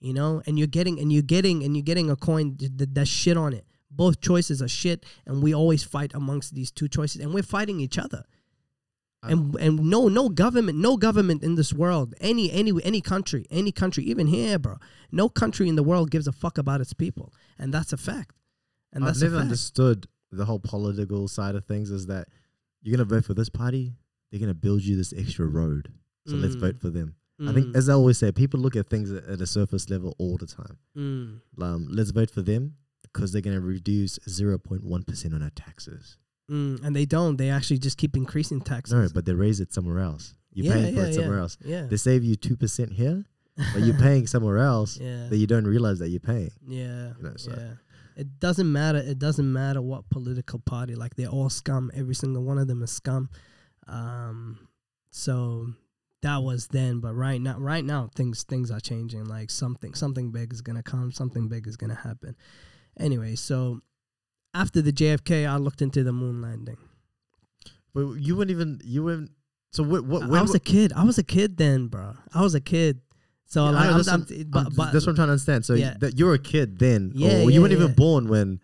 [0.00, 2.90] You know, and you're getting and you're getting and you're getting a coin that, th-
[2.92, 3.66] that's shit on it.
[3.90, 7.80] Both choices are shit, and we always fight amongst these two choices, and we're fighting
[7.80, 8.24] each other.
[9.22, 13.70] And and no no government no government in this world any any any country any
[13.70, 14.78] country even here bro
[15.12, 18.34] no country in the world gives a fuck about its people and that's a fact
[18.94, 19.42] and I've that's never a fact.
[19.42, 21.90] understood the whole political side of things.
[21.90, 22.28] Is that
[22.80, 23.92] you're gonna vote for this party?
[24.30, 25.92] They're gonna build you this extra road,
[26.26, 26.60] so let's Mm.
[26.60, 27.14] vote for them.
[27.48, 29.88] I think, Mm, as I always say, people look at things at, at a surface
[29.88, 30.76] level all the time.
[30.96, 35.42] mm, Um, let's vote for them because they're gonna reduce zero point one percent on
[35.42, 36.18] our taxes.
[36.50, 39.72] mm, and they don't they actually just keep increasing taxes No, but they raise it
[39.72, 40.34] somewhere else.
[40.52, 41.42] You're Yeah, paying for yeah, it somewhere yeah.
[41.42, 41.58] else.
[41.64, 43.24] yeah They save you two percent here,
[43.72, 46.50] but you're paying somewhere else yeah that you don't realize that you're paying.
[46.68, 47.74] Yeah, You know, so- yeah.
[48.16, 48.98] It doesn't matter.
[48.98, 50.94] It doesn't matter what political party.
[50.94, 51.90] Like they're all scum.
[51.94, 53.30] Every single one of them is scum.
[53.86, 54.68] Um,
[55.10, 55.72] so
[56.22, 59.24] that was then, but right now, right now, things things are changing.
[59.24, 61.12] Like something something big is gonna come.
[61.12, 62.36] Something big is gonna happen.
[62.98, 63.80] Anyway, so
[64.54, 66.76] after the JFK, I looked into the moon landing.
[67.94, 69.30] But you wouldn't even you wouldn't.
[69.72, 70.04] So what?
[70.04, 70.22] What?
[70.24, 70.92] I- was wa- a kid.
[70.94, 72.14] I was a kid then, bro.
[72.34, 73.00] I was a kid.
[73.46, 75.16] So Yeah, I like, know, I'm, that's I'm, what- but, I'm- but that's what I'm
[75.16, 75.64] trying to understand.
[75.64, 75.94] So Yeah.
[76.00, 78.60] that you were a kid then, Yeah, or you yeah, weren't even born when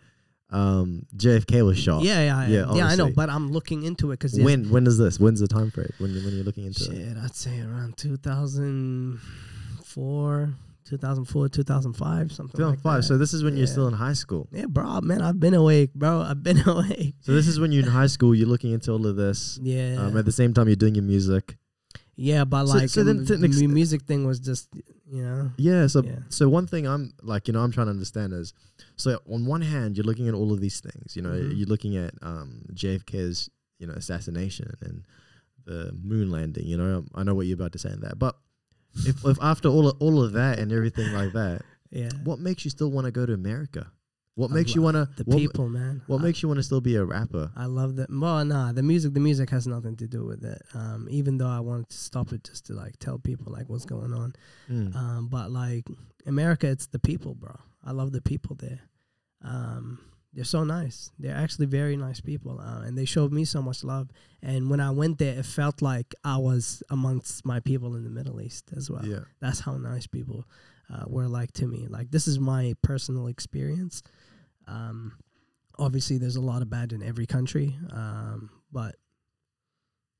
[0.50, 2.02] um, JFK was shot.
[2.04, 2.86] yeah, yeah, Yeah, yeah, yeah.
[2.86, 4.70] I know, but I'm looking into it because When?
[4.70, 5.18] When is this?
[5.18, 5.90] When's the time frame?
[5.98, 6.96] When when you're looking into it?
[6.96, 12.96] Shit, I'd say around 2004, 2004, 2005, something like 2005.
[12.96, 13.02] that.
[13.02, 14.48] So this is when you're still in high school.
[14.52, 16.20] yeah, bro, man, I've been awake, bro.
[16.20, 17.14] I've been awake.
[17.20, 18.34] So this is when you're in high school.
[18.34, 19.58] You're looking into all of this.
[19.62, 21.56] Yeah, Um, at the same time, you're doing your music.
[22.14, 24.68] yeah, but So- like, so then to an music thing was just,
[25.10, 25.88] you know, Yeah.
[25.88, 26.20] So Yeah.
[26.28, 28.52] so one thing I'm like you know I'm trying to understand is
[28.96, 31.14] so on one hand you're looking at all of these things.
[31.16, 31.56] You know Mhm.
[31.56, 35.04] you're looking at um, JFK's you know assassination and
[35.64, 36.66] the moon landing.
[36.66, 38.36] You know I know what you're about to say in that, but
[39.04, 42.64] if, if after all of, all of that and everything like that, yeah, what makes
[42.64, 43.90] you still want to go to America?
[44.36, 46.02] What I makes you want to the what, people, man.
[46.06, 47.50] What I, makes you want to still be a rapper?
[47.56, 48.10] I love that.
[48.10, 50.60] Well, nah, the music, the music has nothing to do with it.
[50.74, 53.86] Um, even though I wanted to stop it just to like tell people like what's
[53.86, 54.34] going on.
[54.70, 54.94] Mm.
[54.94, 55.86] Um, but like
[56.26, 57.58] America, it's the people, bro.
[57.82, 58.80] I love the people there.
[59.42, 60.00] Um,
[60.34, 61.10] they're so nice.
[61.18, 64.10] They're actually very nice people, uh, and they showed me so much love.
[64.42, 68.10] And when I went there, it felt like I was amongst my people in the
[68.10, 69.06] Middle East as well.
[69.06, 69.20] yeah.
[69.40, 70.46] That's how nice people
[70.92, 71.86] uh, were like to me.
[71.88, 74.02] Like this is my personal experience.
[74.66, 75.18] Um,
[75.78, 78.96] obviously, there's a lot of bad in every country, um, but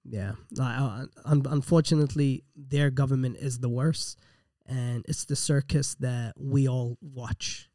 [0.05, 4.18] yeah, like, uh, un- unfortunately, their government is the worst,
[4.66, 7.68] and it's the circus that we all watch.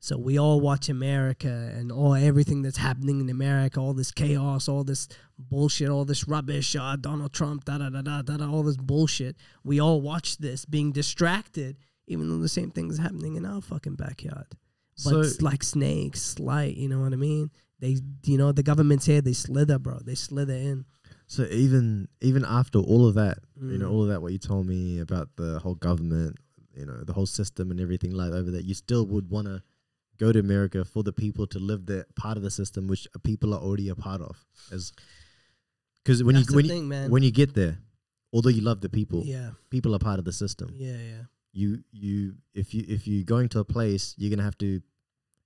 [0.00, 4.68] So we all watch America and all everything that's happening in America, all this chaos,
[4.68, 8.62] all this bullshit, all this rubbish, uh, Donald Trump, da da da da, da, all
[8.62, 9.36] this bullshit.
[9.64, 13.60] We all watch this, being distracted, even though the same thing is happening in our
[13.60, 14.46] fucking backyard.
[15.04, 16.76] But So it's like snakes, slight.
[16.76, 17.50] You know what I mean?
[17.80, 19.20] They, you know, the government's here.
[19.20, 20.00] They slither, bro.
[20.04, 20.84] They slither in.
[21.28, 23.92] so even even after all of that, you know Mm.
[23.92, 26.36] all of that what you told me about the whole government,
[26.74, 29.62] you know the whole system and everything like over that, you still would want to
[30.18, 33.54] go to America for the people to live that part of the system which people
[33.54, 34.44] are already a part of.
[34.72, 34.92] As
[36.02, 37.10] because when That's you when thing, you, man.
[37.10, 37.78] when you get there,
[38.32, 40.74] although you love the people, yeah, people are part of the system.
[40.76, 41.22] yeah, yeah.
[41.52, 44.80] You you if you if you're going to a place, you're gonna have to.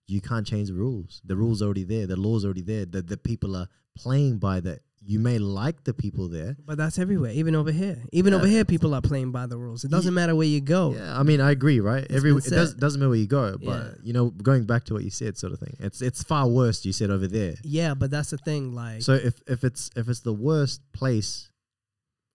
[0.08, 1.22] You can't change the rules.
[1.24, 2.06] The rules are already there.
[2.06, 2.84] The laws are already there.
[2.84, 4.80] The the people are playing by that.
[5.04, 6.56] you may like the people there.
[6.64, 7.98] But that's everywhere, even over here.
[8.12, 9.82] Even over here, people are playing by the rules.
[9.82, 10.94] It doesn't Ye- matter where you go.
[10.94, 12.04] Yeah, I mean, I agree, right?
[12.04, 13.94] It's Every it does, doesn't matter where you go, but Yeah.
[14.04, 15.74] you know, going back to what you said, sort of thing.
[15.80, 16.84] It's it's far worse.
[16.84, 17.54] You said over there.
[17.64, 18.74] Yeah, but that's the thing.
[18.76, 21.50] Like, So if if it's if it's the worst place,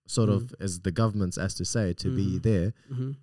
[0.07, 0.61] sort of Mm.
[0.65, 2.43] as the government's asked to say to be Mhm.
[2.43, 3.15] there, mhm.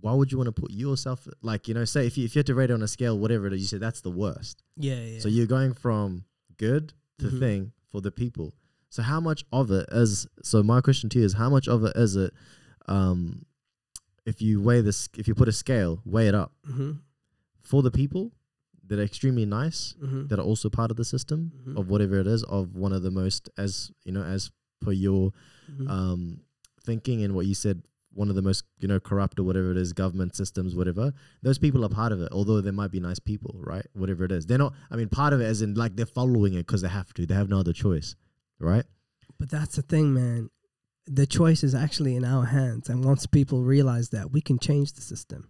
[0.00, 2.40] Why would you want to put yourself like you know say if you if you
[2.40, 4.62] had to rate it on a scale whatever it is you say that's the worst.
[4.76, 5.20] yeah, yeah.
[5.20, 6.24] So you're going from
[6.56, 7.38] good to Mhm.
[7.38, 8.54] thing for the people.
[8.90, 11.84] So how much of it is so my question to you is how much of
[11.84, 12.32] it is it
[12.86, 13.44] um
[14.26, 16.92] if you weigh this if you put a scale, weigh it up hmm
[17.60, 18.32] for the people
[18.86, 21.76] that are extremely nice, hmm that are also part of the system Mhm.
[21.78, 24.50] of whatever it is, of one of the most as you know, as
[24.80, 25.32] per your
[25.66, 26.40] hmm um
[26.82, 27.82] thinking and what you said
[28.18, 31.12] one of the most you know corrupt or whatever it is government systems whatever
[31.46, 34.32] those people are part of it although they might be nice people right whatever it
[34.32, 36.82] is they're not i mean part of it as in like they're following it because
[36.82, 38.16] they have to they have no other choice
[38.58, 38.84] right
[39.40, 40.50] But that's the thing, man.
[41.20, 44.88] The choice is actually in our hands, and once people realize that, we can change
[44.94, 45.40] the system.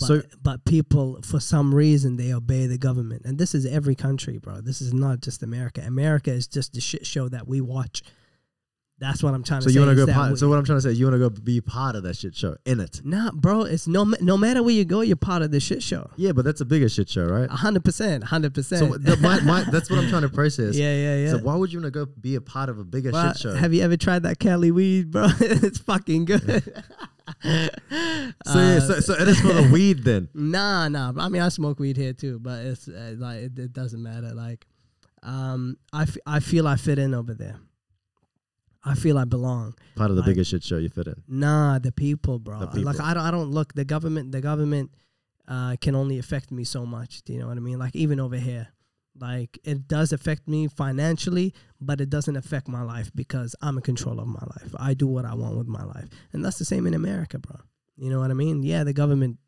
[0.00, 3.94] But, So- but people, for some reason, they obey the government, and this is every
[3.94, 4.60] country, bro.
[4.60, 5.80] This is not just America.
[5.86, 8.02] America is just the shit show that we watch.
[9.00, 9.74] That's what I'm trying so to say.
[9.80, 11.28] you want to go part so what i'm trying to say you want to go
[11.28, 13.62] be part of that shit show in it Nah, bro.
[13.62, 16.08] It's no no matter where you go, you're part of the shit show.
[16.16, 18.78] yeah but that's a bigger shit show right A hundred percent, hundred percent.
[18.92, 21.30] so the, my, my, that's what i'm trying to process yeah, yeah, yeah.
[21.32, 23.38] so why would you want to go be a part of a bigger Well, shit
[23.42, 25.26] show Have you ever tried that Cali weed, bro?
[25.40, 26.42] it's fucking good.
[27.42, 31.12] so, yeah, Uh, so, so it is for the weed then Nah, nah.
[31.18, 34.32] I mean, I smoke weed here too, but it's uh, like it, it doesn't matter.
[34.34, 34.66] Like,
[35.22, 37.56] um, I, f- I feel I fit in over there.
[38.84, 39.74] I feel I belong.
[39.96, 42.60] part of the Like- bigger shit show you fit in Nah, the people, bro.
[42.66, 43.00] The Like.
[43.00, 43.74] I don't, I don't look.
[43.74, 44.90] The government, the government,
[45.48, 47.22] uh, can only affect me so much.
[47.24, 47.78] Do you know what I mean?
[47.78, 48.68] Like even over here,
[49.18, 53.82] like it does affect me financially, but it doesn't affect my life because I'm in
[53.82, 54.74] control of my life.
[54.78, 57.56] I do what I want with my life, and that's the same in America, bro.
[57.96, 58.62] You know what I mean?
[58.62, 59.38] Yeah, the government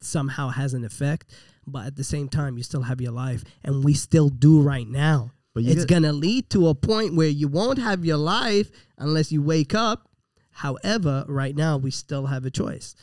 [0.00, 1.30] somehow has an effect,
[1.66, 4.88] but at the same time, you still have your life, and we still do right
[4.88, 5.30] now.
[5.54, 9.32] But It's get- gonna lead to a point where you won't have your life unless
[9.32, 10.08] you wake up.
[10.50, 12.94] However, right now we still have a choice.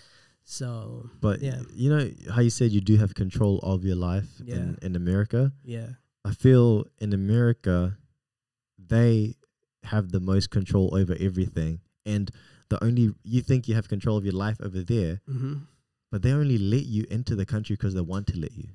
[0.44, 1.64] So But Yeah.
[1.74, 4.56] you know how you said you do have control of your life Yeah.
[4.56, 5.52] in, in America?
[5.64, 5.94] yeah,
[6.24, 7.98] I feel in America
[8.78, 9.36] they
[9.84, 11.80] have the most control over everything.
[12.06, 12.32] And
[12.70, 15.56] the only you think you have control of your life over there, hmm
[16.10, 18.70] but they only let you into the country because they want to let you.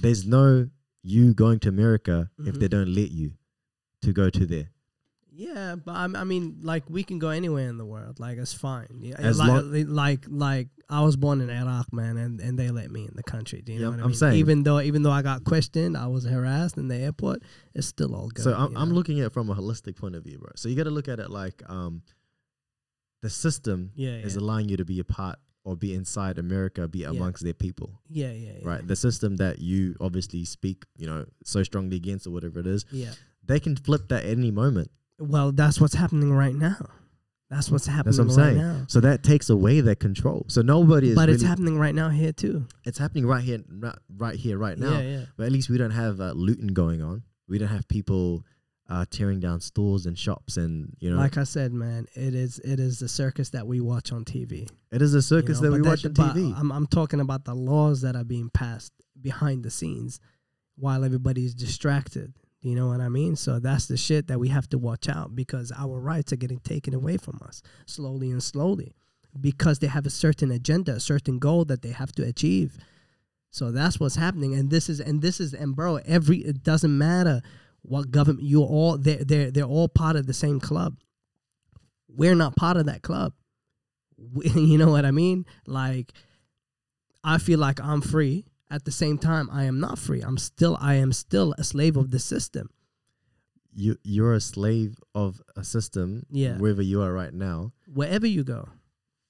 [0.00, 0.68] There's no
[1.08, 2.60] you going to America if Mhm.
[2.60, 3.32] they don't let you
[4.02, 4.68] to go to there.
[5.32, 5.76] yeah.
[5.76, 8.18] But I, I mean, like we can go anywhere in the world.
[8.18, 8.88] Like it's fine.
[9.00, 12.70] Yeah, As like, long- like like I was born in Iraq, man, and, and they
[12.70, 13.60] let me in the country.
[13.62, 14.16] Do you Yeah, know what I I'm mean?
[14.22, 14.34] saying.
[14.42, 17.42] even though even though I got questioned, I was harassed in the airport.
[17.74, 18.42] It's still all good.
[18.42, 20.50] So I'm, I'm looking at it from a holistic point of view, bro.
[20.56, 22.02] So you got to look at it like um,
[23.22, 24.40] the system Yeah, is yeah.
[24.42, 25.38] allowing you to be a part
[25.68, 27.10] or be inside America, be Yeah.
[27.10, 28.68] amongst their people, Yeah, yeah, yeah.
[28.70, 28.86] right?
[28.86, 32.86] The system that you obviously speak, you know, so strongly against or whatever it is,
[32.90, 33.12] Yeah.
[33.44, 34.90] they can flip that at any moment.
[35.18, 36.78] Well, that's what's happening right now.
[37.50, 38.78] That's what's happening That's what I'm right saying.
[38.78, 38.84] now.
[38.88, 40.44] So that takes away that control.
[40.48, 41.14] So nobody is.
[41.16, 42.66] But it's happening right now here too.
[42.84, 44.98] It's happening right here, right, right here, right now.
[44.98, 45.24] Yeah, yeah.
[45.36, 47.22] But at least we don't have uh, looting going on.
[47.48, 48.44] We don't have people
[48.88, 52.58] uh, tearing down stores and shops, and you know, Like I said, man, it is
[52.60, 54.68] it is the circus that we watch on TV.
[54.90, 56.58] it is a you circus know, that we watch on TV.
[56.58, 60.20] I'm I'm talking about the laws that are being passed behind the scenes
[60.76, 62.32] while everybody's distracted.
[62.60, 63.36] You know what I mean?
[63.36, 66.58] So that's the shit that we have to watch out because our rights are getting
[66.60, 68.94] taken away from us slowly and slowly
[69.40, 72.78] because they have a certain agenda, a certain goal that they have to achieve.
[73.50, 76.96] So that's what's happening, and this is and this is and bro, every it doesn't
[76.96, 77.42] matter
[77.88, 80.96] what government you're all they're they're they're all part of the same club.
[82.08, 83.32] We're not part of that club.
[84.16, 85.46] We, you know what I mean?
[85.66, 86.12] Like,
[87.22, 88.44] I feel like I'm free.
[88.70, 90.20] At the same time, I am not free.
[90.20, 92.68] I'm still I am still a slave of the system.
[93.74, 96.58] you you're a slave of a system Yeah.
[96.58, 98.68] wherever you are right now Wherever you go,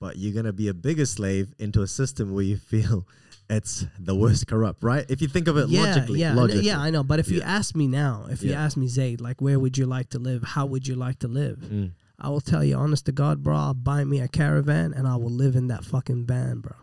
[0.01, 3.07] but you're going to be a bigger slave into a system where you feel
[3.51, 6.41] it's the worst corrupt right if you think of it yeah, logically yeah, I know-
[6.43, 6.79] logically yeah.
[6.81, 7.03] I know.
[7.03, 9.87] But if you ask me now, if you ask me Zaid, like, where would you
[9.87, 10.43] like to live?
[10.43, 11.59] How would you like to live?
[11.59, 11.93] Mm.
[12.21, 13.57] I will tell you, honest to God, bro.
[13.57, 16.75] I'll buy me a caravan and I will live in that fucking van, bro.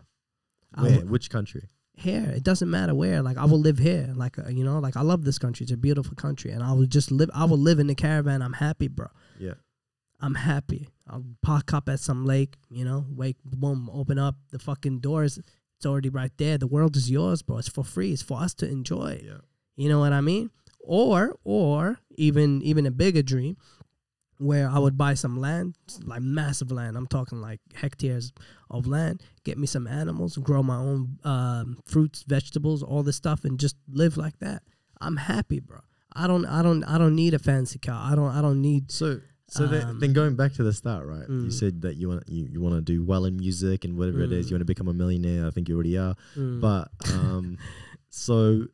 [0.78, 1.00] Where?
[1.00, 2.32] will- which country here.
[2.36, 3.22] It doesn't matter where.
[3.22, 4.12] Like I will live here.
[4.14, 5.64] Like uh, you know, like I love this country.
[5.64, 7.30] It's a beautiful country, and I will just live.
[7.34, 8.42] I will live in the caravan.
[8.42, 9.06] I'm happy, bro.
[9.38, 9.54] yeah
[10.20, 10.88] I'm happy.
[11.08, 12.56] I'll park up at some lake.
[12.70, 15.38] You know, wake, boom, open up the fucking doors.
[15.76, 16.58] It's already right there.
[16.58, 17.58] The world is yours, bro.
[17.58, 18.12] It's for free.
[18.12, 19.20] It's for us to enjoy.
[19.24, 19.38] yeah
[19.76, 20.50] You know what I mean?
[20.86, 23.56] or or even even a bigger dream
[24.38, 26.96] where I would buy some land, like massive land.
[26.96, 28.32] I'm talking like hectares
[28.70, 29.22] of land.
[29.44, 33.76] Get me some animals, grow my own um, fruits, vegetables, all this stuff, and just
[33.90, 34.62] live like that.
[35.00, 35.80] I'm happy, bro.
[36.14, 38.12] I don't, I don't, I don't need a fancy car.
[38.12, 38.90] I don't, I don't need.
[38.92, 41.28] So so then, Um, then going back to the start, right?
[41.28, 41.52] You mm.
[41.52, 44.32] said that you want you, you want to do well in music and whatever it
[44.32, 44.46] is.
[44.46, 44.50] Mm.
[44.50, 45.46] You want to become a millionaire.
[45.46, 46.14] I think you already are.
[46.36, 46.60] Mm.
[46.60, 47.56] But um,
[48.10, 48.66] so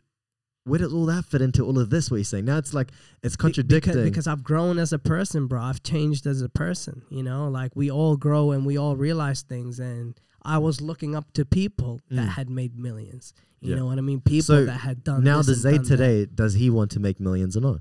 [0.64, 2.10] where does all that fit into all of this?
[2.10, 2.56] What you're saying now?
[2.58, 2.90] It's like
[3.22, 3.92] it's contradicting.
[3.94, 5.60] because, because I've grown as a person, bro.
[5.60, 7.02] I've changed as a person.
[7.10, 9.78] You know, like we all grow and we all realize things.
[9.80, 12.32] And I was looking up to people that Mm.
[12.34, 13.34] had made millions.
[13.60, 13.76] You Yeah.
[13.76, 14.20] know what I mean?
[14.20, 15.22] People So that had done.
[15.22, 15.88] now, this does and Zaid that.
[15.96, 16.26] today?
[16.32, 17.78] Does he want to make millions or no?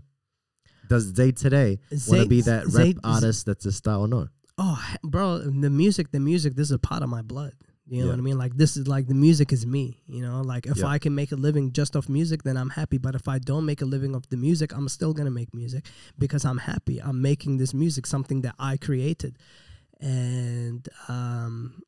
[0.91, 4.07] Does Zaid today want to Zaid- be that rap Zaid- artist that's a star or
[4.07, 4.27] no?
[4.57, 6.55] Oh, he- bro, the music, the music.
[6.55, 7.53] This is a part of my blood.
[7.87, 8.11] You know Yeah.
[8.11, 8.37] what I mean?
[8.37, 9.85] Like this is like the music is me.
[10.05, 10.87] You know, like if Yeah.
[10.87, 12.97] I can make a living just off music, then I'm happy.
[12.97, 15.83] But if I don't make a living off the music, I'm still gonna make music
[16.19, 17.01] because I'm happy.
[17.01, 19.37] I'm making this music something that I created,
[19.99, 21.81] and um,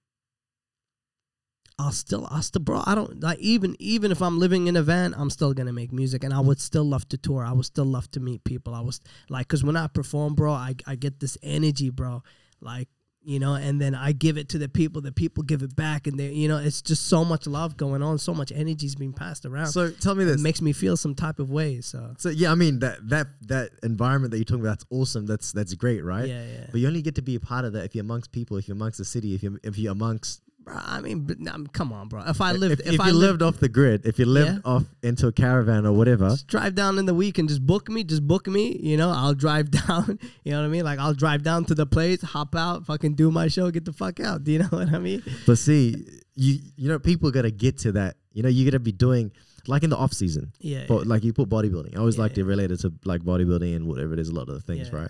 [1.79, 2.83] I'll still, I'll still, bro.
[2.85, 5.91] I don't like even even if I'm living in a van, I'm still gonna make
[5.91, 7.43] music, and I would still love to tour.
[7.43, 8.75] I would still love to meet people.
[8.75, 12.21] I was like, cause when I perform, bro, I I get this energy, bro.
[12.61, 12.89] Like
[13.25, 15.01] you know, and then I give it to the people.
[15.01, 18.03] The people give it back, and they, you know, it's just so much love going
[18.03, 19.67] on, so much energy's being passed around.
[19.67, 20.41] So tell me it this.
[20.41, 21.81] makes me feel some type of way.
[21.81, 25.25] So So yeah, I mean that that that environment that you're talking about, that's awesome.
[25.25, 26.27] That's that's great, right?
[26.27, 26.67] yeah, yeah.
[26.71, 28.67] But you only get to be a part of that if you're amongst people, if
[28.67, 31.91] you're amongst the city, if you're if you're amongst Bro, I mean, but, um, come
[31.91, 32.23] on, bro.
[32.25, 34.25] If I lived, if, if, if I you lived, lived off the grid, if you
[34.25, 34.71] lived Yeah.
[34.71, 37.89] off into a caravan or whatever, just drive down in the week and just book
[37.89, 38.77] me, just book me.
[38.81, 40.19] You know, I'll drive down.
[40.45, 40.85] You know what I mean?
[40.85, 43.91] Like I'll drive down to the place, hop out, fucking do my show, get the
[43.93, 44.43] fuck out.
[44.45, 45.21] Do you know what I mean?
[45.45, 48.15] but see, you you know people gotta get to that.
[48.31, 49.31] You know, you gotta be doing
[49.67, 50.53] like in the off season.
[50.59, 50.85] Yeah.
[50.87, 51.95] But like you put bodybuilding.
[51.95, 52.47] I always like to Yeah.
[52.47, 54.99] relate it to like bodybuilding and whatever it is, a lot of the things, Yeah.
[55.01, 55.09] right?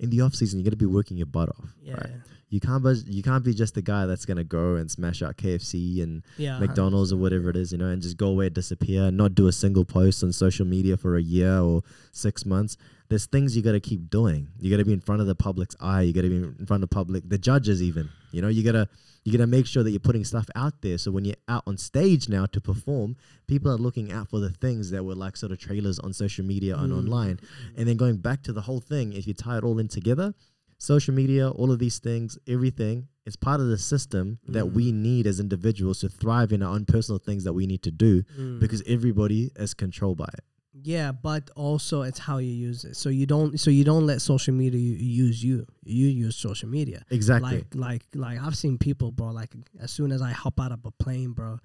[0.00, 1.72] In the off season, you gotta be working your butt off.
[1.82, 1.94] yeah.
[1.94, 2.10] Right.
[2.52, 5.38] You can't be you can't be just the guy that's gonna go and smash out
[5.38, 6.58] KFC and Yeah.
[6.58, 9.46] McDonald's or whatever it is, you know, and just go away, disappear, and not do
[9.48, 12.76] a single post on social media for a year or six months.
[13.08, 14.48] There's things you got to keep doing.
[14.60, 16.02] You got to be in front of the public's eye.
[16.02, 18.08] You got to be in front of the public, the judges even.
[18.32, 18.86] You know, you gotta
[19.24, 20.98] you gotta make sure that you're putting stuff out there.
[20.98, 23.16] So when you're out on stage now to perform,
[23.46, 26.44] people are looking out for the things that were like sort of trailers on social
[26.44, 26.98] media and Mm.
[26.98, 27.40] online.
[27.76, 30.34] And then going back to the whole thing, if you tie it all in together,
[30.82, 35.26] social media, all of these things, everything is part of the system that we need
[35.26, 38.58] as individuals to thrive in our own personal things that we need to do Mm.
[38.60, 40.44] because everybody is controlled by it.
[40.82, 42.96] Yeah, but also it's how you use it.
[42.96, 45.66] So you don't so you don't let social media use you.
[45.84, 47.04] You use social media.
[47.10, 47.50] Exactly.
[47.58, 49.28] Like like like I've seen people, bro.
[49.40, 51.58] Like as soon as I hop out of a plane, bro,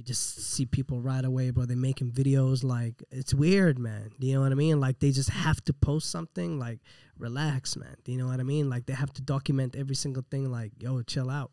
[0.00, 1.66] you just see people right away, bro.
[1.66, 2.64] They're making videos.
[2.64, 4.10] Like it's weird, man.
[4.18, 4.80] Do you know what I mean?
[4.80, 6.58] Like they just have to post something.
[6.58, 6.80] Like
[7.18, 7.96] relax, man.
[8.04, 8.70] Do you know what I mean?
[8.70, 10.50] Like they have to document every single thing.
[10.50, 11.50] Like yo, chill out.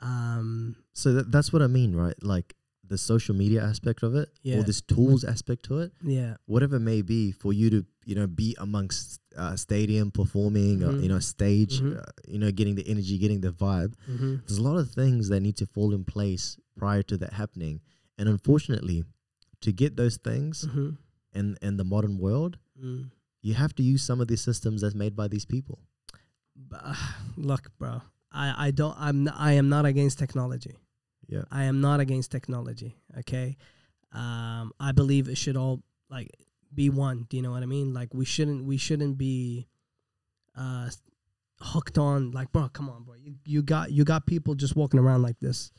[0.00, 2.14] Um, so that, that's what I mean, right?
[2.22, 2.54] Like
[2.88, 4.58] the social media aspect of it, Yeah.
[4.58, 8.14] or this tools aspect to it, yeah, whatever it may be, for you to you
[8.16, 11.02] know be amongst uh, stadium performing, or, Mhm.
[11.02, 11.98] you know stage, Mhm.
[11.98, 13.94] uh, you know getting the energy, getting the vibe.
[14.06, 17.32] hmm There's a lot of things that need to fall in place prior to that
[17.34, 17.80] happening,
[18.18, 19.04] and unfortunately,
[19.60, 20.90] to get those things hmm
[21.34, 23.10] in in the modern world, mm.
[23.40, 25.78] you have to use some of these systems that's made by these people.
[26.72, 26.94] Uh,
[27.36, 28.02] look, bro.
[28.30, 30.76] I, I don't I'm n- I am not against technology.
[31.28, 31.44] Yeah.
[31.50, 32.96] I am not against technology.
[33.20, 33.56] Okay.
[34.12, 36.30] Um, I believe it should all like
[36.74, 37.26] be one.
[37.28, 37.94] Do you know what I mean?
[37.94, 39.68] Like we shouldn't we shouldn't be
[40.56, 40.90] uh
[41.60, 43.14] hooked on like bro, come on, bro.
[43.14, 45.70] You you got you got people just walking around like this.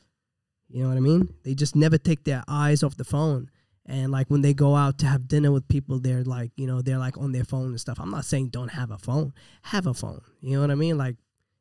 [0.68, 1.34] You know what I mean?
[1.44, 3.50] They just never take their eyes off the phone.
[3.86, 6.80] And like when they go out to have dinner with people, they're like, you know,
[6.80, 7.98] they're like on their phone and stuff.
[8.00, 9.34] I'm not saying don't have a phone.
[9.62, 10.22] Have a phone.
[10.40, 10.96] You know what I mean?
[10.96, 11.16] Like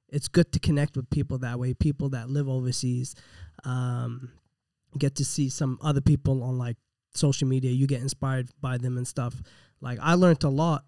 [0.08, 1.74] it's good to connect with people that way.
[1.74, 3.16] People that live overseas,
[3.66, 4.32] um,
[4.98, 6.78] get to see some other people on like
[7.14, 7.72] social media.
[7.72, 9.42] You get inspired by them and stuff.
[9.82, 10.86] Like I learned a lot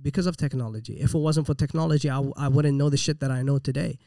[0.00, 0.94] because of technology.
[0.94, 3.58] If it wasn't for technology, I, w- I wouldn't know the shit that I know
[3.58, 3.98] today.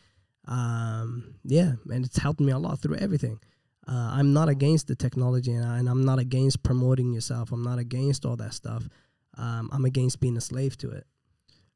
[0.47, 3.39] Um, yeah, and it's helped me a lot through everything.
[3.87, 7.51] Uh, I'm not against the technology, and, I, and I'm not against promoting yourself.
[7.51, 8.87] I'm not against all that stuff.
[9.37, 11.05] Um, I'm against being a slave to it.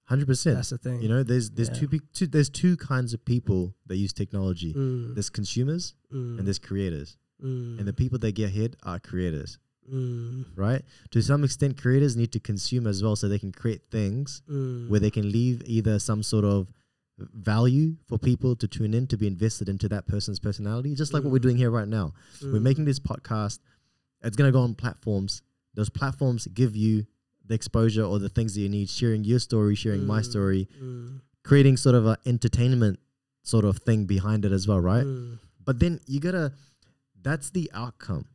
[0.06, 0.56] Hundred percent.
[0.58, 1.02] That's the thing.
[1.02, 1.76] You know, there's there's Yeah.
[1.76, 4.72] two, pe- two there's two kinds of people that use technology.
[4.74, 7.18] Mm, There's consumers mm, and there's creators.
[7.44, 9.58] mm, And the people that get hit are creators,
[9.92, 10.84] mm, right?
[11.10, 14.88] To some extent, creators need to consume as well so they can create things mm,
[14.90, 16.68] where they can leave either some sort of
[17.18, 21.24] value for people to tune in to be invested into that person's personality, just like
[21.24, 21.44] what we're Mm.
[21.44, 22.14] doing here right now.
[22.42, 23.60] We're mm, making this podcast.
[24.22, 25.42] It's gonna go on platforms.
[25.76, 27.06] Those platforms give you
[27.46, 30.68] the exposure or the things that you need, sharing your story, sharing my Mm, story,
[30.82, 33.00] mm, creating sort of an entertainment
[33.44, 35.06] sort of thing behind it as well, right?
[35.06, 36.54] mm, But then you gotta,
[37.22, 38.26] that's the outcome.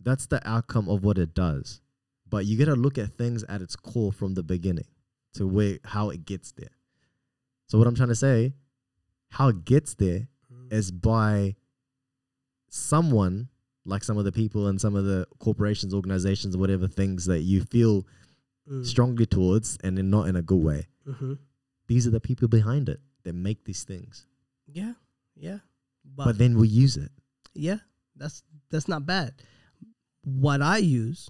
[0.00, 1.80] That's the outcome of what it does.
[2.28, 4.86] But you gotta look at things at its core from the beginning
[5.34, 6.70] to where how it gets there.
[7.66, 8.54] So what I'm trying to say,
[9.30, 10.72] how it gets there mm.
[10.72, 11.56] is by
[12.68, 13.48] someone
[13.84, 17.62] like some of the people and some of the corporations, organizations, whatever things that you
[17.62, 18.06] feel
[18.66, 20.86] Mm, strongly towards and in not in a good way.
[21.06, 21.36] mhm.
[21.86, 24.24] These are the people behind it that make these things.
[24.66, 24.94] Yeah,
[25.36, 25.58] yeah.
[26.02, 27.12] But, But, then we use it.
[27.52, 27.80] yeah,
[28.16, 29.34] that's that's not bad.
[30.22, 31.28] What I use,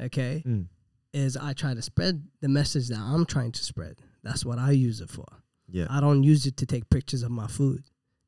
[0.00, 0.66] okay, Mm.
[1.14, 4.00] is I try to spread the message that I'm trying to spread.
[4.24, 5.28] That's what I use it for.
[5.72, 5.86] Yeah.
[5.90, 7.82] I don't use it to take pictures of my food.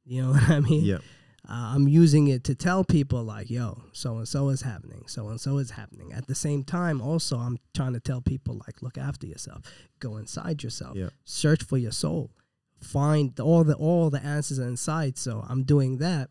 [0.05, 0.85] You know what I mean?
[0.85, 0.99] yeah.
[1.47, 5.29] Uh, I'm using it to tell people like, yo, so and so is happening, so
[5.29, 6.11] and so is happening.
[6.13, 9.61] At the same time, also, I'm trying to tell people like, look after yourself,
[10.01, 11.11] go inside yourself, Yeah.
[11.27, 12.31] search for your soul,
[12.81, 15.19] find all the all the answers inside.
[15.19, 16.31] So I'm doing that,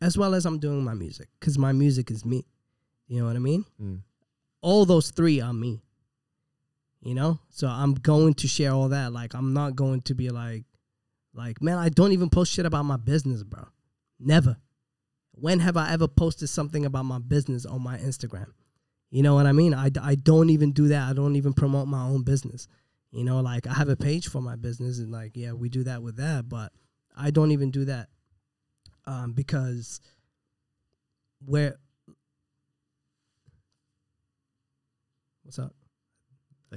[0.00, 2.46] as well as I'm doing my music, because my music is me.
[3.08, 3.64] You know what I mean?
[3.82, 4.02] Mm.
[4.62, 5.82] all those three are me.
[7.02, 7.40] You know?
[7.50, 9.12] So I'm going to share all that.
[9.12, 10.64] Like I'm not going to be like
[11.34, 13.66] like man, I don't even post shit about my business, bro.
[14.18, 14.56] Never.
[15.32, 18.48] When have I ever posted something about my business on my Instagram?
[19.10, 19.74] You know what I mean?
[19.74, 21.08] I, I don't even do that.
[21.08, 22.68] I don't even promote my own business.
[23.10, 25.84] You know, like I have a page for my business and like yeah, we do
[25.84, 26.72] that with that, but
[27.16, 28.08] I don't even do that.
[29.06, 30.00] Um because
[31.44, 31.76] where
[35.42, 35.74] What's up?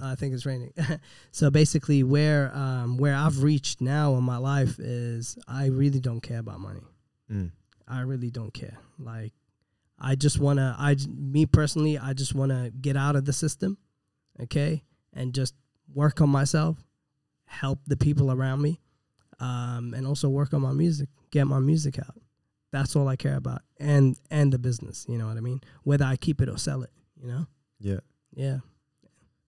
[0.02, 0.74] I think it's raining.
[1.32, 6.22] so basically, where um, where I've reached now in my life is I really don't
[6.22, 6.84] care about money.
[7.32, 7.52] Mm.
[7.88, 8.78] I really don't care.
[8.98, 9.34] Like,
[10.00, 10.76] I just wanna.
[10.80, 13.78] I me personally, I just wanna get out of the system,
[14.42, 14.84] okay,
[15.14, 15.54] and just
[15.94, 16.78] work on myself,
[17.46, 18.82] help the people around me,
[19.40, 22.20] um, and also work on my music, get my music out.
[22.72, 25.06] That's all I care about, and and the business.
[25.08, 25.62] You know what I mean?
[25.84, 26.90] Whether I keep it or sell it.
[27.24, 27.48] You know?
[27.80, 28.00] Yeah.
[28.34, 28.58] Yeah.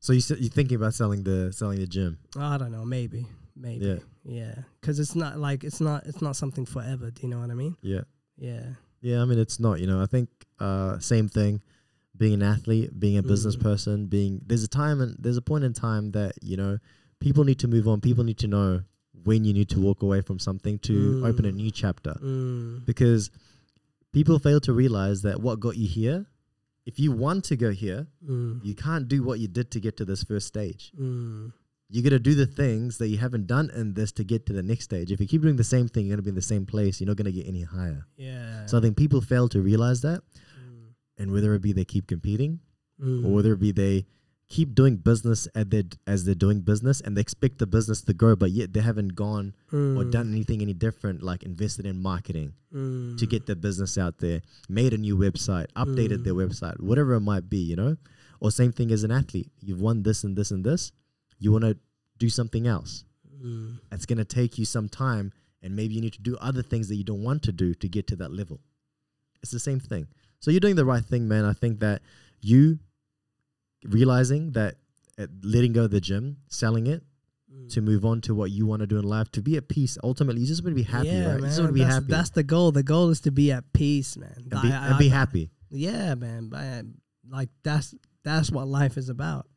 [0.06, 2.20] So you you're thinking about selling the selling the gym.
[2.38, 2.86] I don't know.
[2.86, 3.26] Maybe.
[3.56, 3.86] Maybe.
[3.88, 4.00] Yeah.
[4.24, 4.56] Yeah.
[4.80, 7.10] Because it's not like it's not it's not something forever.
[7.10, 7.76] Do you know what I mean?
[7.82, 8.02] Yeah.
[8.38, 8.66] Yeah.
[9.02, 10.30] Yeah, I mean it's not, you know, I think
[10.60, 11.62] uh same thing
[12.16, 13.62] being an athlete, being a business Mm.
[13.64, 16.78] person, being there's a time and there's a point in time that, you know,
[17.20, 18.82] people need to move on, people need to know
[19.24, 21.56] when you need to walk away from something to open a Mm.
[21.56, 22.86] new chapter Mm.
[22.86, 23.32] because
[24.12, 26.28] people fail to realize that what got you here,
[26.86, 28.64] if you want to go here, Mm.
[28.64, 30.92] you can't do what you did to get to this first stage.
[31.00, 31.52] Mm.
[31.90, 34.54] You got to do the things that you haven't done in this to get to
[34.54, 35.12] the next stage.
[35.12, 37.00] If you keep doing the same thing, you're going to be in the same place.
[37.00, 38.06] You're not going to get any higher.
[38.18, 38.66] Yeah.
[38.66, 40.22] So I think people fail to realize that.
[40.60, 40.94] Mm.
[41.20, 42.60] And whether it be they keep competing
[43.02, 43.26] Mm.
[43.26, 44.06] or whether it be they
[44.48, 48.14] keep doing business at their, as they're doing business and they expect the business to
[48.14, 50.12] grow, but yet they haven't gone or Mm.
[50.12, 53.18] done anything any different, like invested in marketing Mm.
[53.18, 56.48] to get their business out there, made a new website, updated their Mm.
[56.50, 57.98] website, whatever it might be, you know?
[58.40, 59.52] Or same thing as an athlete.
[59.62, 60.92] You've won this and this and this.
[61.40, 61.78] You want to
[62.20, 63.04] do something else.
[63.44, 63.80] Mm.
[63.92, 65.32] It's going to take you some time
[65.64, 67.90] and maybe you need to do other things that you don't want to do to
[67.90, 68.60] get to that level.
[69.42, 70.08] It's the same thing.
[70.40, 71.46] So you're doing the right thing, man.
[71.46, 72.04] I think that
[72.42, 72.78] you
[73.88, 74.76] realizing that
[75.44, 77.04] letting go of the gym, selling it
[77.54, 77.70] Mm.
[77.70, 79.98] to move on to what you want to do in life, to be at peace.
[80.04, 81.34] Ultimately, you just want to be happy, yeah, right?
[81.36, 81.44] man.
[81.44, 82.72] You just want to be that's, happy that's the goal.
[82.74, 84.34] The goal is to be at peace, man.
[84.52, 85.52] and be, I- and be I- happy.
[85.70, 86.50] Yeah, man.
[86.50, 86.86] But
[87.30, 89.48] like that's that's what life is about.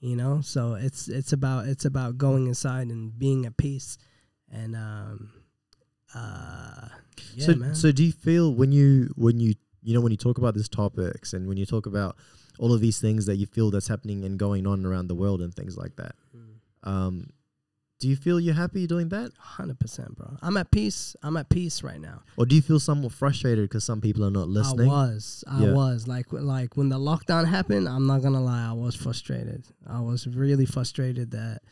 [0.00, 0.40] You know?
[0.42, 3.96] So it's it's about it's about going inside and being at peace.
[4.52, 5.30] And um
[6.14, 6.88] uh
[7.34, 7.74] yeah, so, man.
[7.74, 10.68] so do you feel when you when you you know when you talk about these
[10.68, 12.16] topics and when you talk about
[12.60, 15.40] all of these things that you feel that's happening and going on around the world
[15.40, 16.88] and things like that, Mm.
[16.90, 17.14] um,
[18.00, 20.28] do you feel you're happy doing that, Hundred percent, bro.
[20.40, 21.14] I'm at peace.
[21.22, 22.18] I'm at peace right now.
[22.38, 24.88] or do you feel somewhat frustrated because some people are not listening?
[24.90, 25.72] I was, I Yeah.
[25.74, 27.86] was like, like when the lockdown happened.
[27.88, 29.64] I'm not gonna lie, I was frustrated.
[29.86, 31.62] I was really frustrated that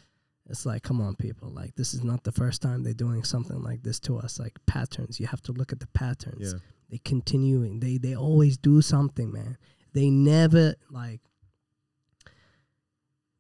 [0.51, 3.62] it's like, come on, people, like this is not the first time they're doing something
[3.62, 4.39] like this to us.
[4.39, 6.52] Like patterns, you have to look at the patterns.
[6.52, 6.59] Yeah,
[6.90, 7.81] They continuing.
[7.81, 9.56] They they always do something, man.
[9.98, 11.20] They never like.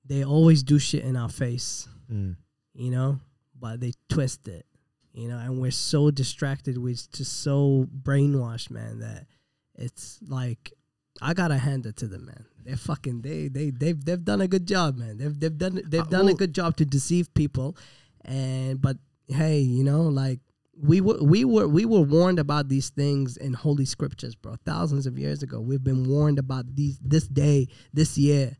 [0.04, 2.36] They always do shit in our face mm.
[2.74, 3.20] you know,
[3.58, 4.66] but they twist it,
[5.12, 9.26] you know, and we're so distracted, we're just so brainwashed, man, that
[9.74, 10.72] it's like
[11.20, 12.44] I gotta hand it to them, man.
[12.64, 15.18] They're fucking they they they've they've done a good job, man.
[15.18, 17.76] They've they've done they've Uh, done well- a good job to deceive people,
[18.24, 18.98] and but
[19.28, 20.40] hey, you know, like
[20.80, 24.56] we were we were we were warned about these things in holy scriptures, bro.
[24.64, 28.56] Thousands of years ago, we've been warned about these this day, this year.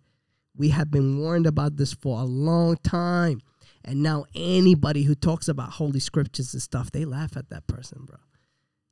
[0.56, 3.40] We have been warned about this for a long time.
[3.84, 8.04] And now anybody who talks about holy scriptures and stuff, they laugh at that person,
[8.04, 8.18] bro.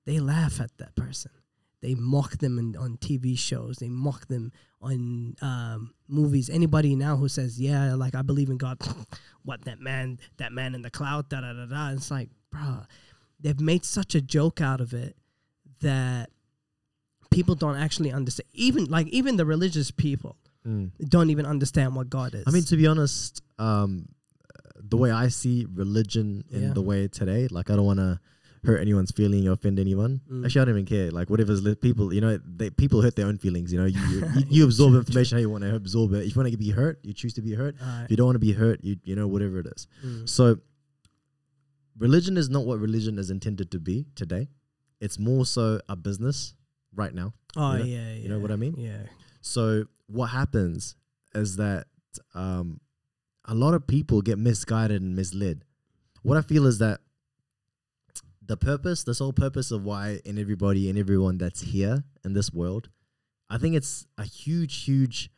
[0.04, 1.32] They laugh at that person.
[1.82, 3.78] They mock them in, on TV shows.
[3.78, 6.48] They mock them on um, movies.
[6.48, 8.78] Anybody now who says, "Yeah, like I believe in God,"
[9.44, 11.90] what that man, that man in the cloud, da da da da.
[11.90, 12.84] It's like, bro,
[13.47, 15.16] they've made such a joke out of it
[15.81, 16.31] that
[17.31, 18.48] people don't actually understand.
[18.52, 20.36] Even like even the religious people
[20.66, 20.90] Mm.
[21.09, 22.43] don't even understand what God is.
[22.44, 24.09] I mean, to be honest, um,
[24.82, 26.73] the way I see religion in Yeah.
[26.73, 28.18] the way today, like I don't want to
[28.64, 30.23] hurt anyone's feeling or offend anyone.
[30.28, 30.44] Mm.
[30.44, 31.10] Actually, I don't even care.
[31.12, 33.73] Like whatever's li- people, you know, they, people hurt their own feelings.
[33.73, 34.23] You know, you you,
[34.56, 36.24] you absorb True, information how you want to absorb it.
[36.27, 37.77] If you want to be hurt, you choose to be hurt.
[37.81, 38.05] Alright.
[38.06, 39.86] If you don't want to be hurt, you you know whatever it is.
[40.05, 40.28] Mm.
[40.28, 40.59] So,
[41.98, 44.48] religion is not what religion is intended to be today.
[45.01, 46.55] It's more so a business
[46.94, 47.35] right now.
[47.56, 48.14] Oh you know- yeah, yeah.
[48.14, 48.74] you know what I mean?
[48.77, 49.02] Yeah.
[49.40, 50.97] So what happens
[51.35, 51.86] is that
[52.35, 52.81] um,
[53.44, 55.64] a lot of people get misguided and misled.
[56.23, 57.01] What I feel is that
[58.44, 62.52] the purpose, the sole purpose of why and everybody and everyone that's here in this
[62.52, 62.89] world,
[63.51, 65.31] I think it's a huge, huge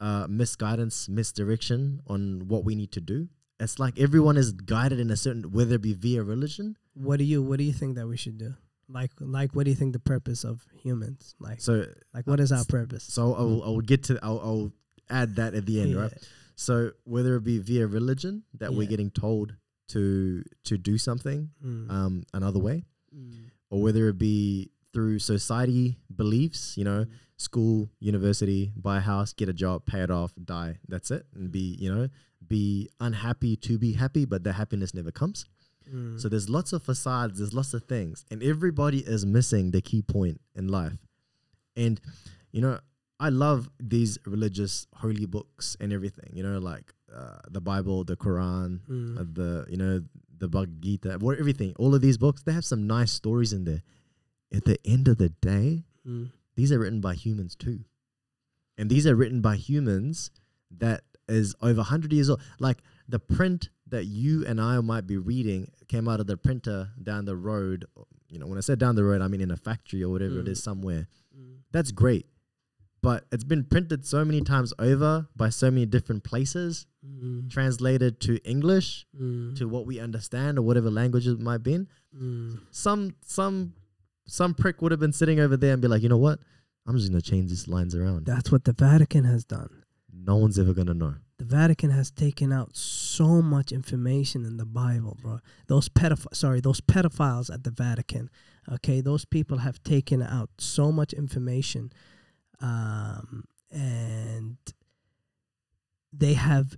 [0.00, 3.28] uh, misguidance, misdirection on what we need to do.
[3.58, 6.76] It's like everyone is guided in a certain, whether it be via religion.
[6.94, 8.54] What do you What do you think that we should do?
[8.88, 11.34] Like like what do you think the purpose of humans?
[11.40, 13.02] Like So, like what is our purpose?
[13.04, 14.72] so I'll, I'll get to, I'll, I'll
[15.10, 16.00] add that at the end, Yeah.
[16.02, 16.28] right?
[16.54, 19.54] So whether it be via religion that we're getting told
[19.88, 21.90] to to do something Mm.
[21.90, 22.84] um, another way,
[23.16, 23.50] Mm.
[23.70, 27.10] or whether it be through society beliefs, you know, Mm.
[27.36, 30.78] school, university, buy a house, get a job, pay it off, die.
[30.88, 32.08] That's it, and be you know
[32.48, 35.44] be unhappy to be happy, but the happiness never comes.
[35.92, 36.20] Mm.
[36.20, 40.02] So there's lots of facades, there's lots of things, and everybody is missing the key
[40.02, 40.98] point in life.
[41.76, 42.00] And
[42.52, 42.80] you know,
[43.20, 46.30] I love these religious holy books and everything.
[46.32, 49.18] You know, like uh, the Bible, the Quran, Mm.
[49.20, 50.02] uh, the you know
[50.38, 51.72] the Bhagavad Gita, what everything.
[51.78, 53.82] All of these books, they have some nice stories in there.
[54.52, 56.30] At the end of the day, Mm.
[56.56, 57.84] these are written by humans too,
[58.76, 60.30] and these are written by humans
[60.70, 62.78] that is over 100 years old like
[63.08, 67.24] the print that you and i might be reading came out of the printer down
[67.24, 67.84] the road
[68.28, 70.38] you know when i said down the road i mean in a factory or whatever
[70.40, 70.48] it Mm.
[70.48, 71.56] is somewhere Mm.
[71.72, 72.26] that's great
[73.02, 77.48] but it's been printed so many times over by so many different places Mm.
[77.50, 79.54] translated to english Mm.
[79.56, 82.60] to what we understand or whatever language it might be in Mm.
[82.70, 83.74] some some
[84.26, 86.40] some prick would have been sitting over there and be like you know what
[86.86, 89.82] i'm just going to change these lines around That's what the Vatican has done.
[90.26, 94.56] No one's ever going to know The Vatican has taken out so much information in
[94.56, 95.38] the Bible, bro.
[95.68, 98.30] Those pedoph- sorry, those pedophiles at the Vatican,
[98.72, 101.92] okay, those people have taken out so much information,
[102.60, 104.56] um, and
[106.12, 106.76] they have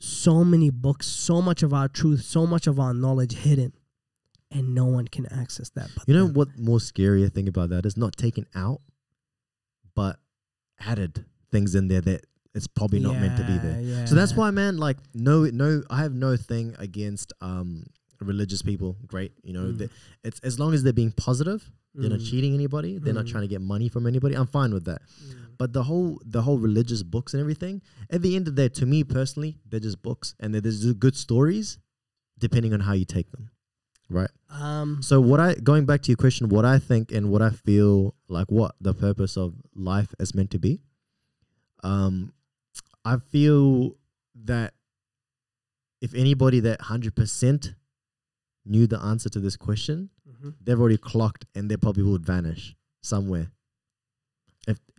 [0.00, 3.72] so many books, so much of our truth, so much of our knowledge hidden,
[4.50, 5.90] and no one can access that.
[6.06, 6.34] You know them.
[6.34, 8.80] what more scarier thing about that is not taken out,
[9.94, 10.18] but
[10.78, 12.26] added things in there that
[12.58, 13.80] it's probably not meant to be there.
[13.80, 14.98] Yeah, So that's why, man, like
[15.28, 17.68] no, no, I have no thing against um
[18.20, 18.90] religious people.
[19.14, 19.88] Great, you know, Mm.
[20.26, 21.60] it's as long as they're being positive,
[21.94, 22.30] they're not Mm.
[22.30, 23.32] cheating anybody, they're not Mm.
[23.32, 24.34] trying to get money from anybody.
[24.40, 25.00] I'm fine with that.
[25.02, 25.34] Mm.
[25.60, 27.74] But the whole the whole religious books and everything,
[28.10, 30.98] at the end of the day, to me personally, they're just books and they're just
[31.06, 31.78] good stories,
[32.46, 33.44] depending on how you take them,
[34.18, 34.30] right?
[34.50, 37.50] Um, So what I going back to your question, what I think and what I
[37.66, 39.48] feel like what the purpose of
[39.92, 40.80] life is meant to be.
[41.84, 42.32] Um,
[43.08, 43.96] I feel
[44.44, 44.74] that
[46.02, 47.74] if anybody that hundred percent
[48.66, 50.54] knew the answer to this question, mhm.
[50.60, 53.50] they've already clocked and they probably would vanish somewhere.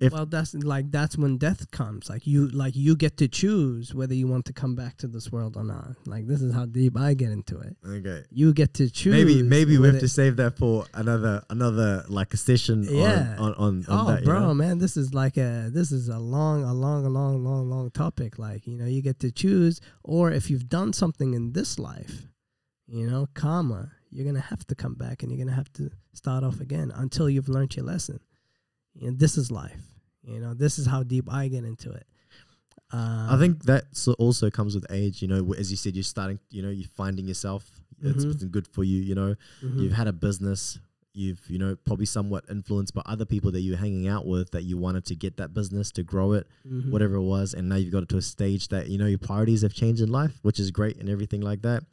[0.02, 2.10] If well, that's like that's when death comes.
[2.10, 5.30] Like you, like you get to choose whether you want to come back to this
[5.32, 5.96] world or not.
[6.06, 7.76] Like this is how deep I get into it.
[7.86, 8.24] okay.
[8.32, 9.14] You get to choose.
[9.14, 13.36] Maybe maybe we have to save that for another another like a session Yeah.
[13.38, 14.24] on on on, on Oh, that.
[14.24, 14.54] bro, know?
[14.54, 17.92] man, this is like a this is a long, a long, a long, long, long
[17.92, 18.40] topic.
[18.40, 22.28] Like you know, you get to choose, or if you've done something in this life,
[22.88, 26.44] you know, karma, you're gonna have to come back and you're gonna have to start
[26.46, 28.20] off again until you've learned your lesson.
[29.00, 29.82] You know, this is life.
[30.24, 32.06] You know, this is how deep I get into it.
[32.92, 33.86] Um, I think that
[34.18, 35.22] also comes with age.
[35.22, 36.40] You know, as you said, you're starting.
[36.50, 37.70] You know, you're finding yourself.
[38.02, 38.40] It's Mhm.
[38.40, 39.00] been good for you.
[39.02, 39.80] You know, mhm.
[39.82, 40.80] you've had a business.
[41.14, 44.64] You've you know probably somewhat influenced by other people that you're hanging out with that
[44.64, 46.92] you wanted to get that business to grow it, Mhm.
[46.92, 49.18] whatever it was, and now you've got it to a stage that you know your
[49.20, 51.84] priorities have changed in life, which is great and everything like that.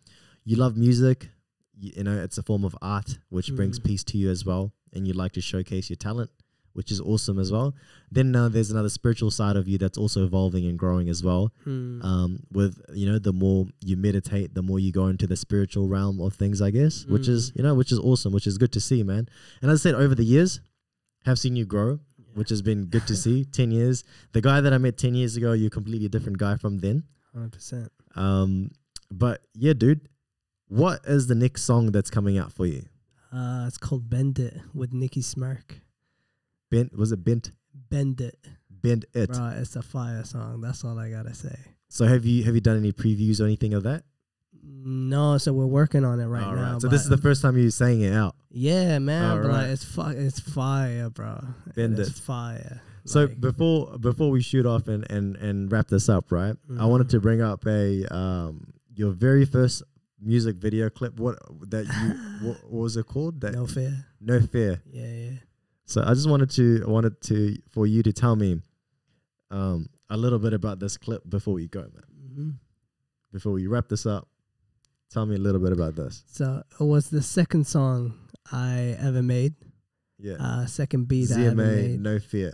[0.44, 1.30] You love music.
[1.78, 3.84] You, you know, it's a form of art which brings Mhm.
[3.84, 6.30] peace to you as well, and you'd like to showcase your talent,
[6.76, 7.74] which is awesome as well.
[8.12, 11.52] Then uh, there's another spiritual side of you that's also evolving and growing as well.
[11.64, 12.00] Hmm.
[12.02, 15.88] Um, with you know, the more you meditate, the more you go into the spiritual
[15.88, 17.56] realm of things, I guess, which is Mm.
[17.56, 19.28] you know, which is awesome, which is good to see, man.
[19.62, 20.60] And as I said, over the years,
[21.24, 21.98] have seen you grow,
[22.34, 23.44] which has been good to see.
[23.60, 26.56] Ten years, the guy that I met ten years ago, you're a completely different guy
[26.56, 27.04] from then.
[27.32, 27.90] Hundred percent.
[28.14, 28.70] Um,
[29.10, 30.08] but yeah, dude,
[30.68, 32.82] what is the next song that's coming out for you?
[33.32, 35.80] Uh, it's called Bend It with Nicky Smirk.
[36.70, 37.50] Bent was it bent
[37.88, 38.36] Bend It,
[38.70, 39.30] bend it?
[39.30, 39.52] bro.
[39.56, 40.60] It's a fire song.
[40.60, 41.56] That's all I gotta say.
[41.88, 44.02] So have you have you done any previews or anything of that?
[44.62, 46.78] No, so we're working on it right All now.
[46.78, 48.34] So this is the first time you saying it out.
[48.50, 49.30] yeah, man.
[49.30, 49.70] All but like, right.
[49.70, 51.40] it's fu- it's fire, bro.
[51.74, 52.14] Bend it's it.
[52.16, 52.80] fire.
[53.04, 56.56] So Like, before before we shoot off and and and wrap this up, right?
[56.80, 59.84] I wanted to bring up a um your very first
[60.20, 61.18] music video clip.
[61.20, 61.38] What
[61.70, 63.40] that you what, what was it called?
[63.42, 64.04] That no fear.
[64.20, 64.82] no fear.
[64.90, 65.30] Yeah, yeah.
[65.86, 68.60] So I just wanted to wanted to for you to tell me
[69.50, 72.04] um a little bit about this clip before we go, man.
[72.34, 72.50] hmm
[73.32, 74.28] Before we wrap this up,
[75.10, 76.24] tell me a little bit about this.
[76.30, 78.14] So it was the second song
[78.52, 79.54] I ever made.
[80.18, 80.36] Yeah.
[80.40, 82.00] Uh, second beat I ever made.
[82.00, 82.52] no fear.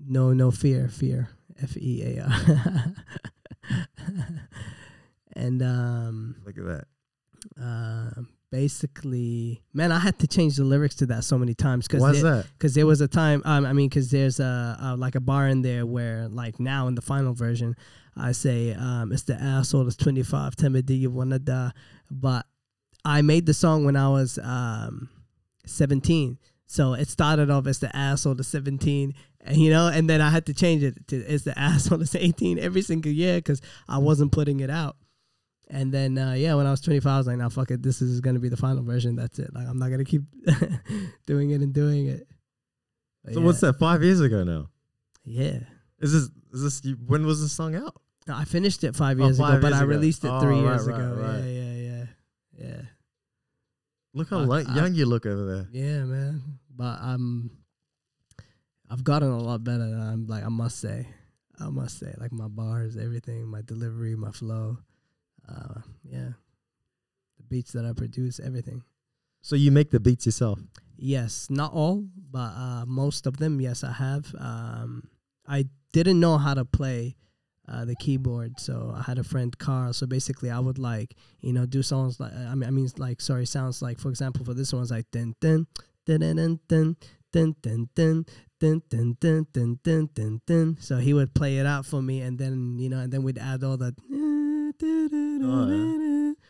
[0.00, 1.28] No, no fear, fear,
[1.62, 2.94] F E A R.
[5.34, 6.84] And um, Look at that.
[7.62, 12.22] uh, basically, man, I had to change the lyrics to that so many times because
[12.22, 12.46] that?
[12.52, 15.48] because there was a time um, i mean because there's a, a like a bar
[15.48, 17.76] in there where like now in the final version
[18.16, 21.72] i say um it's the asshole that's 25 tell me do you wanna die?
[22.10, 22.46] But
[23.04, 25.08] i made the song when i was um
[25.66, 30.20] 17 so it started off as the asshole to 17 and you know and then
[30.20, 33.60] i had to change it to it's the asshole to 18 every single year because
[33.88, 34.96] i wasn't putting it out
[35.70, 38.00] and then uh, yeah, when I was 25, I was like, "Now fuck it, this
[38.02, 39.16] is gonna be the final version.
[39.16, 39.52] That's it.
[39.54, 40.22] Like I'm not gonna keep
[41.26, 42.26] doing it and doing it."
[43.24, 43.46] But So yeah.
[43.46, 43.78] what's that?
[43.78, 44.70] Five years ago now.
[45.24, 45.60] Yeah,
[46.00, 47.94] Is this is this you- when was this song out?
[48.26, 50.54] no, I finished it five years five ago, but years I released it Oh, three
[50.56, 51.14] right, years right, ago.
[51.14, 51.38] right.
[51.38, 52.04] Yeah, yeah, yeah,
[52.68, 52.82] yeah,
[54.14, 55.68] Look how I- young you look over there.
[55.72, 56.42] yeah, man.
[56.74, 57.50] But I'm,
[58.90, 59.82] I've gotten a lot better.
[59.82, 61.06] I'm like, I must say,
[61.58, 64.78] I must say, like my bars, everything, my delivery, my flow,
[65.48, 66.30] uh, yeah,
[67.36, 68.82] the beats that I produce, everything.
[69.40, 70.60] So you make the beats yourself.
[70.96, 73.60] Yes, not all, but uh, most of them.
[73.60, 74.34] Yes, I have.
[74.38, 75.08] Um,
[75.46, 77.16] I didn't know how to play
[77.68, 79.92] uh, the keyboard, so I had a friend Carl.
[79.92, 83.20] So basically, I would like you know do songs like I mean I mean like
[83.20, 85.66] sorry sounds like for example for this one it's like dun dun
[86.06, 86.96] dun dun dun
[87.32, 88.24] dun dun dun
[88.58, 90.76] dun dun dun dun dun dun dun.
[90.80, 93.38] So he would play it out for me, and then you know, and then we'd
[93.38, 93.76] add all
[94.78, 96.36] the.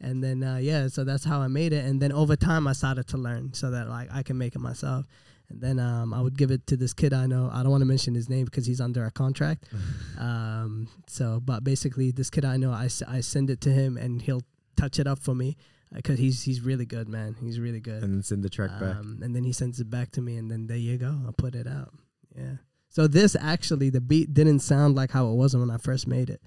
[0.00, 1.84] And then uh, yeah, so that's how I made it.
[1.84, 4.60] And then over time, I started to learn so that like I can make it
[4.60, 5.06] myself.
[5.50, 7.50] And then um, I would give it to this kid I know.
[7.52, 9.64] I don't want to mention his name because he's under a contract.
[10.18, 14.22] um, so, but basically, this kid I know, I, I send it to him and
[14.22, 14.42] he'll
[14.76, 15.56] touch it up for me
[15.92, 17.34] because he's he's really good, man.
[17.40, 18.02] He's really good.
[18.02, 18.96] and then send the track back.
[18.96, 21.18] Um, and then he sends it back to me, and then there you go.
[21.26, 21.92] I put it out.
[22.36, 22.56] Yeah.
[22.90, 26.30] So this actually, the beat didn't sound like how it was when I first made
[26.30, 26.42] it.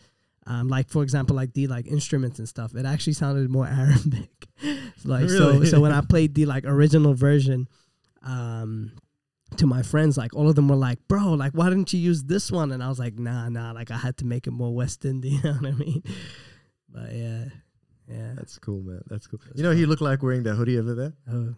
[0.48, 2.74] Um, like for example, like the like instruments and stuff.
[2.76, 4.30] It actually sounded more Arabic.
[5.04, 5.54] Like so.
[5.54, 5.66] Really?
[5.66, 7.68] So when I played the like original version,
[8.22, 8.92] um,
[9.58, 12.24] to my friends, like all of them were like, "Bro, like why didn't you use
[12.24, 13.72] this one?" And I was like, "Nah, nah.
[13.72, 16.04] Like I had to make it more West Indian." You know what I mean?
[16.88, 17.46] But yeah,
[18.08, 18.34] yeah.
[18.36, 19.02] That's cool, man.
[19.08, 19.40] That's cool.
[19.44, 19.90] That's you know who you fun.
[19.90, 21.14] look like wearing that hoodie over there?
[21.32, 21.56] Oh.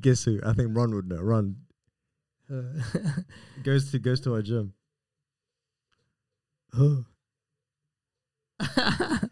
[0.00, 0.38] Guess who?
[0.46, 1.20] I think Ron would know.
[1.20, 1.56] Ron
[2.48, 2.62] Uh,
[3.64, 4.72] goes to goes to our gym.
[6.78, 7.04] oh.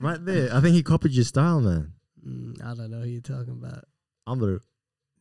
[0.01, 0.53] Right there.
[0.53, 1.93] I think he copied your style, man.
[2.27, 3.85] Mm, I don't know who you're talking about.
[4.27, 4.61] I'm the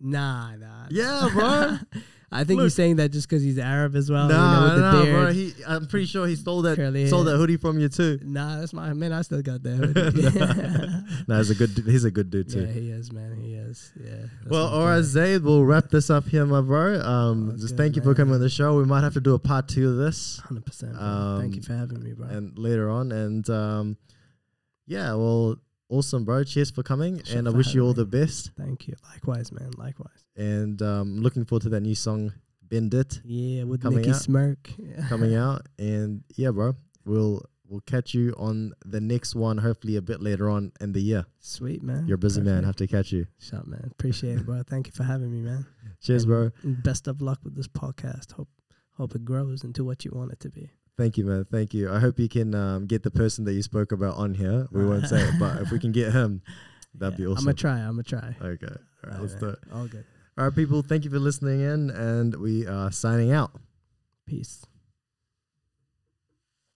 [0.01, 0.87] Nah, nah.
[0.89, 1.77] Yeah, bro.
[2.33, 2.67] I think Look.
[2.67, 4.29] he's saying that just because he's Arab as well.
[4.29, 5.15] Nah, you know, the beard.
[5.15, 5.33] bro.
[5.33, 7.33] He, I'm pretty sure he stole that Curly stole hair.
[7.33, 8.19] that hoodie from you too.
[8.23, 9.11] Nah, that's my man.
[9.11, 9.75] I still got that.
[11.11, 11.25] hoodie.
[11.27, 11.71] no, he's a good.
[11.85, 12.61] He's a good dude too.
[12.61, 13.35] yeah, he is, man.
[13.35, 13.91] He is.
[14.01, 14.27] Yeah.
[14.47, 15.37] Well, all right, guy.
[15.39, 17.01] We'll wrap this up here, my bro.
[17.01, 18.77] Um, Oh, just good, thank you for coming on the show.
[18.77, 20.93] We might have to do a part two of this, Hundred percent.
[20.93, 22.27] Thank Um, you for having me, bro.
[22.27, 23.11] and later on.
[23.11, 23.97] And um,
[24.87, 25.57] yeah, well,
[25.91, 26.43] awesome, bro.
[26.43, 28.51] Cheers for coming, and I wish you all having the best.
[28.57, 28.95] Thank you.
[29.13, 29.71] Likewise, man.
[29.77, 30.25] Likewise.
[30.35, 34.15] And um, looking forward to that new song, "Bend It," Yeah, with Coming Nicky out.
[34.21, 34.71] Smirk.
[35.09, 35.67] coming out.
[35.77, 39.57] And yeah, bro, we'll we'll catch you on the next one.
[39.59, 41.25] Hopefully, a bit later on in the year.
[41.39, 42.07] Sweet, man.
[42.07, 42.63] You're a busy man.
[42.63, 42.65] Perfect.
[42.65, 43.27] Have to catch you.
[43.39, 43.87] Shut, man.
[43.91, 44.63] Appreciate it, bro.
[44.67, 45.65] Thank you for having me, man.
[46.01, 46.51] Cheers, And- bro.
[46.63, 48.31] best of luck with this podcast.
[48.33, 48.49] Hope
[48.97, 50.69] hope it grows into what you want it to be.
[51.01, 51.45] Thank you, man.
[51.45, 51.91] Thank you.
[51.91, 54.67] I hope you can um, get the person that you spoke about on here.
[54.71, 56.43] We won't say it, but if we can get him,
[56.93, 57.39] that'd be awesome.
[57.39, 57.79] I'm gonna try.
[57.79, 58.35] I'm gonna try.
[58.39, 58.67] Okay.
[58.67, 59.15] All right.
[59.15, 59.59] All let's right, do it.
[59.73, 60.05] All good.
[60.37, 60.83] All right, people.
[60.83, 63.49] Thank you for listening in, and we are signing out.
[64.27, 64.63] Peace.